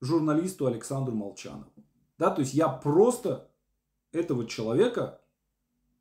журналисту 0.00 0.66
Александру 0.66 1.14
Молчанову. 1.14 1.72
Да, 2.18 2.30
то 2.30 2.40
есть 2.40 2.54
я 2.54 2.68
просто 2.68 3.48
этого 4.10 4.46
человека 4.46 5.20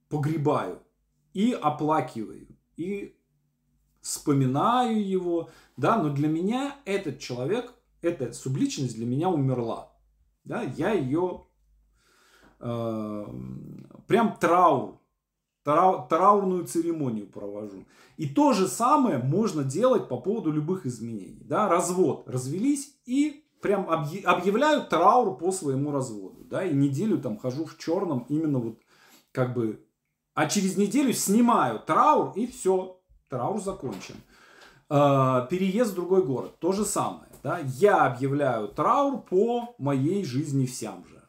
погребаю 0.09 0.79
и 1.33 1.51
оплакиваю, 1.51 2.47
и 2.75 3.16
вспоминаю 4.07 5.05
его, 5.05 5.49
да, 5.75 6.01
но 6.01 6.09
для 6.09 6.29
меня 6.29 6.75
этот 6.85 7.19
человек, 7.19 7.73
эта 8.01 8.31
субличность 8.31 8.95
для 8.95 9.05
меня 9.05 9.29
умерла, 9.29 9.91
да, 10.45 10.61
я 10.61 10.93
ее 10.93 11.45
э, 12.61 13.25
прям 14.07 14.37
траур, 14.39 15.01
трау, 15.63 16.07
траурную 16.07 16.65
церемонию 16.65 17.27
провожу. 17.27 17.85
И 18.15 18.29
то 18.29 18.53
же 18.53 18.67
самое 18.67 19.17
можно 19.17 19.65
делать 19.65 20.07
по 20.07 20.17
поводу 20.17 20.51
любых 20.51 20.85
изменений, 20.85 21.43
да, 21.43 21.67
развод, 21.67 22.29
развелись 22.29 22.95
и 23.05 23.43
прям 23.61 23.89
объявляю 23.89 24.85
траур 24.85 25.37
по 25.37 25.51
своему 25.51 25.91
разводу, 25.91 26.45
да, 26.45 26.63
и 26.63 26.73
неделю 26.73 27.19
там 27.19 27.37
хожу 27.37 27.65
в 27.65 27.77
черном 27.77 28.25
именно 28.29 28.59
вот 28.59 28.79
как 29.33 29.53
бы, 29.53 29.85
а 30.33 30.47
через 30.47 30.77
неделю 30.77 31.11
снимаю 31.11 31.79
траур 31.79 32.31
и 32.35 32.47
все, 32.47 32.96
траур 33.29 33.61
закончен. 33.61 34.15
Э, 34.89 35.47
переезд 35.49 35.91
в 35.91 35.95
другой 35.95 36.23
город, 36.23 36.59
то 36.59 36.71
же 36.71 36.85
самое, 36.85 37.29
да, 37.43 37.59
я 37.59 38.05
объявляю 38.05 38.69
траур 38.69 39.21
по 39.21 39.75
моей 39.77 40.23
жизни 40.23 40.65
в 40.65 40.73
Сямже. 40.73 41.23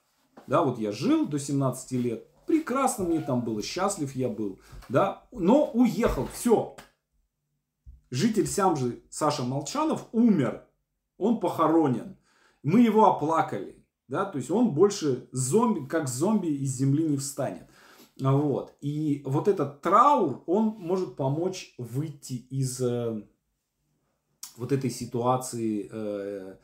Да, 0.46 0.62
вот 0.62 0.78
я 0.78 0.92
жил 0.92 1.26
до 1.26 1.38
17 1.38 1.92
лет, 1.92 2.26
прекрасно 2.46 3.05
мне 3.05 3.20
там 3.20 3.42
было, 3.42 3.62
счастлив 3.62 4.14
я 4.14 4.28
был, 4.28 4.61
да, 4.88 5.24
но 5.32 5.70
уехал, 5.72 6.28
все. 6.32 6.76
Житель 8.11 8.46
Сямжи 8.46 9.03
Саша 9.11 9.42
Молчанов 9.42 10.07
умер, 10.12 10.64
он 11.18 11.40
похоронен. 11.40 12.16
Мы 12.62 12.80
его 12.80 13.07
оплакали. 13.07 13.74
Да, 14.09 14.24
то 14.24 14.38
есть 14.38 14.51
он 14.51 14.70
больше 14.70 15.28
зомби, 15.32 15.86
как 15.86 16.09
зомби 16.09 16.46
из 16.46 16.70
земли 16.70 17.07
не 17.07 17.18
встанет. 17.18 17.68
Вот. 18.21 18.75
И 18.81 19.23
вот 19.25 19.49
этот 19.49 19.81
траур, 19.81 20.43
он 20.47 20.75
может 20.79 21.16
помочь 21.16 21.75
выйти 21.79 22.35
из 22.51 22.81
э, 22.81 23.23
вот 24.57 24.73
этой 24.73 24.91
ситуации, 24.91 25.89
э, 25.91 26.57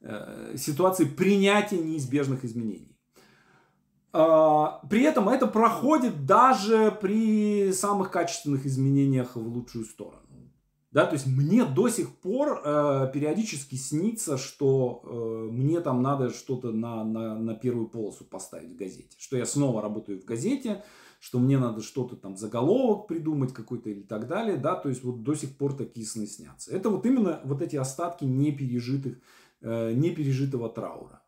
э, 0.00 0.56
ситуации 0.56 1.04
принятия 1.04 1.78
неизбежных 1.78 2.44
изменений. 2.44 2.96
Э, 4.14 4.66
при 4.88 5.02
этом 5.02 5.28
это 5.28 5.46
проходит 5.46 6.24
даже 6.24 6.96
при 7.00 7.72
самых 7.72 8.10
качественных 8.10 8.64
изменениях 8.64 9.36
в 9.36 9.46
лучшую 9.46 9.84
сторону. 9.84 10.22
Да, 10.92 11.06
то 11.06 11.14
есть 11.14 11.26
мне 11.26 11.64
до 11.64 11.88
сих 11.88 12.14
пор 12.16 12.60
э, 12.62 13.10
периодически 13.14 13.76
снится, 13.76 14.36
что 14.36 15.02
э, 15.02 15.50
мне 15.50 15.80
там 15.80 16.02
надо 16.02 16.28
что-то 16.28 16.70
на, 16.70 17.02
на, 17.02 17.38
на 17.38 17.54
первую 17.54 17.88
полосу 17.88 18.26
поставить 18.26 18.72
в 18.72 18.76
газете. 18.76 19.16
Что 19.18 19.38
я 19.38 19.46
снова 19.46 19.80
работаю 19.80 20.20
в 20.20 20.26
газете, 20.26 20.84
что 21.22 21.38
мне 21.38 21.56
надо 21.56 21.82
что-то 21.82 22.16
там, 22.16 22.36
заголовок 22.36 23.06
придумать 23.06 23.54
какой-то 23.54 23.88
или 23.88 24.02
так 24.02 24.26
далее. 24.26 24.56
Да, 24.56 24.74
то 24.74 24.88
есть 24.88 25.04
вот 25.04 25.22
до 25.22 25.36
сих 25.36 25.56
пор 25.56 25.72
такие 25.72 26.04
сны 26.04 26.26
снятся. 26.26 26.72
Это 26.74 26.90
вот 26.90 27.06
именно 27.06 27.40
вот 27.44 27.62
эти 27.62 27.76
остатки 27.76 28.24
непережитых, 28.24 29.18
э, 29.60 29.92
непережитого 29.92 30.68
траура. 30.68 31.22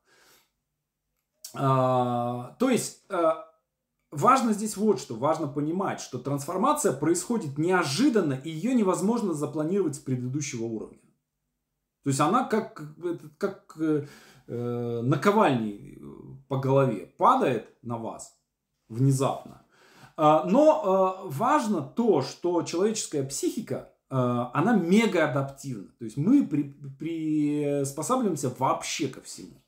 А, 1.54 2.56
то 2.58 2.70
есть... 2.70 3.04
Э, 3.08 3.34
важно 4.10 4.52
здесь 4.52 4.76
вот 4.76 4.98
что. 4.98 5.14
Важно 5.14 5.46
понимать, 5.46 6.00
что 6.00 6.18
трансформация 6.18 6.92
происходит 6.92 7.56
неожиданно, 7.56 8.32
и 8.34 8.50
ее 8.50 8.74
невозможно 8.74 9.32
запланировать 9.32 9.94
с 9.94 10.00
предыдущего 10.00 10.64
уровня. 10.64 10.98
То 12.02 12.10
есть 12.10 12.18
она 12.18 12.48
как, 12.48 12.82
как 13.38 13.76
э, 13.78 14.06
э, 14.48 15.00
наковальней 15.02 16.02
по 16.48 16.58
голове 16.58 17.06
падает 17.16 17.68
на 17.82 17.96
вас 17.96 18.36
внезапно. 18.88 19.63
А, 20.16 20.44
но 20.44 21.24
э, 21.24 21.28
важно 21.30 21.82
то, 21.82 22.22
что 22.22 22.62
человеческая 22.62 23.24
психика, 23.24 23.92
э, 24.10 24.14
она 24.14 24.76
мега 24.76 25.28
адаптивна. 25.28 25.88
То 25.98 26.04
есть 26.04 26.16
мы 26.16 26.46
при, 26.46 26.74
приспосабливаемся 26.98 28.54
вообще 28.56 29.08
ко 29.08 29.20
всему. 29.20 29.62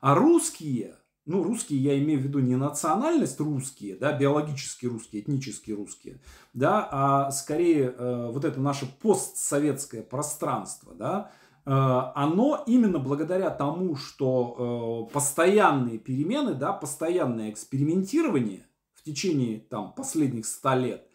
А 0.00 0.14
русские, 0.14 0.96
ну 1.26 1.42
русские 1.42 1.80
я 1.80 1.98
имею 1.98 2.20
в 2.20 2.22
виду 2.22 2.38
не 2.38 2.56
национальность 2.56 3.38
русские, 3.38 3.96
да, 3.96 4.16
биологически 4.16 4.86
русские, 4.86 5.22
этнические 5.22 5.76
русские, 5.76 6.22
да, 6.54 6.88
а 6.90 7.30
скорее 7.30 7.94
э, 7.96 8.30
вот 8.32 8.46
это 8.46 8.60
наше 8.60 8.86
постсоветское 8.86 10.02
пространство, 10.02 10.94
да, 10.94 11.30
оно 11.64 12.64
именно 12.66 12.98
благодаря 12.98 13.48
тому, 13.48 13.94
что 13.94 15.08
постоянные 15.12 15.96
перемены, 15.96 16.54
да, 16.54 16.72
постоянное 16.72 17.50
экспериментирование– 17.50 18.66
в 19.02 19.04
течение 19.04 19.58
там, 19.58 19.92
последних 19.94 20.46
ста 20.46 20.76
лет, 20.76 21.08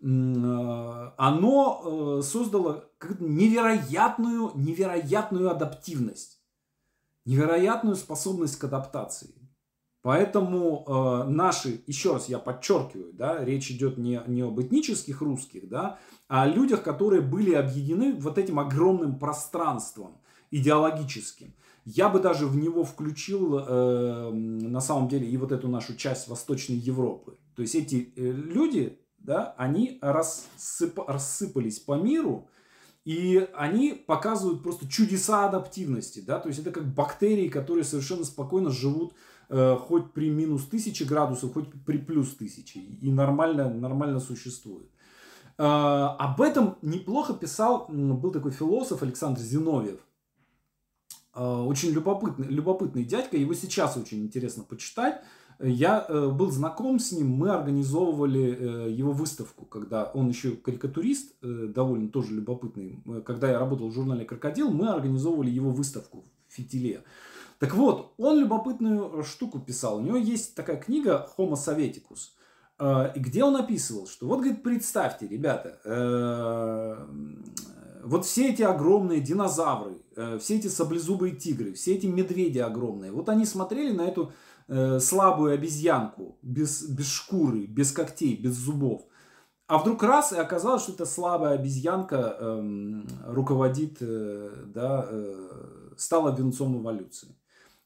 э, 0.00 0.04
оно 1.16 2.18
э, 2.18 2.22
создало 2.22 2.90
невероятную, 3.20 4.50
невероятную 4.56 5.50
адаптивность, 5.50 6.40
невероятную 7.24 7.94
способность 7.94 8.56
к 8.56 8.64
адаптации. 8.64 9.34
Поэтому 10.02 10.84
э, 10.86 11.28
наши, 11.28 11.82
еще 11.86 12.14
раз 12.14 12.28
я 12.28 12.38
подчеркиваю, 12.38 13.12
да, 13.12 13.44
речь 13.44 13.70
идет 13.70 13.98
не, 13.98 14.20
не 14.26 14.42
об 14.42 14.60
этнических 14.60 15.20
русских, 15.20 15.68
да, 15.68 15.98
а 16.28 16.42
о 16.42 16.48
людях, 16.48 16.82
которые 16.82 17.20
были 17.22 17.54
объединены 17.54 18.14
вот 18.14 18.38
этим 18.38 18.58
огромным 18.58 19.18
пространством 19.18 20.20
идеологическим. 20.50 21.54
Я 21.84 22.08
бы 22.08 22.20
даже 22.20 22.46
в 22.46 22.56
него 22.56 22.84
включил 22.84 23.58
э, 23.58 24.30
на 24.32 24.80
самом 24.80 25.08
деле 25.08 25.28
и 25.28 25.36
вот 25.36 25.52
эту 25.52 25.68
нашу 25.68 25.96
часть 25.96 26.28
Восточной 26.28 26.76
Европы. 26.76 27.38
То 27.56 27.62
есть 27.62 27.74
эти 27.74 28.12
э, 28.16 28.30
люди, 28.30 28.98
да, 29.18 29.54
они 29.56 29.98
рассып, 30.02 30.98
рассыпались 31.06 31.78
по 31.78 31.94
миру, 31.96 32.48
и 33.04 33.48
они 33.54 33.94
показывают 33.94 34.62
просто 34.62 34.86
чудеса 34.86 35.46
адаптивности, 35.48 36.20
да, 36.20 36.38
то 36.38 36.48
есть 36.48 36.60
это 36.60 36.70
как 36.70 36.92
бактерии, 36.92 37.48
которые 37.48 37.84
совершенно 37.84 38.24
спокойно 38.24 38.70
живут 38.70 39.14
э, 39.48 39.76
хоть 39.76 40.12
при 40.12 40.28
минус 40.28 40.66
тысячи 40.66 41.04
градусов, 41.04 41.54
хоть 41.54 41.72
при 41.86 41.96
плюс 41.96 42.34
тысячи, 42.34 42.76
и 42.76 43.10
нормально, 43.10 43.72
нормально 43.72 44.20
существуют. 44.20 44.90
Э, 45.56 45.62
об 46.18 46.40
этом 46.42 46.76
неплохо 46.82 47.32
писал, 47.32 47.86
был 47.88 48.30
такой 48.30 48.50
философ 48.50 49.02
Александр 49.02 49.40
Зиновьев, 49.40 50.00
очень 51.38 51.90
любопытный, 51.90 52.48
любопытный 52.48 53.04
дядька, 53.04 53.36
его 53.36 53.54
сейчас 53.54 53.96
очень 53.96 54.24
интересно 54.24 54.64
почитать. 54.64 55.22
Я 55.60 56.06
э, 56.08 56.28
был 56.28 56.52
знаком 56.52 57.00
с 57.00 57.10
ним, 57.10 57.30
мы 57.30 57.50
организовывали 57.50 58.86
э, 58.88 58.90
его 58.92 59.12
выставку, 59.12 59.64
когда 59.64 60.04
он 60.04 60.28
еще 60.28 60.52
карикатурист, 60.52 61.34
довольно 61.40 62.08
тоже 62.08 62.34
любопытный. 62.34 63.02
Когда 63.26 63.50
я 63.50 63.58
работал 63.58 63.88
в 63.88 63.92
журнале 63.92 64.24
«Крокодил», 64.24 64.70
мы 64.70 64.88
организовывали 64.88 65.50
его 65.50 65.70
выставку 65.70 66.24
в 66.48 66.54
фитиле. 66.54 67.02
Так 67.58 67.74
вот, 67.74 68.14
он 68.18 68.38
любопытную 68.38 69.24
штуку 69.24 69.58
писал. 69.58 69.98
У 69.98 70.00
него 70.00 70.16
есть 70.16 70.54
такая 70.54 70.76
книга 70.76 71.28
«Homo 71.36 71.54
Sovieticus», 71.54 72.30
где 73.16 73.42
он 73.42 73.56
описывал, 73.56 74.06
что 74.06 74.28
вот, 74.28 74.38
говорит, 74.38 74.62
представьте, 74.62 75.26
ребята, 75.26 75.80
вот 78.04 78.24
все 78.24 78.50
эти 78.50 78.62
огромные 78.62 79.20
динозавры, 79.20 79.96
э, 80.16 80.38
все 80.38 80.56
эти 80.56 80.68
саблезубые 80.68 81.36
тигры, 81.36 81.72
все 81.72 81.94
эти 81.94 82.06
медведи 82.06 82.58
огромные, 82.58 83.12
вот 83.12 83.28
они 83.28 83.44
смотрели 83.44 83.92
на 83.92 84.02
эту 84.02 84.32
э, 84.68 84.98
слабую 85.00 85.54
обезьянку 85.54 86.38
без, 86.42 86.82
без 86.82 87.10
шкуры, 87.10 87.66
без 87.66 87.92
когтей, 87.92 88.36
без 88.36 88.54
зубов. 88.54 89.02
А 89.66 89.78
вдруг 89.78 90.02
раз, 90.02 90.32
и 90.32 90.36
оказалось, 90.36 90.82
что 90.82 90.92
эта 90.92 91.04
слабая 91.04 91.54
обезьянка 91.54 92.36
э, 92.38 93.02
руководит, 93.26 93.98
э, 94.00 94.64
да, 94.66 95.06
э, 95.08 95.92
стала 95.96 96.34
венцом 96.34 96.80
эволюции. 96.80 97.36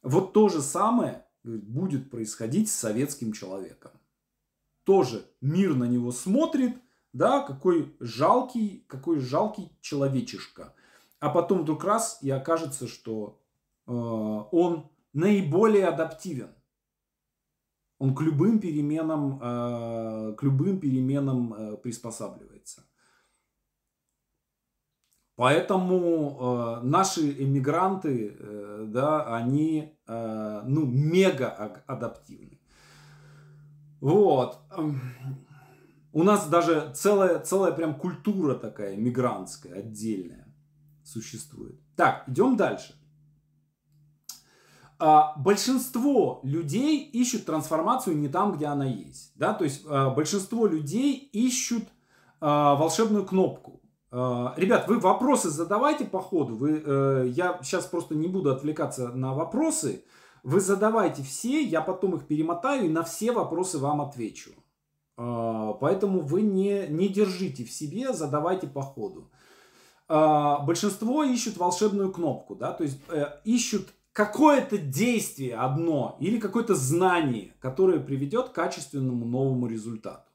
Вот 0.02 0.32
то 0.32 0.48
же 0.48 0.62
самое 0.62 1.24
будет 1.44 2.10
происходить 2.10 2.70
с 2.70 2.74
советским 2.74 3.32
человеком. 3.32 3.90
Тоже 4.84 5.24
мир 5.40 5.74
на 5.74 5.84
него 5.84 6.12
смотрит– 6.12 6.76
да, 7.12 7.40
какой 7.40 7.94
жалкий, 8.00 8.84
какой 8.88 9.18
жалкий 9.20 9.70
человечишка. 9.80 10.74
А 11.20 11.28
потом 11.28 11.62
вдруг 11.62 11.84
раз 11.84 12.18
и 12.22 12.30
окажется, 12.30 12.88
что 12.88 13.40
э, 13.86 13.92
он 13.92 14.90
наиболее 15.12 15.86
адаптивен. 15.86 16.54
Он 17.98 18.14
к 18.14 18.20
любым 18.22 18.58
переменам, 18.58 19.38
э, 19.40 20.34
к 20.36 20.42
любым 20.42 20.80
переменам 20.80 21.54
э, 21.54 21.76
приспосабливается. 21.76 22.82
Поэтому 25.36 26.80
э, 26.80 26.80
наши 26.82 27.30
эмигранты, 27.42 28.36
э, 28.38 28.84
да, 28.88 29.34
они 29.34 29.96
э, 30.06 30.62
ну, 30.66 30.86
мега 30.86 31.82
адаптивны. 31.86 32.58
Вот. 34.00 34.58
У 36.12 36.22
нас 36.22 36.46
даже 36.48 36.92
целая, 36.94 37.40
целая 37.40 37.72
прям 37.72 37.94
культура 37.94 38.54
такая 38.54 38.96
мигрантская, 38.96 39.78
отдельная 39.78 40.54
существует. 41.04 41.80
Так, 41.96 42.24
идем 42.28 42.56
дальше. 42.56 42.94
А, 44.98 45.34
большинство 45.36 46.40
людей 46.44 47.02
ищут 47.02 47.46
трансформацию 47.46 48.16
не 48.16 48.28
там, 48.28 48.52
где 48.52 48.66
она 48.66 48.86
есть. 48.86 49.32
Да? 49.34 49.52
То 49.54 49.64
есть 49.64 49.84
а, 49.88 50.10
большинство 50.10 50.66
людей 50.66 51.16
ищут 51.16 51.84
а, 52.40 52.76
волшебную 52.76 53.24
кнопку. 53.24 53.82
А, 54.10 54.54
ребят, 54.56 54.86
вы 54.86 55.00
вопросы 55.00 55.48
задавайте 55.50 56.04
по 56.04 56.20
ходу. 56.20 56.54
Вы, 56.56 56.82
а, 56.84 57.24
я 57.24 57.58
сейчас 57.62 57.86
просто 57.86 58.14
не 58.14 58.28
буду 58.28 58.52
отвлекаться 58.52 59.08
на 59.08 59.34
вопросы. 59.34 60.04
Вы 60.44 60.60
задавайте 60.60 61.22
все, 61.22 61.62
я 61.62 61.80
потом 61.80 62.16
их 62.16 62.26
перемотаю 62.26 62.86
и 62.86 62.88
на 62.88 63.02
все 63.02 63.32
вопросы 63.32 63.78
вам 63.78 64.02
отвечу. 64.02 64.50
А, 65.16 65.74
поэтому 65.74 66.20
вы 66.20 66.42
не, 66.42 66.86
не 66.88 67.08
держите 67.08 67.64
в 67.64 67.70
себе, 67.70 68.12
задавайте 68.12 68.66
по 68.66 68.82
ходу. 68.82 69.30
А, 70.08 70.60
большинство 70.60 71.22
ищут 71.24 71.56
волшебную 71.56 72.12
кнопку, 72.12 72.54
да, 72.54 72.72
то 72.72 72.84
есть 72.84 72.98
э, 73.08 73.26
ищут 73.44 73.92
какое-то 74.12 74.76
действие 74.78 75.56
одно 75.56 76.16
или 76.20 76.38
какое-то 76.38 76.74
знание, 76.74 77.54
которое 77.60 77.98
приведет 77.98 78.50
к 78.50 78.52
качественному 78.52 79.24
новому 79.24 79.66
результату. 79.66 80.30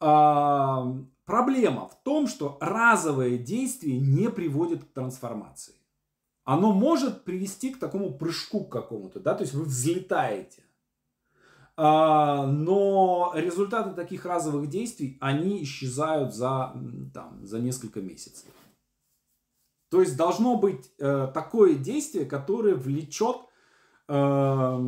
А, 0.00 0.94
проблема 1.24 1.88
в 1.88 2.02
том, 2.02 2.28
что 2.28 2.56
разовое 2.60 3.38
действие 3.38 3.98
не 3.98 4.30
приводит 4.30 4.84
к 4.84 4.92
трансформации. 4.92 5.74
Оно 6.44 6.72
может 6.72 7.24
привести 7.24 7.70
к 7.70 7.78
такому 7.78 8.16
прыжку 8.16 8.64
какому-то, 8.64 9.20
да, 9.20 9.34
то 9.34 9.42
есть 9.42 9.54
вы 9.54 9.64
взлетаете. 9.64 10.62
А, 11.80 12.44
но 12.44 13.30
результаты 13.36 13.92
таких 13.94 14.26
разовых 14.26 14.68
действий, 14.68 15.16
они 15.20 15.62
исчезают 15.62 16.34
за, 16.34 16.74
там, 17.14 17.46
за 17.46 17.60
несколько 17.60 18.00
месяцев. 18.00 18.50
То 19.88 20.00
есть 20.00 20.16
должно 20.16 20.56
быть 20.56 20.90
э, 20.98 21.28
такое 21.32 21.74
действие, 21.74 22.26
которое 22.26 22.74
влечет 22.74 23.36
э, 24.08 24.78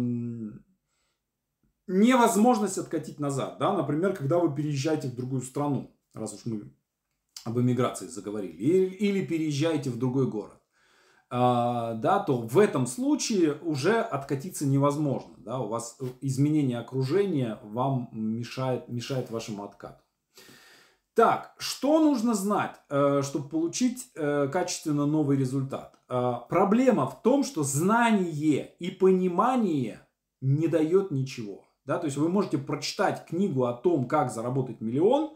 невозможность 1.86 2.78
откатить 2.78 3.20
назад. 3.20 3.58
Да? 3.60 3.72
Например, 3.72 4.12
когда 4.12 4.40
вы 4.40 4.52
переезжаете 4.52 5.06
в 5.06 5.14
другую 5.14 5.42
страну, 5.42 5.96
раз 6.12 6.34
уж 6.34 6.44
мы 6.44 6.74
об 7.44 7.56
эмиграции 7.56 8.08
заговорили, 8.08 8.56
или, 8.56 8.86
или 8.96 9.24
переезжаете 9.24 9.90
в 9.90 9.96
другой 9.96 10.28
город. 10.28 10.59
А, 11.32 11.94
да, 11.94 12.18
то 12.18 12.38
в 12.38 12.58
этом 12.58 12.86
случае 12.86 13.54
уже 13.62 14.00
откатиться 14.00 14.66
невозможно. 14.66 15.34
Да, 15.38 15.60
у 15.60 15.68
вас 15.68 15.96
изменение 16.20 16.78
окружения 16.78 17.58
вам 17.62 18.08
мешает, 18.12 18.88
мешает 18.88 19.30
вашему 19.30 19.64
откату. 19.64 20.02
Так, 21.14 21.54
что 21.58 22.00
нужно 22.00 22.34
знать, 22.34 22.76
э, 22.88 23.22
чтобы 23.22 23.48
получить 23.48 24.10
э, 24.16 24.48
качественно 24.48 25.06
новый 25.06 25.36
результат? 25.36 25.94
Проблема 26.08 27.06
в 27.06 27.22
том, 27.22 27.44
что 27.44 27.62
знание 27.62 28.74
и 28.80 28.90
понимание 28.90 30.00
не 30.40 30.66
дает 30.66 31.12
ничего. 31.12 31.68
Да? 31.84 31.98
То 31.98 32.06
есть 32.06 32.16
вы 32.16 32.28
можете 32.28 32.58
прочитать 32.58 33.26
книгу 33.26 33.66
о 33.66 33.74
том, 33.74 34.08
как 34.08 34.32
заработать 34.32 34.80
миллион, 34.80 35.30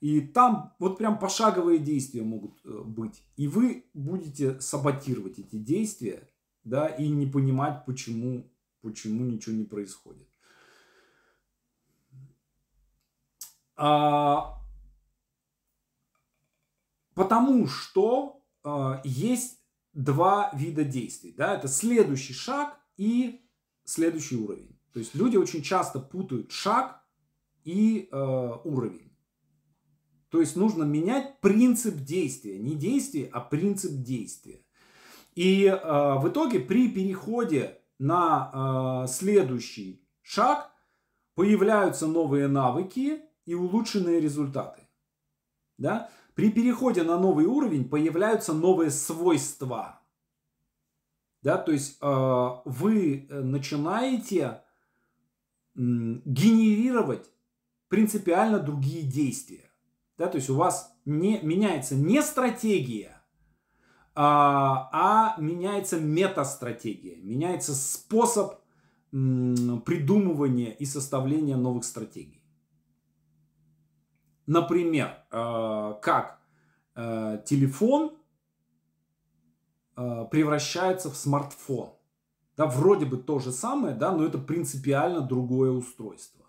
и 0.00 0.20
там 0.22 0.74
вот 0.78 0.96
прям 0.98 1.18
пошаговые 1.18 1.78
действия 1.78 2.22
могут 2.22 2.58
э, 2.64 2.82
быть. 2.84 3.22
И 3.36 3.48
вы 3.48 3.84
будете 3.92 4.60
саботировать 4.60 5.38
эти 5.38 5.56
действия, 5.56 6.28
да, 6.64 6.88
и 6.88 7.08
не 7.08 7.26
понимать, 7.26 7.84
почему, 7.84 8.50
почему 8.80 9.24
ничего 9.24 9.54
не 9.54 9.64
происходит. 9.64 10.28
А, 13.76 14.58
потому 17.14 17.66
что 17.66 18.42
а, 18.62 19.00
есть 19.04 19.58
два 19.92 20.50
вида 20.54 20.84
действий. 20.84 21.34
Да? 21.36 21.54
Это 21.54 21.68
следующий 21.68 22.34
шаг 22.34 22.78
и 22.96 23.42
следующий 23.84 24.36
уровень. 24.36 24.78
То 24.92 24.98
есть 24.98 25.14
люди 25.14 25.36
очень 25.36 25.62
часто 25.62 26.00
путают 26.00 26.52
шаг 26.52 27.02
и 27.64 28.08
э, 28.10 28.52
уровень. 28.64 29.09
То 30.30 30.40
есть 30.40 30.56
нужно 30.56 30.84
менять 30.84 31.40
принцип 31.40 31.96
действия. 31.96 32.58
Не 32.58 32.76
действие, 32.76 33.28
а 33.32 33.40
принцип 33.40 34.02
действия. 34.02 34.60
И 35.34 35.64
э, 35.66 35.74
в 36.18 36.28
итоге 36.28 36.60
при 36.60 36.88
переходе 36.88 37.78
на 37.98 39.04
э, 39.04 39.08
следующий 39.08 40.06
шаг 40.22 40.70
появляются 41.34 42.06
новые 42.06 42.46
навыки 42.46 43.22
и 43.44 43.54
улучшенные 43.54 44.20
результаты. 44.20 44.82
Да? 45.78 46.10
При 46.34 46.50
переходе 46.50 47.02
на 47.02 47.18
новый 47.18 47.46
уровень 47.46 47.88
появляются 47.88 48.52
новые 48.52 48.90
свойства. 48.90 50.00
Да? 51.42 51.58
То 51.58 51.72
есть 51.72 51.98
э, 52.00 52.48
вы 52.64 53.26
начинаете 53.30 54.62
генерировать 55.74 57.30
принципиально 57.88 58.60
другие 58.60 59.02
действия. 59.02 59.69
Да, 60.20 60.26
то 60.26 60.36
есть 60.36 60.50
у 60.50 60.54
вас 60.54 60.94
не, 61.06 61.40
меняется 61.40 61.94
не 61.94 62.20
стратегия, 62.20 63.22
а, 64.14 64.90
а 64.92 65.40
меняется 65.40 65.98
метастратегия, 65.98 67.16
меняется 67.22 67.74
способ 67.74 68.56
придумывания 69.10 70.72
и 70.72 70.84
составления 70.84 71.56
новых 71.56 71.84
стратегий. 71.84 72.44
Например, 74.44 75.24
э, 75.30 75.94
как 76.02 76.42
э, 76.96 77.42
телефон 77.46 78.12
э, 79.96 80.26
превращается 80.30 81.08
в 81.08 81.16
смартфон. 81.16 81.94
Да, 82.58 82.66
вроде 82.66 83.06
бы 83.06 83.16
то 83.16 83.38
же 83.38 83.52
самое, 83.52 83.94
да, 83.94 84.12
но 84.12 84.26
это 84.26 84.36
принципиально 84.36 85.22
другое 85.22 85.70
устройство. 85.70 86.44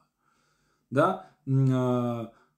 Да? 0.90 1.32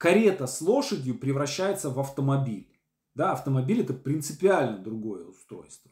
Э, 0.04 0.14
карета 0.14 0.47
с 0.47 0.62
лошадью 0.62 1.18
превращается 1.18 1.89
в 1.89 1.99
автомобиль. 1.99 2.68
Да, 3.16 3.32
автомобиль 3.32 3.82
это 3.82 3.93
принципиально 3.93 4.78
другое 4.78 5.26
устройство. 5.26 5.91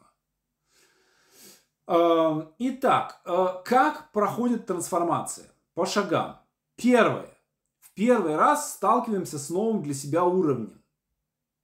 Э, 1.87 2.47
итак, 2.59 3.21
э, 3.25 3.47
как 3.63 4.11
проходит 4.11 4.65
трансформация? 4.65 5.47
По 5.73 5.85
шагам. 5.85 6.41
Первое. 6.75 7.29
В 7.79 7.93
первый 7.93 8.35
раз 8.35 8.73
сталкиваемся 8.73 9.39
с 9.39 9.49
новым 9.49 9.81
для 9.81 9.93
себя 9.93 10.25
уровнем. 10.25 10.81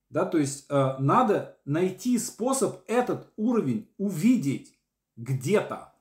Да, 0.09 0.23
то 0.25 0.37
есть 0.37 0.69
надо 0.69 1.57
найти 1.65 2.17
способ 2.17 2.81
этот 2.87 3.29
уровень 3.35 3.89
увидеть 3.97 4.73
где-то. 5.17 5.93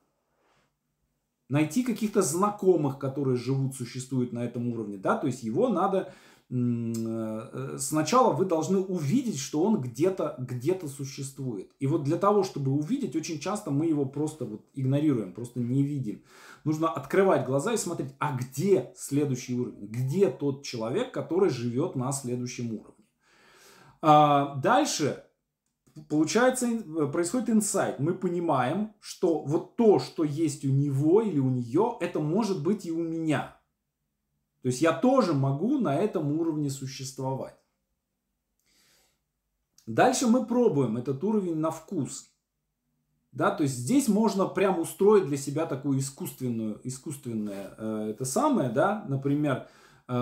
Найти 1.48 1.82
каких-то 1.82 2.22
знакомых, 2.22 3.00
которые 3.00 3.36
живут, 3.36 3.74
существуют 3.74 4.32
на 4.32 4.44
этом 4.44 4.68
уровне. 4.68 4.96
Да? 4.96 5.16
То 5.16 5.26
есть 5.26 5.42
его 5.42 5.68
надо... 5.68 6.12
Э, 6.48 7.76
сначала 7.78 8.32
вы 8.32 8.44
должны 8.44 8.78
увидеть, 8.78 9.38
что 9.38 9.62
он 9.62 9.80
где-то 9.80 10.36
где, 10.38 10.78
существует. 10.86 11.72
И 11.80 11.86
вот 11.86 12.04
для 12.04 12.16
того, 12.16 12.44
чтобы 12.44 12.70
увидеть, 12.72 13.16
очень 13.16 13.40
часто 13.40 13.70
мы 13.70 13.86
его 13.86 14.04
просто 14.04 14.44
вот 14.44 14.64
игнорируем, 14.74 15.32
просто 15.32 15.58
не 15.58 15.82
видим. 15.82 16.22
Нужно 16.64 16.88
открывать 16.88 17.46
глаза 17.46 17.72
и 17.72 17.76
смотреть, 17.76 18.14
а 18.18 18.36
где 18.36 18.92
следующий 18.96 19.58
уровень? 19.58 19.86
Где 19.86 20.30
тот 20.30 20.62
человек, 20.62 21.12
который 21.12 21.50
живет 21.50 21.96
на 21.96 22.12
следующем 22.12 22.74
уровне? 22.74 23.04
А 24.00 24.54
дальше 24.56 25.24
получается, 26.08 26.66
э, 26.68 27.06
происходит 27.10 27.50
инсайт. 27.50 27.98
Мы 27.98 28.14
понимаем, 28.14 28.92
что 29.00 29.42
вот 29.42 29.76
то, 29.76 29.98
что 29.98 30.24
есть 30.24 30.64
у 30.64 30.68
него 30.68 31.22
или 31.22 31.38
у 31.38 31.50
нее, 31.50 31.96
это 32.00 32.20
может 32.20 32.62
быть 32.62 32.86
и 32.86 32.92
у 32.92 33.02
меня. 33.02 33.55
То 34.66 34.70
есть 34.70 34.82
я 34.82 34.92
тоже 34.92 35.32
могу 35.32 35.78
на 35.78 35.94
этом 35.94 36.40
уровне 36.40 36.70
существовать. 36.70 37.54
Дальше 39.86 40.26
мы 40.26 40.44
пробуем 40.44 40.96
этот 40.96 41.22
уровень 41.22 41.54
на 41.54 41.70
вкус. 41.70 42.32
Да, 43.30 43.52
то 43.52 43.62
есть 43.62 43.76
здесь 43.76 44.08
можно 44.08 44.46
прям 44.46 44.80
устроить 44.80 45.26
для 45.26 45.36
себя 45.36 45.66
такую 45.66 46.00
искусственную, 46.00 46.80
искусственное 46.82 47.76
э, 47.78 48.08
это 48.10 48.24
самое, 48.24 48.68
да, 48.68 49.04
например, 49.08 49.68
э, 50.08 50.12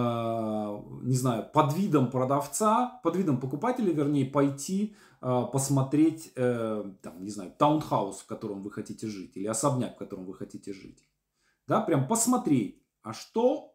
не 1.05 1.17
знаю, 1.17 1.49
под 1.51 1.73
видом 1.73 2.11
продавца, 2.11 3.01
под 3.03 3.17
видом 3.17 3.41
покупателя, 3.41 3.95
вернее, 3.95 4.27
пойти 4.27 4.95
э, 5.23 5.47
посмотреть, 5.55 6.33
э, 6.37 6.85
там, 7.01 7.25
не 7.25 7.31
знаю, 7.31 7.51
таунхаус, 7.57 8.19
в 8.19 8.27
котором 8.27 8.63
вы 8.63 8.71
хотите 8.71 9.07
жить, 9.07 9.39
или 9.39 9.47
особняк, 9.47 9.95
в 9.95 9.99
котором 9.99 10.27
вы 10.27 10.35
хотите 10.35 10.75
жить. 10.75 11.03
Да, 11.67 11.81
прям 11.81 12.07
посмотреть, 12.07 12.83
а 13.01 13.15
что 13.15 13.74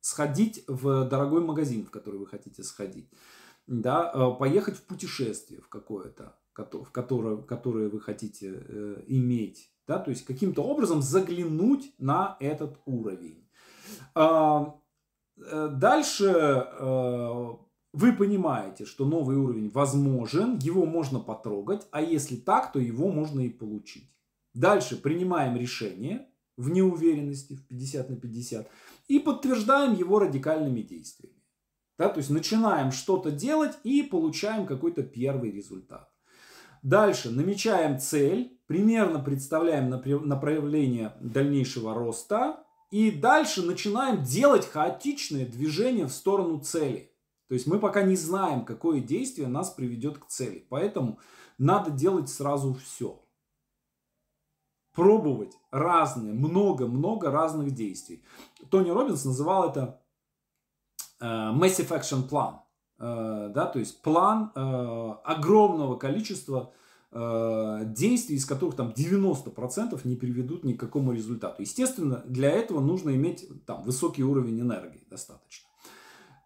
сходить 0.00 0.64
в 0.66 1.08
дорогой 1.08 1.40
магазин, 1.40 1.84
в 1.84 1.90
который 1.90 2.18
вы 2.18 2.26
хотите 2.26 2.62
сходить. 2.62 3.10
Да, 3.66 4.10
э, 4.14 4.38
поехать 4.38 4.76
в 4.76 4.82
путешествие 4.84 5.60
в 5.60 5.68
какое-то, 5.68 6.38
в 6.54 6.90
которое, 6.90 7.36
которое 7.36 7.88
вы 7.88 8.00
хотите 8.00 8.64
э, 8.66 9.02
иметь. 9.06 9.70
Да, 9.86 9.98
то 9.98 10.10
есть 10.10 10.24
каким-то 10.24 10.62
образом 10.62 11.02
заглянуть 11.02 11.92
на 11.98 12.36
этот 12.40 12.78
уровень. 12.86 13.46
Э, 14.14 14.66
дальше 15.36 16.66
вы 17.92 18.12
понимаете, 18.12 18.84
что 18.84 19.06
новый 19.06 19.36
уровень 19.36 19.70
возможен, 19.70 20.58
его 20.58 20.84
можно 20.84 21.20
потрогать, 21.20 21.86
а 21.90 22.02
если 22.02 22.36
так, 22.36 22.72
то 22.72 22.78
его 22.78 23.10
можно 23.10 23.40
и 23.40 23.48
получить. 23.48 24.12
Дальше 24.54 24.96
принимаем 24.96 25.56
решение 25.56 26.26
в 26.56 26.70
неуверенности, 26.70 27.54
в 27.54 27.66
50 27.66 28.10
на 28.10 28.16
50, 28.16 28.68
и 29.08 29.18
подтверждаем 29.18 29.94
его 29.94 30.18
радикальными 30.18 30.82
действиями. 30.82 31.42
Да, 31.98 32.08
то 32.08 32.18
есть 32.18 32.30
начинаем 32.30 32.92
что-то 32.92 33.32
делать 33.32 33.76
и 33.82 34.02
получаем 34.02 34.66
какой-то 34.66 35.02
первый 35.02 35.50
результат. 35.50 36.08
Дальше 36.82 37.30
намечаем 37.30 37.98
цель, 37.98 38.56
примерно 38.66 39.18
представляем 39.18 39.90
направление 39.90 41.14
дальнейшего 41.20 41.92
роста, 41.94 42.64
и 42.90 43.10
дальше 43.10 43.62
начинаем 43.62 44.22
делать 44.22 44.66
хаотичные 44.66 45.44
движения 45.44 46.06
в 46.06 46.12
сторону 46.12 46.60
цели. 46.60 47.12
То 47.48 47.54
есть 47.54 47.66
мы 47.66 47.80
пока 47.80 48.02
не 48.02 48.14
знаем, 48.14 48.64
какое 48.64 49.00
действие 49.00 49.48
нас 49.48 49.70
приведет 49.70 50.18
к 50.18 50.26
цели. 50.26 50.66
Поэтому 50.68 51.18
надо 51.56 51.90
делать 51.90 52.28
сразу 52.28 52.74
все. 52.74 53.24
Пробовать 54.98 55.56
разные, 55.70 56.34
много-много 56.34 57.30
разных 57.30 57.70
действий. 57.72 58.22
Тони 58.70 58.90
Робинс 58.90 59.24
называл 59.24 59.70
это 59.70 60.00
э, 61.20 61.24
Massive 61.24 61.88
Action 61.88 62.28
Plan. 62.28 62.56
Э, 62.98 63.50
да, 63.54 63.66
то 63.66 63.78
есть 63.78 64.02
план 64.02 64.52
э, 64.54 65.14
огромного 65.24 65.96
количества 65.96 66.72
Э, 67.10 67.84
действий, 67.86 68.36
из 68.36 68.44
которых 68.44 68.76
там 68.76 68.90
90% 68.90 69.98
не 70.04 70.14
приведут 70.14 70.64
ни 70.64 70.74
к 70.74 70.80
какому 70.80 71.12
результату. 71.12 71.62
Естественно, 71.62 72.22
для 72.26 72.50
этого 72.50 72.80
нужно 72.80 73.10
иметь 73.10 73.48
там 73.64 73.82
высокий 73.82 74.22
уровень 74.22 74.60
энергии 74.60 75.06
достаточно. 75.08 75.67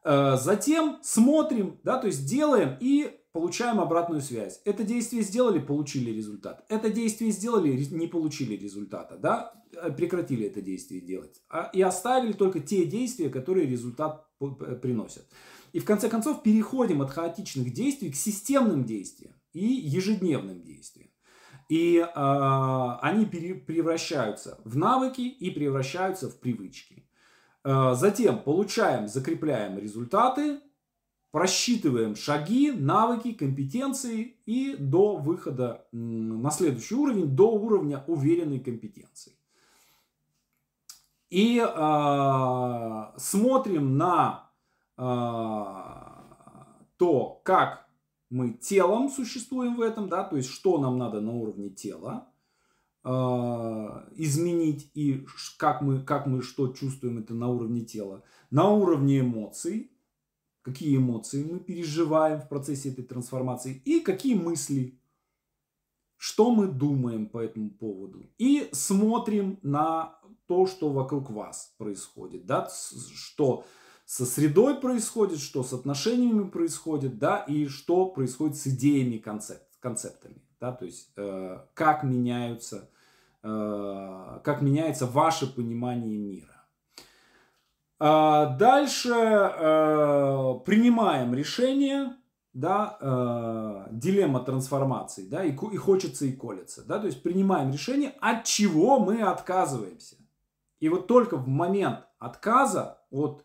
Э, 0.05 0.37
затем 0.37 0.99
смотрим, 1.03 1.79
да, 1.85 1.99
то 1.99 2.07
есть 2.09 2.27
делаем 2.27 2.77
и 2.81 3.19
получаем 3.33 3.81
обратную 3.81 4.21
связь. 4.21 4.61
Это 4.65 4.83
действие 4.83 5.23
сделали, 5.23 5.59
получили 5.59 6.11
результат. 6.11 6.65
Это 6.69 6.91
действие 6.91 7.31
сделали, 7.31 7.71
не 7.91 8.07
получили 8.07 8.57
результата, 8.57 9.17
да, 9.17 9.53
э, 9.73 9.91
прекратили 9.93 10.47
это 10.47 10.61
действие 10.61 11.01
делать. 11.01 11.41
А, 11.49 11.71
и 11.73 11.81
оставили 11.81 12.33
только 12.33 12.61
те 12.61 12.85
действия, 12.85 13.31
которые 13.31 13.67
результат 13.67 14.27
приносят. 14.83 15.27
И 15.73 15.79
в 15.79 15.85
конце 15.85 16.09
концов 16.09 16.43
переходим 16.43 17.01
от 17.01 17.11
хаотичных 17.11 17.73
действий 17.73 18.11
к 18.11 18.17
системным 18.17 18.85
действиям 18.85 19.35
и 19.53 19.65
ежедневным 19.65 20.63
действиям. 20.63 21.11
И 21.69 21.99
э, 21.99 22.07
они 22.15 23.25
пере, 23.25 23.55
превращаются 23.55 24.61
в 24.65 24.77
навыки 24.77 25.23
и 25.23 25.51
превращаются 25.51 26.29
в 26.29 26.41
привычки. 26.41 27.09
Э, 27.65 27.95
затем 27.95 28.41
получаем, 28.41 29.09
закрепляем 29.09 29.79
результаты, 29.79 30.61
просчитываем 31.31 32.17
шаги, 32.17 32.73
навыки, 32.73 33.33
компетенции 33.33 34.37
и 34.47 34.77
до 34.77 35.17
выхода 35.17 35.87
на 35.93 36.51
следующий 36.51 36.95
уровень, 36.95 37.37
до 37.37 37.53
уровня 37.53 38.05
уверенной 38.07 38.59
компетенции. 38.59 39.33
И 41.31 41.59
э, 41.59 43.05
смотрим 43.17 43.97
на 43.97 44.51
э, 44.99 45.03
то, 46.99 47.41
как 47.45 47.89
мы 48.29 48.53
телом 48.55 49.09
существуем 49.09 49.77
в 49.77 49.81
этом, 49.81 50.09
да, 50.09 50.25
то 50.25 50.37
есть 50.37 50.51
что 50.51 50.79
нам 50.79 50.99
надо 50.99 51.21
на 51.21 51.33
уровне 51.33 51.71
тела 51.71 52.32
изменить 53.05 54.91
и 54.95 55.27
как 55.59 55.83
мы, 55.83 56.03
как 56.03 56.27
мы 56.27 56.43
что 56.43 56.69
чувствуем 56.69 57.19
это 57.19 57.35
на 57.35 57.49
уровне 57.49 57.85
тела. 57.85 58.23
На 58.51 58.71
уровне 58.71 59.21
эмоций 59.21 59.93
какие 60.63 60.97
эмоции 60.97 61.45
мы 61.45 61.61
переживаем 61.61 62.41
в 62.41 62.49
процессе 62.49 62.91
этой 62.91 63.05
трансформации 63.05 63.83
и 63.85 64.01
какие 64.01 64.35
мысли, 64.35 64.99
что 66.17 66.55
мы 66.55 66.69
думаем 66.69 67.29
по 67.29 67.39
этому 67.39 67.71
поводу. 67.71 68.25
И 68.39 68.69
смотрим 68.73 69.59
на 69.63 70.19
то, 70.47 70.67
что 70.67 70.91
вокруг 70.91 71.31
вас 71.31 71.75
происходит, 71.79 72.47
да, 72.47 72.71
что 73.15 73.65
со 74.05 74.25
средой 74.25 74.81
происходит, 74.81 75.39
что 75.39 75.63
с 75.63 75.73
отношениями 75.73 76.49
происходит, 76.49 77.19
да, 77.19 77.39
и 77.39 77.67
что 77.67 78.07
происходит 78.07 78.57
с 78.57 78.67
идеями, 78.69 79.19
концепт, 79.19 79.67
концептами, 79.81 80.43
да, 80.63 80.71
то 80.71 80.85
есть 80.85 81.11
э, 81.17 81.59
как 81.75 82.05
меняются, 82.05 82.89
э, 83.43 84.41
как 84.45 84.63
меняется 84.63 85.07
ваше 85.07 85.53
понимание 85.53 86.17
мира. 86.17 86.65
А 87.99 88.47
дальше 88.47 89.11
э, 89.13 90.55
принимаем 90.65 91.35
решение, 91.35 92.15
да, 92.53 92.97
э, 93.01 93.89
дилемма 93.91 94.39
трансформации, 94.39 95.27
да, 95.27 95.43
и, 95.43 95.51
и 95.51 95.77
хочется 95.77 96.27
и 96.27 96.33
колется, 96.33 96.85
да, 96.87 97.01
то 97.01 97.07
есть 97.07 97.25
принимаем 97.25 97.73
решение, 97.73 98.15
от 98.21 98.45
чего 98.45 99.01
мы 99.01 99.21
отказываемся. 99.23 100.15
И 100.79 100.89
вот 100.89 101.09
только 101.09 101.37
в 101.37 101.49
момент 101.49 102.07
отказа 102.21 103.01
от 103.11 103.45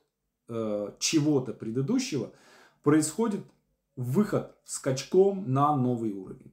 э, 0.50 0.92
чего-то 1.00 1.54
предыдущего 1.54 2.30
происходит 2.84 3.42
выход 3.96 4.56
скачком 4.66 5.52
на 5.52 5.76
новый 5.76 6.12
уровень. 6.12 6.52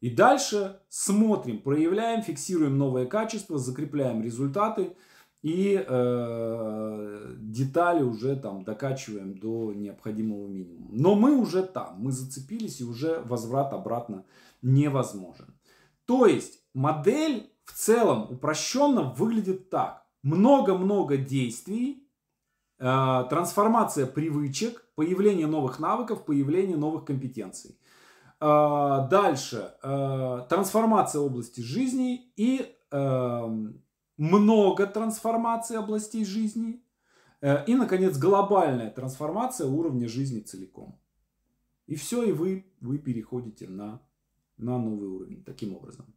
И 0.00 0.10
дальше 0.10 0.80
смотрим, 0.88 1.60
проявляем, 1.60 2.22
фиксируем 2.22 2.78
новые 2.78 3.06
качества, 3.06 3.58
закрепляем 3.58 4.22
результаты– 4.22 4.96
и 5.42 5.84
э, 5.86 7.34
детали 7.38 8.02
уже 8.02 8.34
там 8.36 8.64
докачиваем 8.64 9.38
до 9.38 9.72
необходимого 9.72 10.48
минимума. 10.48 10.88
Но 10.90 11.14
мы 11.14 11.36
уже 11.36 11.62
там, 11.62 11.96
мы 11.98 12.10
зацепились 12.10 12.80
и 12.80 12.84
уже 12.84 13.20
возврат 13.20 13.72
обратно 13.72 14.24
невозможен. 14.62 15.54
То 16.06 16.26
есть 16.26 16.60
модель 16.74 17.52
в 17.64 17.72
целом 17.72 18.26
упрощенно 18.30 19.02
выглядит 19.02 19.70
так. 19.70 20.04
Много-много 20.24 21.16
действий, 21.16 22.08
э, 22.80 23.24
трансформация 23.30 24.06
привычек, 24.06 24.84
появление 24.96 25.46
новых 25.46 25.78
навыков, 25.78 26.24
появление 26.24 26.76
новых 26.76 27.04
компетенций. 27.04 27.78
Э, 28.40 29.08
дальше 29.10 29.74
э, 29.82 30.46
трансформация 30.48 31.20
области 31.20 31.60
жизни 31.60 32.32
и 32.36 32.74
э, 32.90 33.48
много 34.16 34.86
трансформаций 34.86 35.76
областей 35.76 36.24
жизни. 36.24 36.82
Э, 37.40 37.64
и, 37.66 37.74
наконец, 37.74 38.16
глобальная 38.16 38.90
трансформация 38.90 39.66
уровня 39.66 40.08
жизни 40.08 40.40
целиком. 40.40 41.00
И 41.86 41.94
все, 41.94 42.22
и 42.22 42.32
вы, 42.32 42.66
вы 42.80 42.98
переходите 42.98 43.66
на, 43.66 44.00
на 44.56 44.78
новый 44.78 45.08
уровень 45.08 45.42
таким 45.42 45.74
образом. 45.74 46.14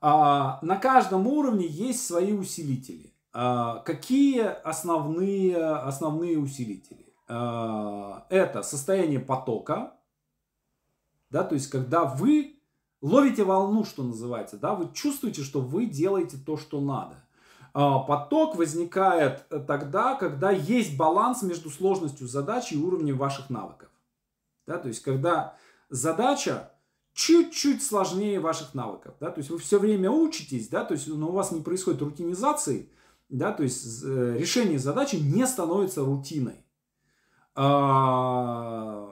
А, 0.00 0.60
на 0.62 0.76
каждом 0.76 1.26
уровне 1.26 1.66
есть 1.66 2.06
свои 2.06 2.32
усилители. 2.32 3.12
А, 3.32 3.80
какие 3.80 4.42
основные, 4.42 5.56
основные 5.56 6.38
усилители? 6.38 7.12
А, 7.26 8.26
это 8.30 8.62
состояние 8.62 9.20
потока, 9.20 9.97
да, 11.30 11.44
то 11.44 11.54
есть 11.54 11.68
когда 11.68 12.04
вы 12.04 12.58
ловите 13.00 13.44
волну, 13.44 13.84
что 13.84 14.02
называется, 14.02 14.56
да, 14.56 14.74
вы 14.74 14.92
чувствуете, 14.92 15.42
что 15.42 15.60
вы 15.60 15.86
делаете 15.86 16.36
то, 16.44 16.56
что 16.56 16.80
надо. 16.80 17.16
А, 17.74 18.00
поток 18.00 18.56
возникает 18.56 19.44
э, 19.50 19.60
тогда, 19.60 20.14
когда 20.14 20.50
есть 20.50 20.96
баланс 20.96 21.42
между 21.42 21.70
сложностью 21.70 22.26
задачи 22.26 22.74
и 22.74 22.78
уровнем 22.78 23.16
ваших 23.16 23.50
навыков. 23.50 23.88
Да, 24.66 24.78
то 24.78 24.88
есть, 24.88 25.02
когда 25.02 25.56
задача 25.88 26.72
чуть-чуть 27.12 27.82
сложнее 27.82 28.40
ваших 28.40 28.74
навыков. 28.74 29.14
Да, 29.20 29.30
то 29.30 29.38
есть, 29.38 29.50
вы 29.50 29.58
все 29.58 29.78
время 29.78 30.10
учитесь, 30.10 30.68
да, 30.68 30.84
то 30.84 30.94
есть, 30.94 31.08
но 31.08 31.28
у 31.28 31.32
вас 31.32 31.52
не 31.52 31.60
происходит 31.60 32.02
рутинизации, 32.02 32.90
да, 33.28 33.52
то 33.52 33.62
есть, 33.62 34.02
э, 34.04 34.36
решение 34.38 34.78
задачи 34.78 35.16
не 35.16 35.46
становится 35.46 36.04
рутиной. 36.04 36.64
А, 37.54 39.07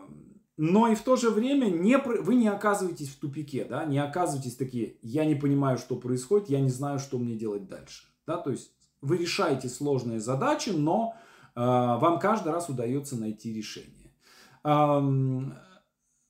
но 0.56 0.88
и 0.88 0.94
в 0.94 1.02
то 1.02 1.16
же 1.16 1.30
время 1.30 1.66
не, 1.66 1.98
вы 1.98 2.34
не 2.34 2.48
оказываетесь 2.48 3.10
в 3.10 3.18
тупике, 3.18 3.64
да, 3.64 3.84
не 3.84 3.98
оказываетесь 3.98 4.56
такие, 4.56 4.96
я 5.02 5.24
не 5.24 5.34
понимаю, 5.34 5.76
что 5.76 5.96
происходит, 5.96 6.48
я 6.48 6.60
не 6.60 6.70
знаю, 6.70 6.98
что 6.98 7.18
мне 7.18 7.34
делать 7.34 7.68
дальше. 7.68 8.04
Да, 8.26 8.38
то 8.38 8.50
есть 8.50 8.72
вы 9.02 9.18
решаете 9.18 9.68
сложные 9.68 10.20
задачи, 10.20 10.70
но 10.70 11.14
э, 11.54 11.60
вам 11.60 12.18
каждый 12.18 12.52
раз 12.52 12.68
удается 12.68 13.16
найти 13.16 13.52
решение. 13.52 14.12
Эм, 14.64 15.54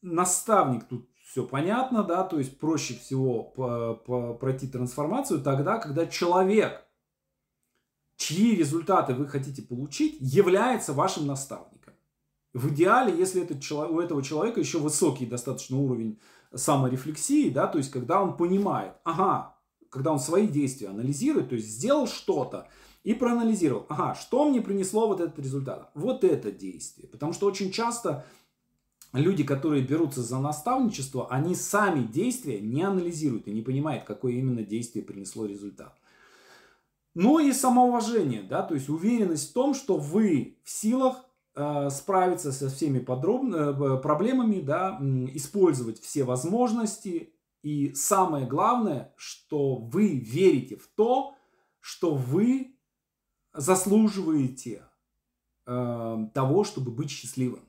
наставник 0.03 0.85
тут 0.85 1.09
все 1.24 1.45
понятно, 1.45 2.03
да, 2.03 2.24
то 2.24 2.39
есть 2.39 2.59
проще 2.59 2.95
всего 2.95 3.45
по, 3.45 3.95
по, 3.95 4.35
пройти 4.35 4.66
трансформацию 4.66 5.41
тогда, 5.41 5.79
когда 5.79 6.07
человек, 6.07 6.85
чьи 8.16 8.57
результаты 8.57 9.14
вы 9.14 9.29
хотите 9.29 9.62
получить, 9.62 10.16
является 10.20 10.93
вашим 10.93 11.27
наставником. 11.27 11.76
В 12.57 12.70
идеале, 12.70 13.14
если 13.14 13.42
этот 13.42 13.70
у 13.70 14.00
этого 14.00 14.22
человека 14.22 14.61
еще 14.61 14.78
высокий 14.78 15.26
достаточно 15.26 15.76
уровень 15.76 16.18
саморефлексии, 16.54 17.50
да, 17.50 17.66
то 17.66 17.76
есть 17.76 17.90
когда 17.90 18.22
он 18.22 18.34
понимает, 18.34 18.94
ага, 19.04 19.59
когда 19.90 20.11
он 20.11 20.18
свои 20.18 20.48
действия 20.48 20.88
анализирует, 20.88 21.50
то 21.50 21.54
есть 21.54 21.68
сделал 21.68 22.07
что-то 22.07 22.66
и 23.04 23.12
проанализировал, 23.12 23.84
ага, 23.90 24.14
что 24.14 24.48
мне 24.48 24.62
принесло 24.62 25.07
вот 25.07 25.20
этот 25.20 25.38
результат? 25.38 25.90
Вот 25.94 26.24
это 26.24 26.50
действие. 26.50 27.09
Потому 27.09 27.34
что 27.34 27.44
очень 27.44 27.70
часто 27.70 28.24
люди, 29.12 29.44
которые 29.44 29.82
берутся 29.82 30.22
за 30.22 30.38
наставничество, 30.38 31.30
они 31.30 31.54
сами 31.54 32.07
действия 32.07 32.59
не 32.59 32.84
анализируют 32.84 33.48
и 33.48 33.52
не 33.52 33.61
понимают, 33.61 34.04
какое 34.04 34.32
именно 34.32 34.62
действие 34.62 35.04
принесло 35.04 35.44
результат. 35.44 35.94
Ну 37.12 37.38
и 37.38 37.52
самоуважение, 37.52 38.42
да, 38.42 38.62
то 38.62 38.72
есть 38.72 38.88
уверенность 38.88 39.50
в 39.50 39.52
том, 39.52 39.74
что 39.74 39.98
вы 39.98 40.57
в 40.64 40.70
силах 40.70 41.26
справиться 41.90 42.52
со 42.52 42.68
всеми 42.68 42.98
подробно, 42.98 43.57
э, 43.70 43.96
проблемами, 43.98 44.61
да, 44.61 44.98
использовать 45.32 46.00
все 46.00 46.24
возможности. 46.24 47.32
И 47.62 47.94
самое 47.94 48.46
главное, 48.46 49.14
что 49.16 49.76
вы 49.76 50.18
верите 50.18 50.76
в 50.76 50.86
то, 50.86 51.34
что 51.80 52.14
вы 52.14 52.76
заслуживаете 53.54 54.84
э, 55.66 56.28
того, 56.34 56.64
чтобы 56.64 56.90
быть 56.90 57.11
счастливым. 57.11 57.66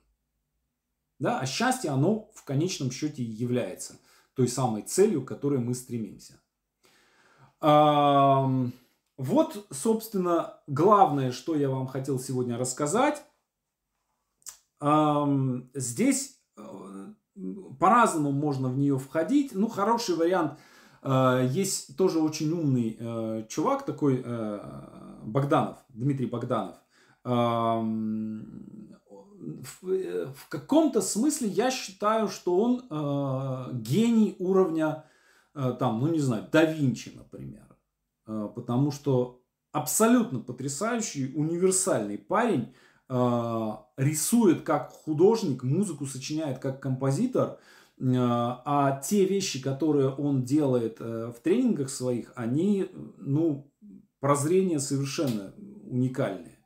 Да? 1.19 1.39
А 1.39 1.45
счастье, 1.45 1.89
оно 1.89 2.29
в 2.33 2.43
конечном 2.43 2.91
счете 2.91 3.23
является 3.23 3.97
той 4.33 4.49
самой 4.49 4.83
целью, 4.83 5.23
к 5.23 5.27
которой 5.29 5.59
мы 5.59 5.73
стремимся. 5.73 6.41
Э, 7.61 8.69
вот, 9.17 9.67
собственно, 9.71 10.59
главное, 10.67 11.31
что 11.31 11.55
я 11.55 11.69
вам 11.69 11.87
хотел 11.87 12.19
сегодня 12.19 12.57
рассказать. 12.57 13.23
Здесь 14.79 16.39
э, 16.55 16.61
по-разному 17.79 18.31
можно 18.31 18.69
в 18.69 18.77
нее 18.77 18.99
входить. 18.99 19.55
Ну, 19.55 19.67
хороший 19.67 20.15
вариант. 20.15 20.59
Э, 21.01 21.47
есть 21.49 21.97
тоже 21.97 22.19
очень 22.19 22.51
умный 22.51 22.95
э, 22.99 23.45
чувак 23.49 23.85
такой, 23.85 24.23
Богданов, 25.23 25.77
Дмитрий 25.89 26.27
Богданов. 26.27 26.75
В 29.81 30.49
каком-то 30.49 31.01
смысле 31.01 31.47
я 31.49 31.71
считаю, 31.71 32.27
что 32.27 32.57
он 32.57 32.81
гений 33.81 34.35
уровня, 34.39 35.05
там, 35.53 35.99
ну 35.99 36.07
не 36.07 36.19
знаю, 36.19 36.47
да 36.51 36.63
Винчи, 36.63 37.11
например. 37.15 37.67
Потому 38.25 38.91
что 38.91 39.41
абсолютно 39.71 40.39
потрясающий, 40.39 41.33
универсальный 41.35 42.17
парень, 42.17 42.73
рисует 43.09 44.63
как 44.63 44.91
художник, 44.91 45.63
музыку 45.63 46.05
сочиняет 46.05 46.59
как 46.59 46.81
композитор, 46.81 47.57
а, 47.99 48.61
а 48.65 49.01
те 49.01 49.25
вещи, 49.25 49.61
которые 49.61 50.09
он 50.09 50.43
делает 50.43 50.97
э, 50.99 51.31
в 51.35 51.39
тренингах 51.41 51.89
своих, 51.89 52.31
они, 52.35 52.87
ну, 53.17 53.71
прозрение 54.19 54.79
совершенно 54.79 55.53
уникальные. 55.89 56.59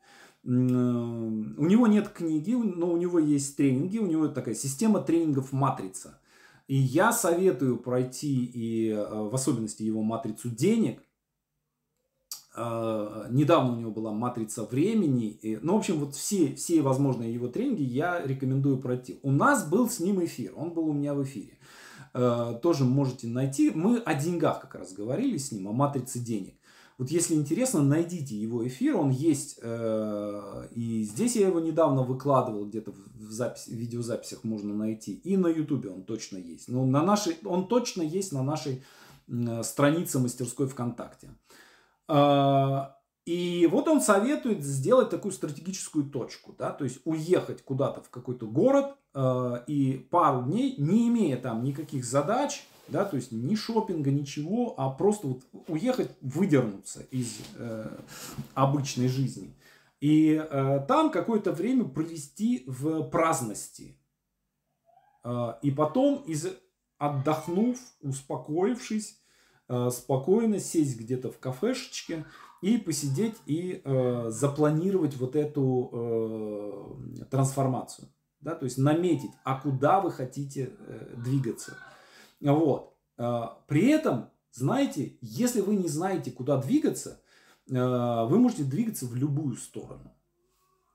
У 0.44 0.50
него 0.50 1.86
нет 1.86 2.10
книги, 2.10 2.54
но 2.54 2.92
у 2.92 2.98
него 2.98 3.20
есть 3.20 3.56
тренинги, 3.56 4.00
у 4.00 4.08
него 4.08 4.28
такая 4.28 4.56
система 4.56 5.00
тренингов 5.00 5.52
матрица. 5.52 6.20
И 6.68 6.76
я 6.76 7.14
советую 7.14 7.78
пройти 7.78 8.46
и 8.46 8.90
э, 8.90 8.96
в 8.98 9.34
особенности 9.36 9.84
его 9.84 10.02
матрицу 10.02 10.50
денег– 10.50 11.04
недавно 12.56 13.74
у 13.74 13.76
него 13.78 13.92
была 13.92 14.12
матрица 14.12 14.64
времени. 14.66 15.40
Ну, 15.62 15.76
в 15.76 15.78
общем, 15.78 16.00
вот 16.00 16.16
все, 16.16 16.56
все 16.56 16.82
возможные 16.82 17.34
его 17.34 17.48
тренинги 17.48 17.84
я 17.84 18.22
рекомендую 18.26 18.78
пройти. 18.78 19.20
У 19.24 19.32
нас 19.32 19.68
был 19.68 19.90
с 19.90 20.00
ним 20.00 20.24
эфир, 20.24 20.54
он 20.56 20.74
был 20.74 20.88
у 20.88 20.94
меня 20.94 21.14
в 21.14 21.24
эфире. 21.24 21.58
Uh, 22.14 22.60
тоже 22.60 22.84
можете 22.84 23.28
найти. 23.28 23.72
Мы 23.74 24.00
о 24.00 24.14
деньгах 24.16 24.60
как 24.60 24.76
раз 24.76 24.92
говорили 24.92 25.38
с 25.38 25.54
ним, 25.54 25.70
о 25.70 25.72
матрице 25.72 26.20
денег. 26.20 26.56
Вот 27.02 27.10
если 27.10 27.34
интересно, 27.34 27.82
найдите 27.82 28.36
его 28.36 28.68
эфир, 28.68 28.96
он 28.96 29.10
есть, 29.10 29.58
э, 29.64 30.68
и 30.76 31.02
здесь 31.02 31.36
я 31.36 31.48
его 31.48 31.60
недавно 31.60 32.04
выкладывал, 32.04 32.68
где-то 32.68 32.92
в, 32.92 33.32
запись, 33.32 33.66
в 33.66 33.72
видеозаписях 33.72 34.44
можно 34.44 34.76
найти, 34.76 35.16
и 35.16 35.36
на 35.36 35.48
ютубе 35.48 35.90
он 35.90 36.04
точно 36.04 36.38
есть. 36.38 36.68
Но 36.68 36.86
на 36.86 37.02
нашей, 37.02 37.38
он 37.44 37.68
точно 37.68 38.04
есть 38.04 38.32
на 38.34 38.44
нашей 38.44 38.84
э, 39.28 39.64
странице 39.64 40.20
мастерской 40.20 40.68
ВКонтакте. 40.68 41.30
Э, 42.12 42.88
и 43.26 43.68
вот 43.72 43.88
он 43.88 44.02
советует 44.02 44.64
сделать 44.64 45.10
такую 45.10 45.32
стратегическую 45.32 46.06
точку, 46.10 46.54
да, 46.58 46.72
то 46.72 46.84
есть 46.84 47.00
уехать 47.06 47.64
куда-то 47.64 48.02
в 48.02 48.10
какой-то 48.10 48.48
город 48.48 48.98
э, 49.14 49.64
и 49.68 50.08
пару 50.10 50.44
дней, 50.44 50.76
не 50.78 51.08
имея 51.08 51.38
там 51.38 51.64
никаких 51.64 52.04
задач, 52.04 52.66
да, 52.88 53.06
то 53.06 53.16
есть 53.16 53.32
ни 53.32 53.56
шопинга, 53.56 54.12
ничего, 54.12 54.74
а 54.78 54.90
просто 54.90 55.28
вот 55.28 55.44
уехать, 55.68 56.12
выдернуться 56.22 57.04
из 57.12 57.40
э, 57.56 57.90
обычной 58.54 59.08
жизни. 59.08 59.56
И 60.02 60.34
э, 60.34 60.86
там 60.88 61.12
какое-то 61.12 61.52
время 61.54 61.86
провести 61.86 62.64
в 62.68 63.04
праздности. 63.04 63.98
Э, 65.24 65.54
и 65.62 65.72
потом, 65.72 66.24
из, 66.24 66.48
отдохнув, 66.98 67.78
успокоившись, 68.02 69.21
спокойно 69.92 70.60
сесть 70.60 71.00
где-то 71.00 71.32
в 71.32 71.40
кафешечке 71.40 72.26
и 72.62 72.78
посидеть 72.78 73.36
и 73.46 73.82
э, 73.84 74.26
запланировать 74.30 75.18
вот 75.18 75.36
эту 75.36 75.90
э, 77.22 77.26
трансформацию. 77.26 78.08
Да, 78.40 78.56
то 78.56 78.66
есть 78.66 78.78
наметить, 78.78 79.32
а 79.44 79.60
куда 79.60 80.02
вы 80.02 80.12
хотите 80.12 80.74
э, 80.78 81.14
двигаться. 81.18 81.78
Вот. 82.40 82.96
А, 83.18 83.60
при 83.68 83.88
этом, 83.88 84.30
знаете, 84.52 85.18
если 85.22 85.62
вы 85.62 85.76
не 85.76 85.88
знаете, 85.88 86.32
куда 86.32 86.58
двигаться, 86.58 87.22
а, 87.72 88.26
вы 88.26 88.40
можете 88.40 88.64
двигаться 88.64 89.06
в 89.06 89.16
любую 89.16 89.58
сторону. 89.58 90.16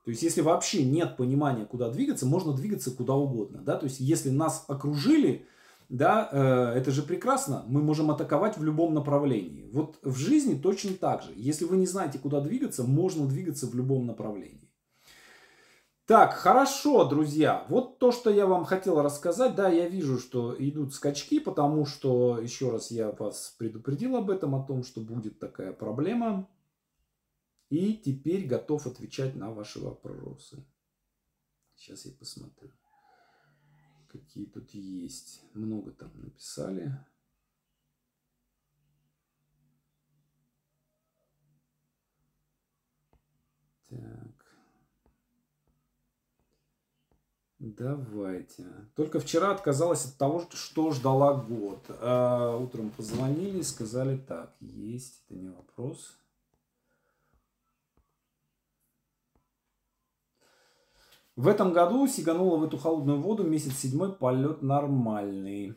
То 0.05 0.11
есть, 0.11 0.23
если 0.23 0.41
вообще 0.41 0.85
нет 0.85 1.17
понимания, 1.17 1.65
куда 1.65 1.91
двигаться, 1.91 2.27
можно 2.27 2.53
двигаться 2.53 2.93
куда 2.93 3.15
угодно. 3.15 3.63
Да? 3.63 3.77
То 3.77 3.85
есть, 3.85 4.01
если 4.01 4.31
нас 4.31 4.65
окружили, 4.69 5.47
да, 5.89 6.29
э, 6.33 6.79
это 6.79 6.91
же 6.91 7.03
прекрасно, 7.03 7.65
мы 7.69 7.83
можем 7.83 8.11
атаковать 8.11 8.59
в 8.59 8.65
любом 8.65 8.95
направлении. 8.95 9.69
Вот 9.73 9.99
в 10.03 10.17
жизни 10.17 10.59
точно 10.61 10.95
так 10.95 11.23
же. 11.23 11.33
Если 11.37 11.65
вы 11.65 11.77
не 11.77 11.87
знаете, 11.87 12.19
куда 12.19 12.41
двигаться, 12.41 12.83
можно 12.83 13.27
двигаться 13.27 13.67
в 13.67 13.75
любом 13.75 14.07
направлении. 14.07 14.67
Так, 16.07 16.35
хорошо, 16.35 17.05
друзья. 17.05 17.67
Вот 17.69 17.99
то, 17.99 18.13
что 18.13 18.31
я 18.31 18.47
вам 18.47 18.65
хотел 18.65 19.03
рассказать. 19.03 19.57
Да, 19.57 19.69
я 19.69 19.89
вижу, 19.89 20.21
что 20.21 20.55
идут 20.57 20.95
скачки, 20.95 21.41
потому 21.41 21.85
что, 21.85 22.39
еще 22.39 22.71
раз, 22.71 22.93
я 22.93 23.11
вас 23.11 23.57
предупредил 23.59 24.17
об 24.17 24.31
этом, 24.31 24.55
о 24.55 24.65
том, 24.65 24.85
что 24.85 25.01
будет 25.01 25.41
такая 25.41 25.73
проблема. 25.73 26.49
И 27.71 27.95
теперь 27.95 28.47
готов 28.47 28.87
отвечать 28.87 29.35
на 29.35 29.51
ваши 29.51 29.81
вопросы. 29.81 30.65
Сейчас 31.75 32.07
я 32.07 32.13
посмотрю, 32.13 32.71
какие 34.09 34.47
тут 34.47 34.71
есть. 34.71 35.43
Много 35.55 35.93
там 35.93 36.11
написали. 36.21 36.93
Так. 43.89 44.37
Давайте. 47.59 48.65
Только 48.95 49.19
вчера 49.19 49.51
отказалась 49.53 50.05
от 50.05 50.17
того, 50.19 50.47
что 50.53 50.93
ждала 50.93 51.35
год. 51.35 51.85
А 51.89 52.57
утром 52.57 52.91
позвонили 52.91 53.59
и 53.59 53.63
сказали 53.63 54.19
так. 54.19 54.55
Есть, 54.61 55.25
это 55.25 55.35
не 55.39 55.49
вопрос. 55.49 56.17
В 61.37 61.49
этом 61.49 61.75
году 61.75 62.07
сиганула 62.07 62.57
в 62.57 62.65
эту 62.65 62.79
холодную 62.79 63.21
воду 63.21 63.45
месяц 63.45 63.75
седьмой 63.75 64.17
полет 64.17 64.63
нормальный. 64.63 65.75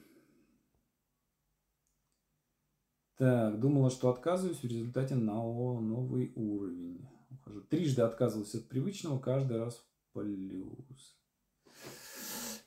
Так, 3.17 3.59
думала, 3.59 3.89
что 3.89 4.09
отказываюсь, 4.09 4.61
в 4.61 4.63
результате 4.63 5.15
на 5.15 5.33
новый 5.33 6.31
уровень. 6.35 7.05
Ухожу. 7.29 7.61
Трижды 7.63 8.01
отказывался 8.01 8.59
от 8.59 8.69
привычного, 8.69 9.19
каждый 9.19 9.57
раз 9.57 9.75
в 9.75 10.13
плюс. 10.13 11.18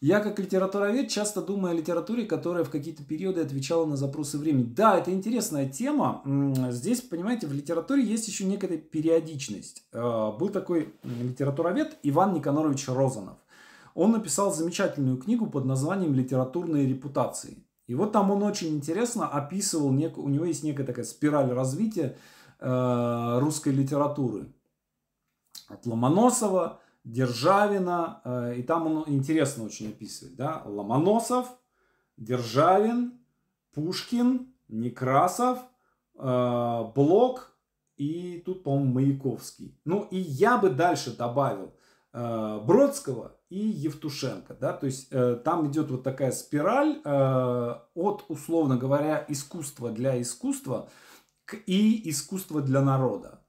Я 0.02 0.18
как 0.18 0.40
литературовед 0.40 1.10
часто 1.10 1.40
думаю 1.40 1.70
о 1.70 1.74
литературе, 1.76 2.26
которая 2.26 2.64
в 2.64 2.70
какие-то 2.70 3.04
периоды 3.04 3.40
отвечала 3.40 3.86
на 3.86 3.96
запросы 3.96 4.36
времени. 4.36 4.64
Да, 4.64 4.98
это 4.98 5.12
интересная 5.12 5.68
тема. 5.68 6.24
Здесь, 6.72 7.02
понимаете, 7.02 7.46
в 7.46 7.52
литературе 7.52 8.02
есть 8.02 8.26
еще 8.26 8.44
некая 8.44 8.78
периодичность. 8.78 9.84
Э, 9.92 10.32
был 10.36 10.48
такой 10.48 10.92
литературовед 11.04 11.98
Иван 12.02 12.34
Никонорович 12.34 12.88
Розанов. 12.88 13.36
Он 13.94 14.10
написал 14.10 14.52
замечательную 14.52 15.18
книгу 15.18 15.46
под 15.46 15.66
названием 15.66 16.14
«Литературные 16.14 16.88
репутации». 16.88 17.64
И 17.86 17.94
вот 17.94 18.10
там 18.10 18.32
он 18.32 18.42
очень 18.42 18.74
интересно 18.74 19.28
описывал, 19.28 19.92
нек... 19.92 20.18
у 20.18 20.28
него 20.28 20.46
есть 20.46 20.64
некая 20.64 20.84
такая 20.84 21.04
спираль 21.04 21.52
развития 21.52 22.16
э, 22.58 23.38
русской 23.38 23.72
литературы. 23.72 24.52
От 25.68 25.86
Ломоносова 25.86 26.81
Державина, 27.04 28.20
э, 28.24 28.56
и 28.58 28.62
там 28.62 28.86
он 28.86 29.04
интересно 29.08 29.64
очень 29.64 29.88
описывает, 29.88 30.36
да, 30.36 30.62
Ломоносов, 30.64 31.48
Державин, 32.16 33.20
Пушкин, 33.74 34.54
Некрасов, 34.68 35.58
э, 36.14 36.84
Блок 36.94 37.56
и 37.96 38.42
тут, 38.44 38.62
по-моему, 38.62 38.92
Маяковский. 38.92 39.80
Ну 39.84 40.06
и 40.10 40.18
я 40.18 40.58
бы 40.58 40.70
дальше 40.70 41.16
добавил 41.16 41.74
э, 42.12 42.60
Бродского 42.64 43.36
и 43.48 43.58
Евтушенко, 43.58 44.54
да, 44.54 44.72
то 44.72 44.86
есть 44.86 45.10
там 45.44 45.70
идет 45.70 45.90
вот 45.90 46.02
такая 46.02 46.32
спираль 46.32 47.02
от, 47.04 48.24
условно 48.28 48.78
говоря, 48.78 49.26
искусства 49.28 49.90
для 49.90 50.18
искусства 50.22 50.88
к 51.44 51.58
и 51.66 52.08
искусства 52.08 52.62
для 52.62 52.80
народа. 52.80 53.41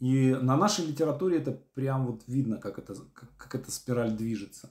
И 0.00 0.34
на 0.34 0.56
нашей 0.56 0.86
литературе 0.86 1.38
это 1.38 1.52
прям 1.74 2.06
вот 2.06 2.22
видно, 2.26 2.58
как, 2.58 2.78
это, 2.78 2.94
как, 3.12 3.36
как 3.36 3.54
эта 3.56 3.70
спираль 3.70 4.12
движется. 4.12 4.70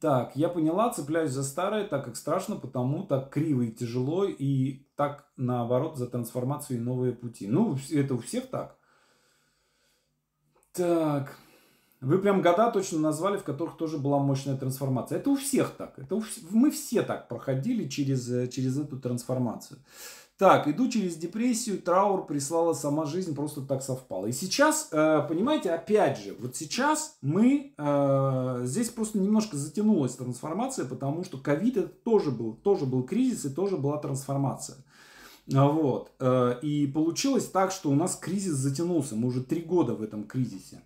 Так, 0.00 0.34
я 0.34 0.48
поняла, 0.48 0.92
цепляюсь 0.92 1.30
за 1.30 1.44
старое, 1.44 1.86
так 1.86 2.04
как 2.04 2.16
страшно, 2.16 2.56
потому 2.56 3.06
так 3.06 3.30
криво 3.30 3.62
и 3.62 3.70
тяжело, 3.70 4.24
и 4.24 4.86
так 4.96 5.30
наоборот 5.36 5.96
за 5.96 6.08
трансформацию 6.08 6.78
и 6.78 6.80
новые 6.80 7.12
пути. 7.12 7.46
Ну, 7.46 7.78
это 7.90 8.14
у 8.14 8.18
всех 8.18 8.48
так. 8.48 8.76
Так, 10.72 11.36
вы 12.00 12.18
прям 12.18 12.42
года 12.42 12.72
точно 12.72 12.98
назвали, 12.98 13.36
в 13.36 13.44
которых 13.44 13.76
тоже 13.76 13.96
была 13.96 14.18
мощная 14.18 14.56
трансформация. 14.56 15.18
Это 15.18 15.30
у 15.30 15.36
всех 15.36 15.70
так. 15.76 15.96
Это 15.96 16.16
у, 16.16 16.24
мы 16.50 16.72
все 16.72 17.02
так 17.02 17.28
проходили 17.28 17.86
через, 17.86 18.50
через 18.50 18.76
эту 18.76 18.98
трансформацию. 18.98 19.78
Так, 20.38 20.66
иду 20.66 20.88
через 20.88 21.16
депрессию, 21.16 21.80
траур 21.80 22.26
прислала 22.26 22.72
сама 22.72 23.04
жизнь, 23.04 23.34
просто 23.34 23.60
так 23.60 23.82
совпало. 23.82 24.26
И 24.26 24.32
сейчас, 24.32 24.88
э, 24.90 25.24
понимаете, 25.28 25.70
опять 25.70 26.18
же, 26.18 26.34
вот 26.40 26.56
сейчас 26.56 27.16
мы, 27.20 27.74
э, 27.76 28.60
здесь 28.64 28.88
просто 28.88 29.18
немножко 29.18 29.56
затянулась 29.56 30.16
трансформация, 30.16 30.86
потому 30.86 31.22
что 31.22 31.38
ковид 31.38 31.76
это 31.76 31.88
тоже 31.88 32.30
был, 32.30 32.54
тоже 32.54 32.86
был 32.86 33.04
кризис 33.04 33.44
и 33.44 33.50
тоже 33.50 33.76
была 33.76 33.98
трансформация. 33.98 34.78
Вот. 35.46 36.12
Э, 36.18 36.58
и 36.62 36.86
получилось 36.86 37.46
так, 37.46 37.70
что 37.70 37.90
у 37.90 37.94
нас 37.94 38.16
кризис 38.16 38.54
затянулся. 38.54 39.16
Мы 39.16 39.28
уже 39.28 39.42
три 39.42 39.60
года 39.60 39.94
в 39.94 40.02
этом 40.02 40.24
кризисе. 40.24 40.82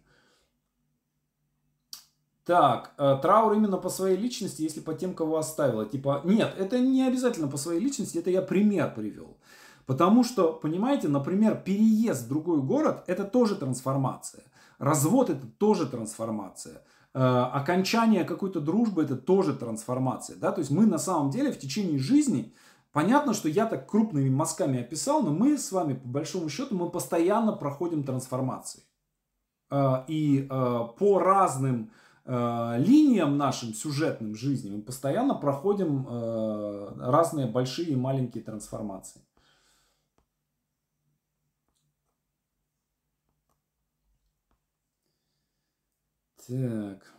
Так, 2.46 2.92
э, 2.96 3.18
траур 3.20 3.54
именно 3.54 3.76
по 3.76 3.88
своей 3.88 4.16
личности, 4.16 4.62
если 4.62 4.78
по 4.78 4.94
тем, 4.94 5.14
кого 5.14 5.36
оставила. 5.36 5.84
Типа, 5.84 6.20
нет, 6.22 6.54
это 6.56 6.78
не 6.78 7.04
обязательно 7.04 7.48
по 7.48 7.56
своей 7.56 7.80
личности, 7.80 8.18
это 8.18 8.30
я 8.30 8.40
пример 8.40 8.94
привел. 8.94 9.36
Потому 9.84 10.22
что, 10.22 10.52
понимаете, 10.52 11.08
например, 11.08 11.60
переезд 11.64 12.24
в 12.24 12.28
другой 12.28 12.62
город– 12.62 13.02
это 13.08 13.24
тоже 13.24 13.56
трансформация. 13.56 14.44
Развод– 14.78 15.28
это 15.30 15.44
тоже 15.58 15.86
трансформация. 15.86 16.82
Э, 17.14 17.48
окончание 17.52 18.22
какой-то 18.22 18.60
дружбы– 18.60 19.02
это 19.04 19.16
тоже 19.16 19.52
трансформация. 19.52 20.36
Да? 20.36 20.52
То 20.52 20.60
есть 20.60 20.70
мы 20.70 20.86
на 20.86 20.98
самом 20.98 21.30
деле 21.30 21.50
в 21.50 21.58
течение 21.58 21.98
жизни, 21.98 22.52
понятно, 22.92 23.34
что 23.34 23.48
я 23.48 23.66
так 23.66 23.90
крупными 23.90 24.30
мазками 24.30 24.82
описал, 24.82 25.24
но 25.24 25.32
мы 25.32 25.58
с 25.58 25.72
вами, 25.72 25.94
по 25.94 26.06
большому 26.06 26.48
счету, 26.48 26.76
мы 26.76 26.90
постоянно 26.90 27.50
проходим 27.50 28.04
трансформации. 28.04 28.84
Э, 29.68 30.04
и 30.06 30.46
по 30.48 31.18
разным 31.18 31.90
Э, 32.28 32.76
линиям 32.78 33.36
нашим 33.36 33.72
сюжетным 33.72 34.34
жизни 34.34 34.70
мы 34.70 34.82
постоянно 34.82 35.34
проходим 35.34 36.06
э, 36.08 36.92
разные 36.98 37.46
большие 37.46 37.90
и 37.90 37.96
маленькие 37.96 38.42
трансформации. 38.42 39.20
Так. 46.48 47.12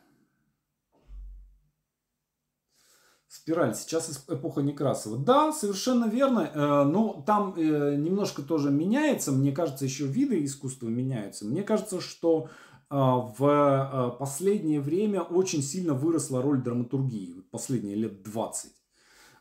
Спираль. 3.30 3.76
Сейчас 3.76 4.26
эпоха 4.28 4.62
Некрасова. 4.62 5.18
Да, 5.18 5.54
совершенно 5.54 6.10
верно. 6.10 6.52
Э, 6.54 6.84
но 6.84 7.24
там 7.26 7.54
э, 7.56 7.96
немножко 7.96 8.42
тоже 8.42 8.72
меняется. 8.72 9.32
Мне 9.32 9.54
кажется, 9.54 9.86
еще 9.86 10.06
виды 10.06 10.44
искусства 10.44 10.90
меняются. 10.90 11.46
Мне 11.46 11.64
кажется, 11.64 12.02
что 12.02 12.50
в 12.90 14.16
последнее 14.20 14.80
время 14.80 15.22
очень 15.22 15.62
сильно 15.62 15.94
выросла 15.94 16.42
роль 16.42 16.62
драматургии. 16.62 17.44
Последние 17.52 17.96
лет 17.96 18.24
20. 18.24 18.72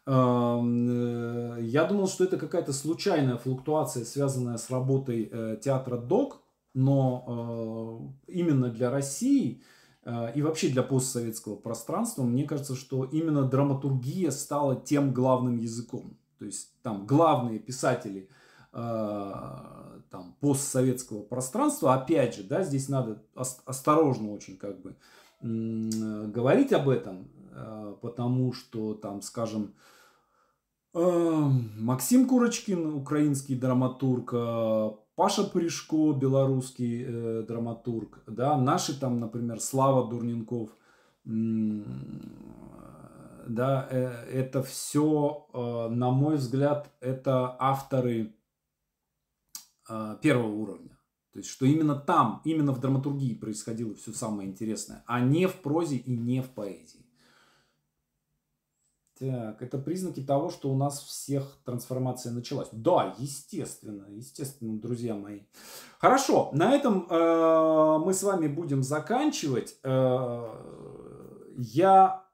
Эм, 0.07 1.57
я 1.63 1.85
думал, 1.85 2.09
что 2.09 2.25
это 2.25 2.39
какая-то 2.39 2.73
случайная 2.73 3.37
флуктуация, 3.37 4.05
связанная 4.05 4.57
с 4.57 4.71
работой 4.71 5.31
театра 5.63 5.97
ДОК. 5.97 6.43
Но 6.75 8.13
именно 8.27 8.69
для 8.69 8.91
России 8.91 9.63
Э, 10.07 10.31
и 10.35 10.41
вообще 10.41 10.69
для 10.69 10.83
постсоветского 10.83 11.57
пространства, 11.57 12.23
мне 12.23 12.45
кажется, 12.45 12.77
что 12.77 13.05
именно 13.05 13.43
драматургия 13.43 14.31
стала 14.31 14.77
тем 14.77 15.13
главным 15.13 15.59
языком. 15.59 16.17
То 16.39 16.45
есть 16.47 16.71
там 16.83 17.07
главные 17.07 17.59
писатели 17.59 18.21
э, 18.21 18.33
там, 18.77 20.37
постсоветского 20.41 21.23
пространства, 21.23 21.95
опять 21.95 22.37
же, 22.37 22.43
да, 22.43 22.63
здесь 22.63 22.89
надо 22.89 23.23
осторожно 23.35 24.33
очень 24.33 24.59
как 24.59 24.83
бы 24.83 24.97
говорить 25.41 26.73
об 26.73 26.89
этом, 26.89 27.29
э, 27.53 27.95
потому 28.01 28.53
что 28.53 28.95
там, 28.95 29.23
скажем, 29.23 29.75
Максим 30.95 32.27
Курочкин, 32.27 32.95
украинский 32.95 33.55
драматург, 33.55 34.31
Паша 35.15 35.45
Пришко, 35.45 36.13
белорусский 36.13 37.05
э, 37.07 37.45
драматург, 37.47 38.23
да, 38.27 38.57
наши 38.57 38.99
там, 38.99 39.21
например, 39.21 39.61
Слава 39.61 40.09
Дурненков, 40.09 40.71
да, 41.25 41.85
э, 43.91 44.25
это 44.33 44.63
все, 44.63 45.47
на 45.53 46.11
мой 46.11 46.37
взгляд, 46.37 46.91
это 47.01 47.55
авторы 47.59 48.36
первого 50.23 50.53
уровня. 50.53 50.97
То 51.33 51.41
есть, 51.41 51.51
что 51.51 51.67
именно 51.67 51.95
там, 51.95 52.41
именно 52.45 52.73
в 52.73 52.81
драматургии 52.81 53.35
происходило 53.35 53.95
все 53.95 54.13
самое 54.13 54.49
интересное, 54.49 55.05
а 55.07 55.21
не 55.21 55.47
в 55.47 55.57
прозе 55.57 55.97
и 55.97 56.17
не 56.17 56.41
в 56.41 56.49
поэзии. 56.49 57.07
Так, 59.19 59.63
это 59.63 59.79
признаки 59.79 60.21
того, 60.23 60.51
что 60.51 60.71
у 60.71 60.77
нас 60.77 61.03
всех 61.03 61.45
трансформация 61.65 62.33
началась. 62.33 62.69
Да, 62.73 63.15
естественно, 63.19 64.07
естественно, 64.11 64.79
друзья 64.79 65.15
мои. 65.15 65.41
Хорошо, 65.99 66.51
на 66.53 66.75
этом 66.75 67.07
э, 67.09 67.99
мы 68.05 68.13
с 68.13 68.23
вами 68.23 68.47
будем 68.47 68.83
заканчивать. 68.83 69.77
Э, 69.85 70.43
я 71.57 72.27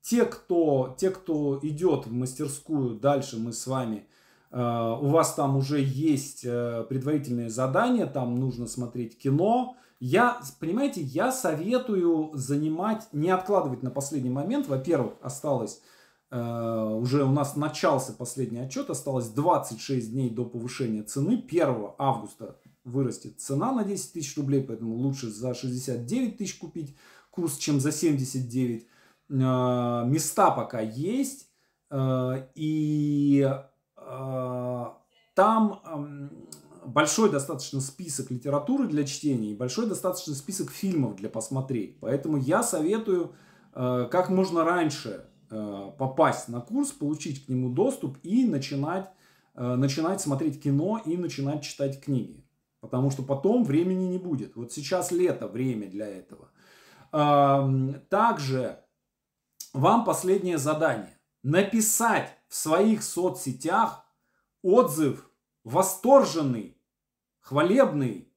те, 0.00 0.24
кто, 0.26 0.94
те, 0.96 1.10
кто 1.10 1.58
идет 1.62 2.06
в 2.06 2.12
мастерскую, 2.12 2.98
дальше 2.98 3.38
мы 3.38 3.52
с 3.52 3.66
вами, 3.66 4.06
э, 4.08 4.13
у 4.56 5.06
вас 5.08 5.34
там 5.34 5.56
уже 5.56 5.80
есть 5.80 6.44
э, 6.44 6.84
предварительные 6.88 7.50
задания, 7.50 8.06
там 8.06 8.38
нужно 8.38 8.66
смотреть 8.66 9.18
кино, 9.18 9.76
я, 10.06 10.40
понимаете, 10.60 11.00
я 11.00 11.32
советую 11.32 12.30
занимать, 12.34 13.08
не 13.12 13.30
откладывать 13.30 13.82
на 13.82 13.90
последний 13.90 14.28
момент. 14.28 14.66
Во-первых, 14.66 15.14
осталось, 15.22 15.80
э, 16.30 16.38
уже 16.38 17.24
у 17.24 17.30
нас 17.30 17.56
начался 17.56 18.12
последний 18.12 18.58
отчет, 18.58 18.90
осталось 18.90 19.28
26 19.28 20.12
дней 20.12 20.28
до 20.28 20.44
повышения 20.44 21.04
цены. 21.04 21.42
1 21.48 21.92
августа 21.96 22.60
вырастет 22.84 23.40
цена 23.40 23.72
на 23.72 23.82
10 23.82 24.12
тысяч 24.12 24.36
рублей, 24.36 24.62
поэтому 24.62 24.94
лучше 24.94 25.30
за 25.30 25.54
69 25.54 26.36
тысяч 26.36 26.58
купить 26.58 26.94
курс, 27.30 27.56
чем 27.56 27.80
за 27.80 27.90
79. 27.90 28.82
Э, 28.82 30.04
места 30.06 30.50
пока 30.50 30.80
есть, 30.80 31.48
э, 31.90 32.46
и 32.54 33.48
э, 33.48 33.62
там 35.34 36.30
большой 36.86 37.30
достаточно 37.30 37.80
список 37.80 38.30
литературы 38.30 38.86
для 38.86 39.04
чтения 39.04 39.52
и 39.52 39.56
большой 39.56 39.86
достаточно 39.86 40.34
список 40.34 40.70
фильмов 40.70 41.16
для 41.16 41.28
посмотреть. 41.28 41.98
Поэтому 42.00 42.36
я 42.36 42.62
советую 42.62 43.34
э, 43.74 44.08
как 44.10 44.28
можно 44.30 44.64
раньше 44.64 45.26
э, 45.50 45.90
попасть 45.98 46.48
на 46.48 46.60
курс, 46.60 46.92
получить 46.92 47.44
к 47.44 47.48
нему 47.48 47.70
доступ 47.70 48.18
и 48.22 48.46
начинать, 48.46 49.10
э, 49.54 49.74
начинать 49.76 50.20
смотреть 50.20 50.62
кино 50.62 51.00
и 51.04 51.16
начинать 51.16 51.62
читать 51.62 52.00
книги. 52.00 52.44
Потому 52.80 53.10
что 53.10 53.22
потом 53.22 53.64
времени 53.64 54.04
не 54.04 54.18
будет. 54.18 54.56
Вот 54.56 54.72
сейчас 54.72 55.10
лето, 55.10 55.48
время 55.48 55.88
для 55.88 56.06
этого. 56.06 56.50
Э, 57.12 57.94
также 58.10 58.80
вам 59.72 60.04
последнее 60.04 60.58
задание. 60.58 61.18
Написать 61.42 62.38
в 62.54 62.56
своих 62.56 63.02
соцсетях 63.02 64.04
отзыв 64.62 65.28
восторженный, 65.64 66.78
хвалебный 67.40 68.32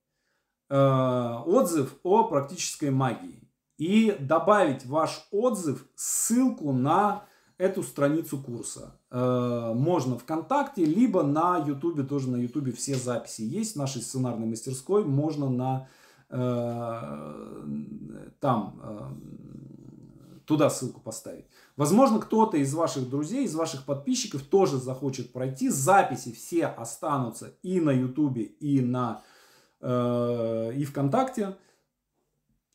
э, 0.70 1.36
отзыв 1.46 1.94
о 2.02 2.24
практической 2.24 2.90
магии. 2.90 3.48
И 3.78 4.18
добавить 4.20 4.88
ваш 4.88 5.28
отзыв, 5.30 5.86
ссылку 5.94 6.72
на 6.72 7.26
эту 7.60 7.84
страницу 7.84 8.40
курса. 8.40 9.00
Э, 9.12 9.74
можно 9.76 10.18
ВКонтакте, 10.18 10.84
либо 10.84 11.22
на 11.22 11.60
Ютубе, 11.60 12.02
тоже 12.02 12.32
на 12.32 12.38
Ютубе 12.38 12.72
все 12.72 12.96
записи 12.96 13.42
есть, 13.42 13.76
в 13.76 13.78
нашей 13.78 14.02
сценарной 14.02 14.48
мастерской, 14.48 15.06
можно 15.06 15.48
на 15.48 15.88
э, 16.30 16.40
там 18.40 18.80
э, 18.82 19.12
туда 20.48 20.70
ссылку 20.70 21.02
поставить. 21.02 21.46
Возможно, 21.76 22.20
кто-то 22.20 22.58
из 22.58 22.74
ваших 22.74 23.10
друзей, 23.10 23.44
из 23.44 23.54
ваших 23.54 23.84
подписчиков 23.84 24.42
тоже 24.44 24.78
захочет 24.78 25.34
пройти. 25.34 25.70
Записи 25.70 26.32
все 26.32 26.68
останутся 26.68 27.54
и 27.62 27.82
на 27.82 27.92
Ютубе, 27.92 28.44
и 28.44 28.80
на 28.80 29.22
э, 29.82 30.72
и 30.74 30.86
ВКонтакте. 30.86 31.58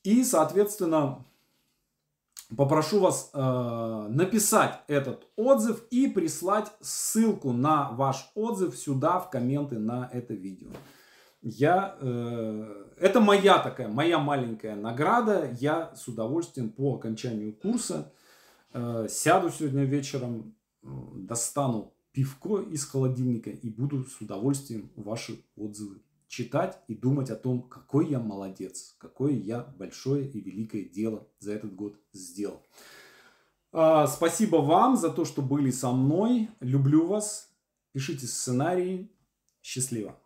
И, 0.04 0.22
соответственно, 0.22 1.24
попрошу 2.54 3.00
вас 3.00 3.30
э, 3.32 4.06
написать 4.10 4.80
этот 4.86 5.26
отзыв 5.36 5.82
и 5.90 6.08
прислать 6.08 6.70
ссылку 6.82 7.52
на 7.52 7.90
ваш 7.92 8.30
отзыв 8.34 8.76
сюда 8.76 9.18
в 9.18 9.30
комменты 9.30 9.78
на 9.78 10.10
это 10.12 10.34
видео. 10.34 10.68
Я, 11.42 11.96
э, 12.00 12.86
это 12.98 13.20
моя 13.20 13.58
такая, 13.58 13.88
моя 13.88 14.18
маленькая 14.18 14.76
награда. 14.76 15.50
Я 15.60 15.94
с 15.94 16.08
удовольствием 16.08 16.70
по 16.70 16.94
окончанию 16.94 17.52
курса 17.52 18.12
Э, 18.74 19.06
сяду 19.08 19.50
сегодня 19.50 19.84
вечером, 19.84 20.54
достану 20.82 21.94
пивко 22.12 22.60
из 22.60 22.84
холодильника 22.84 23.50
и 23.50 23.68
буду 23.68 24.04
с 24.04 24.20
удовольствием 24.20 24.90
ваши 24.96 25.44
отзывы 25.56 26.02
читать 26.26 26.78
и 26.88 26.94
думать 26.94 27.30
о 27.30 27.36
том, 27.36 27.62
какой 27.62 28.08
я 28.08 28.18
молодец, 28.18 28.96
какое 28.98 29.32
я 29.32 29.60
большое 29.60 30.26
и 30.28 30.40
великое 30.40 30.84
дело 30.84 31.28
за 31.38 31.52
этот 31.52 31.74
год 31.74 32.00
сделал. 32.12 32.62
А, 33.70 34.06
спасибо 34.06 34.56
вам 34.56 34.96
за 34.96 35.10
то, 35.10 35.24
что 35.24 35.42
были 35.42 35.70
со 35.70 35.92
мной. 35.92 36.48
Люблю 36.60 37.06
вас. 37.06 37.50
Пишите 37.92 38.26
сценарии. 38.26 39.10
Счастливо. 39.62 40.18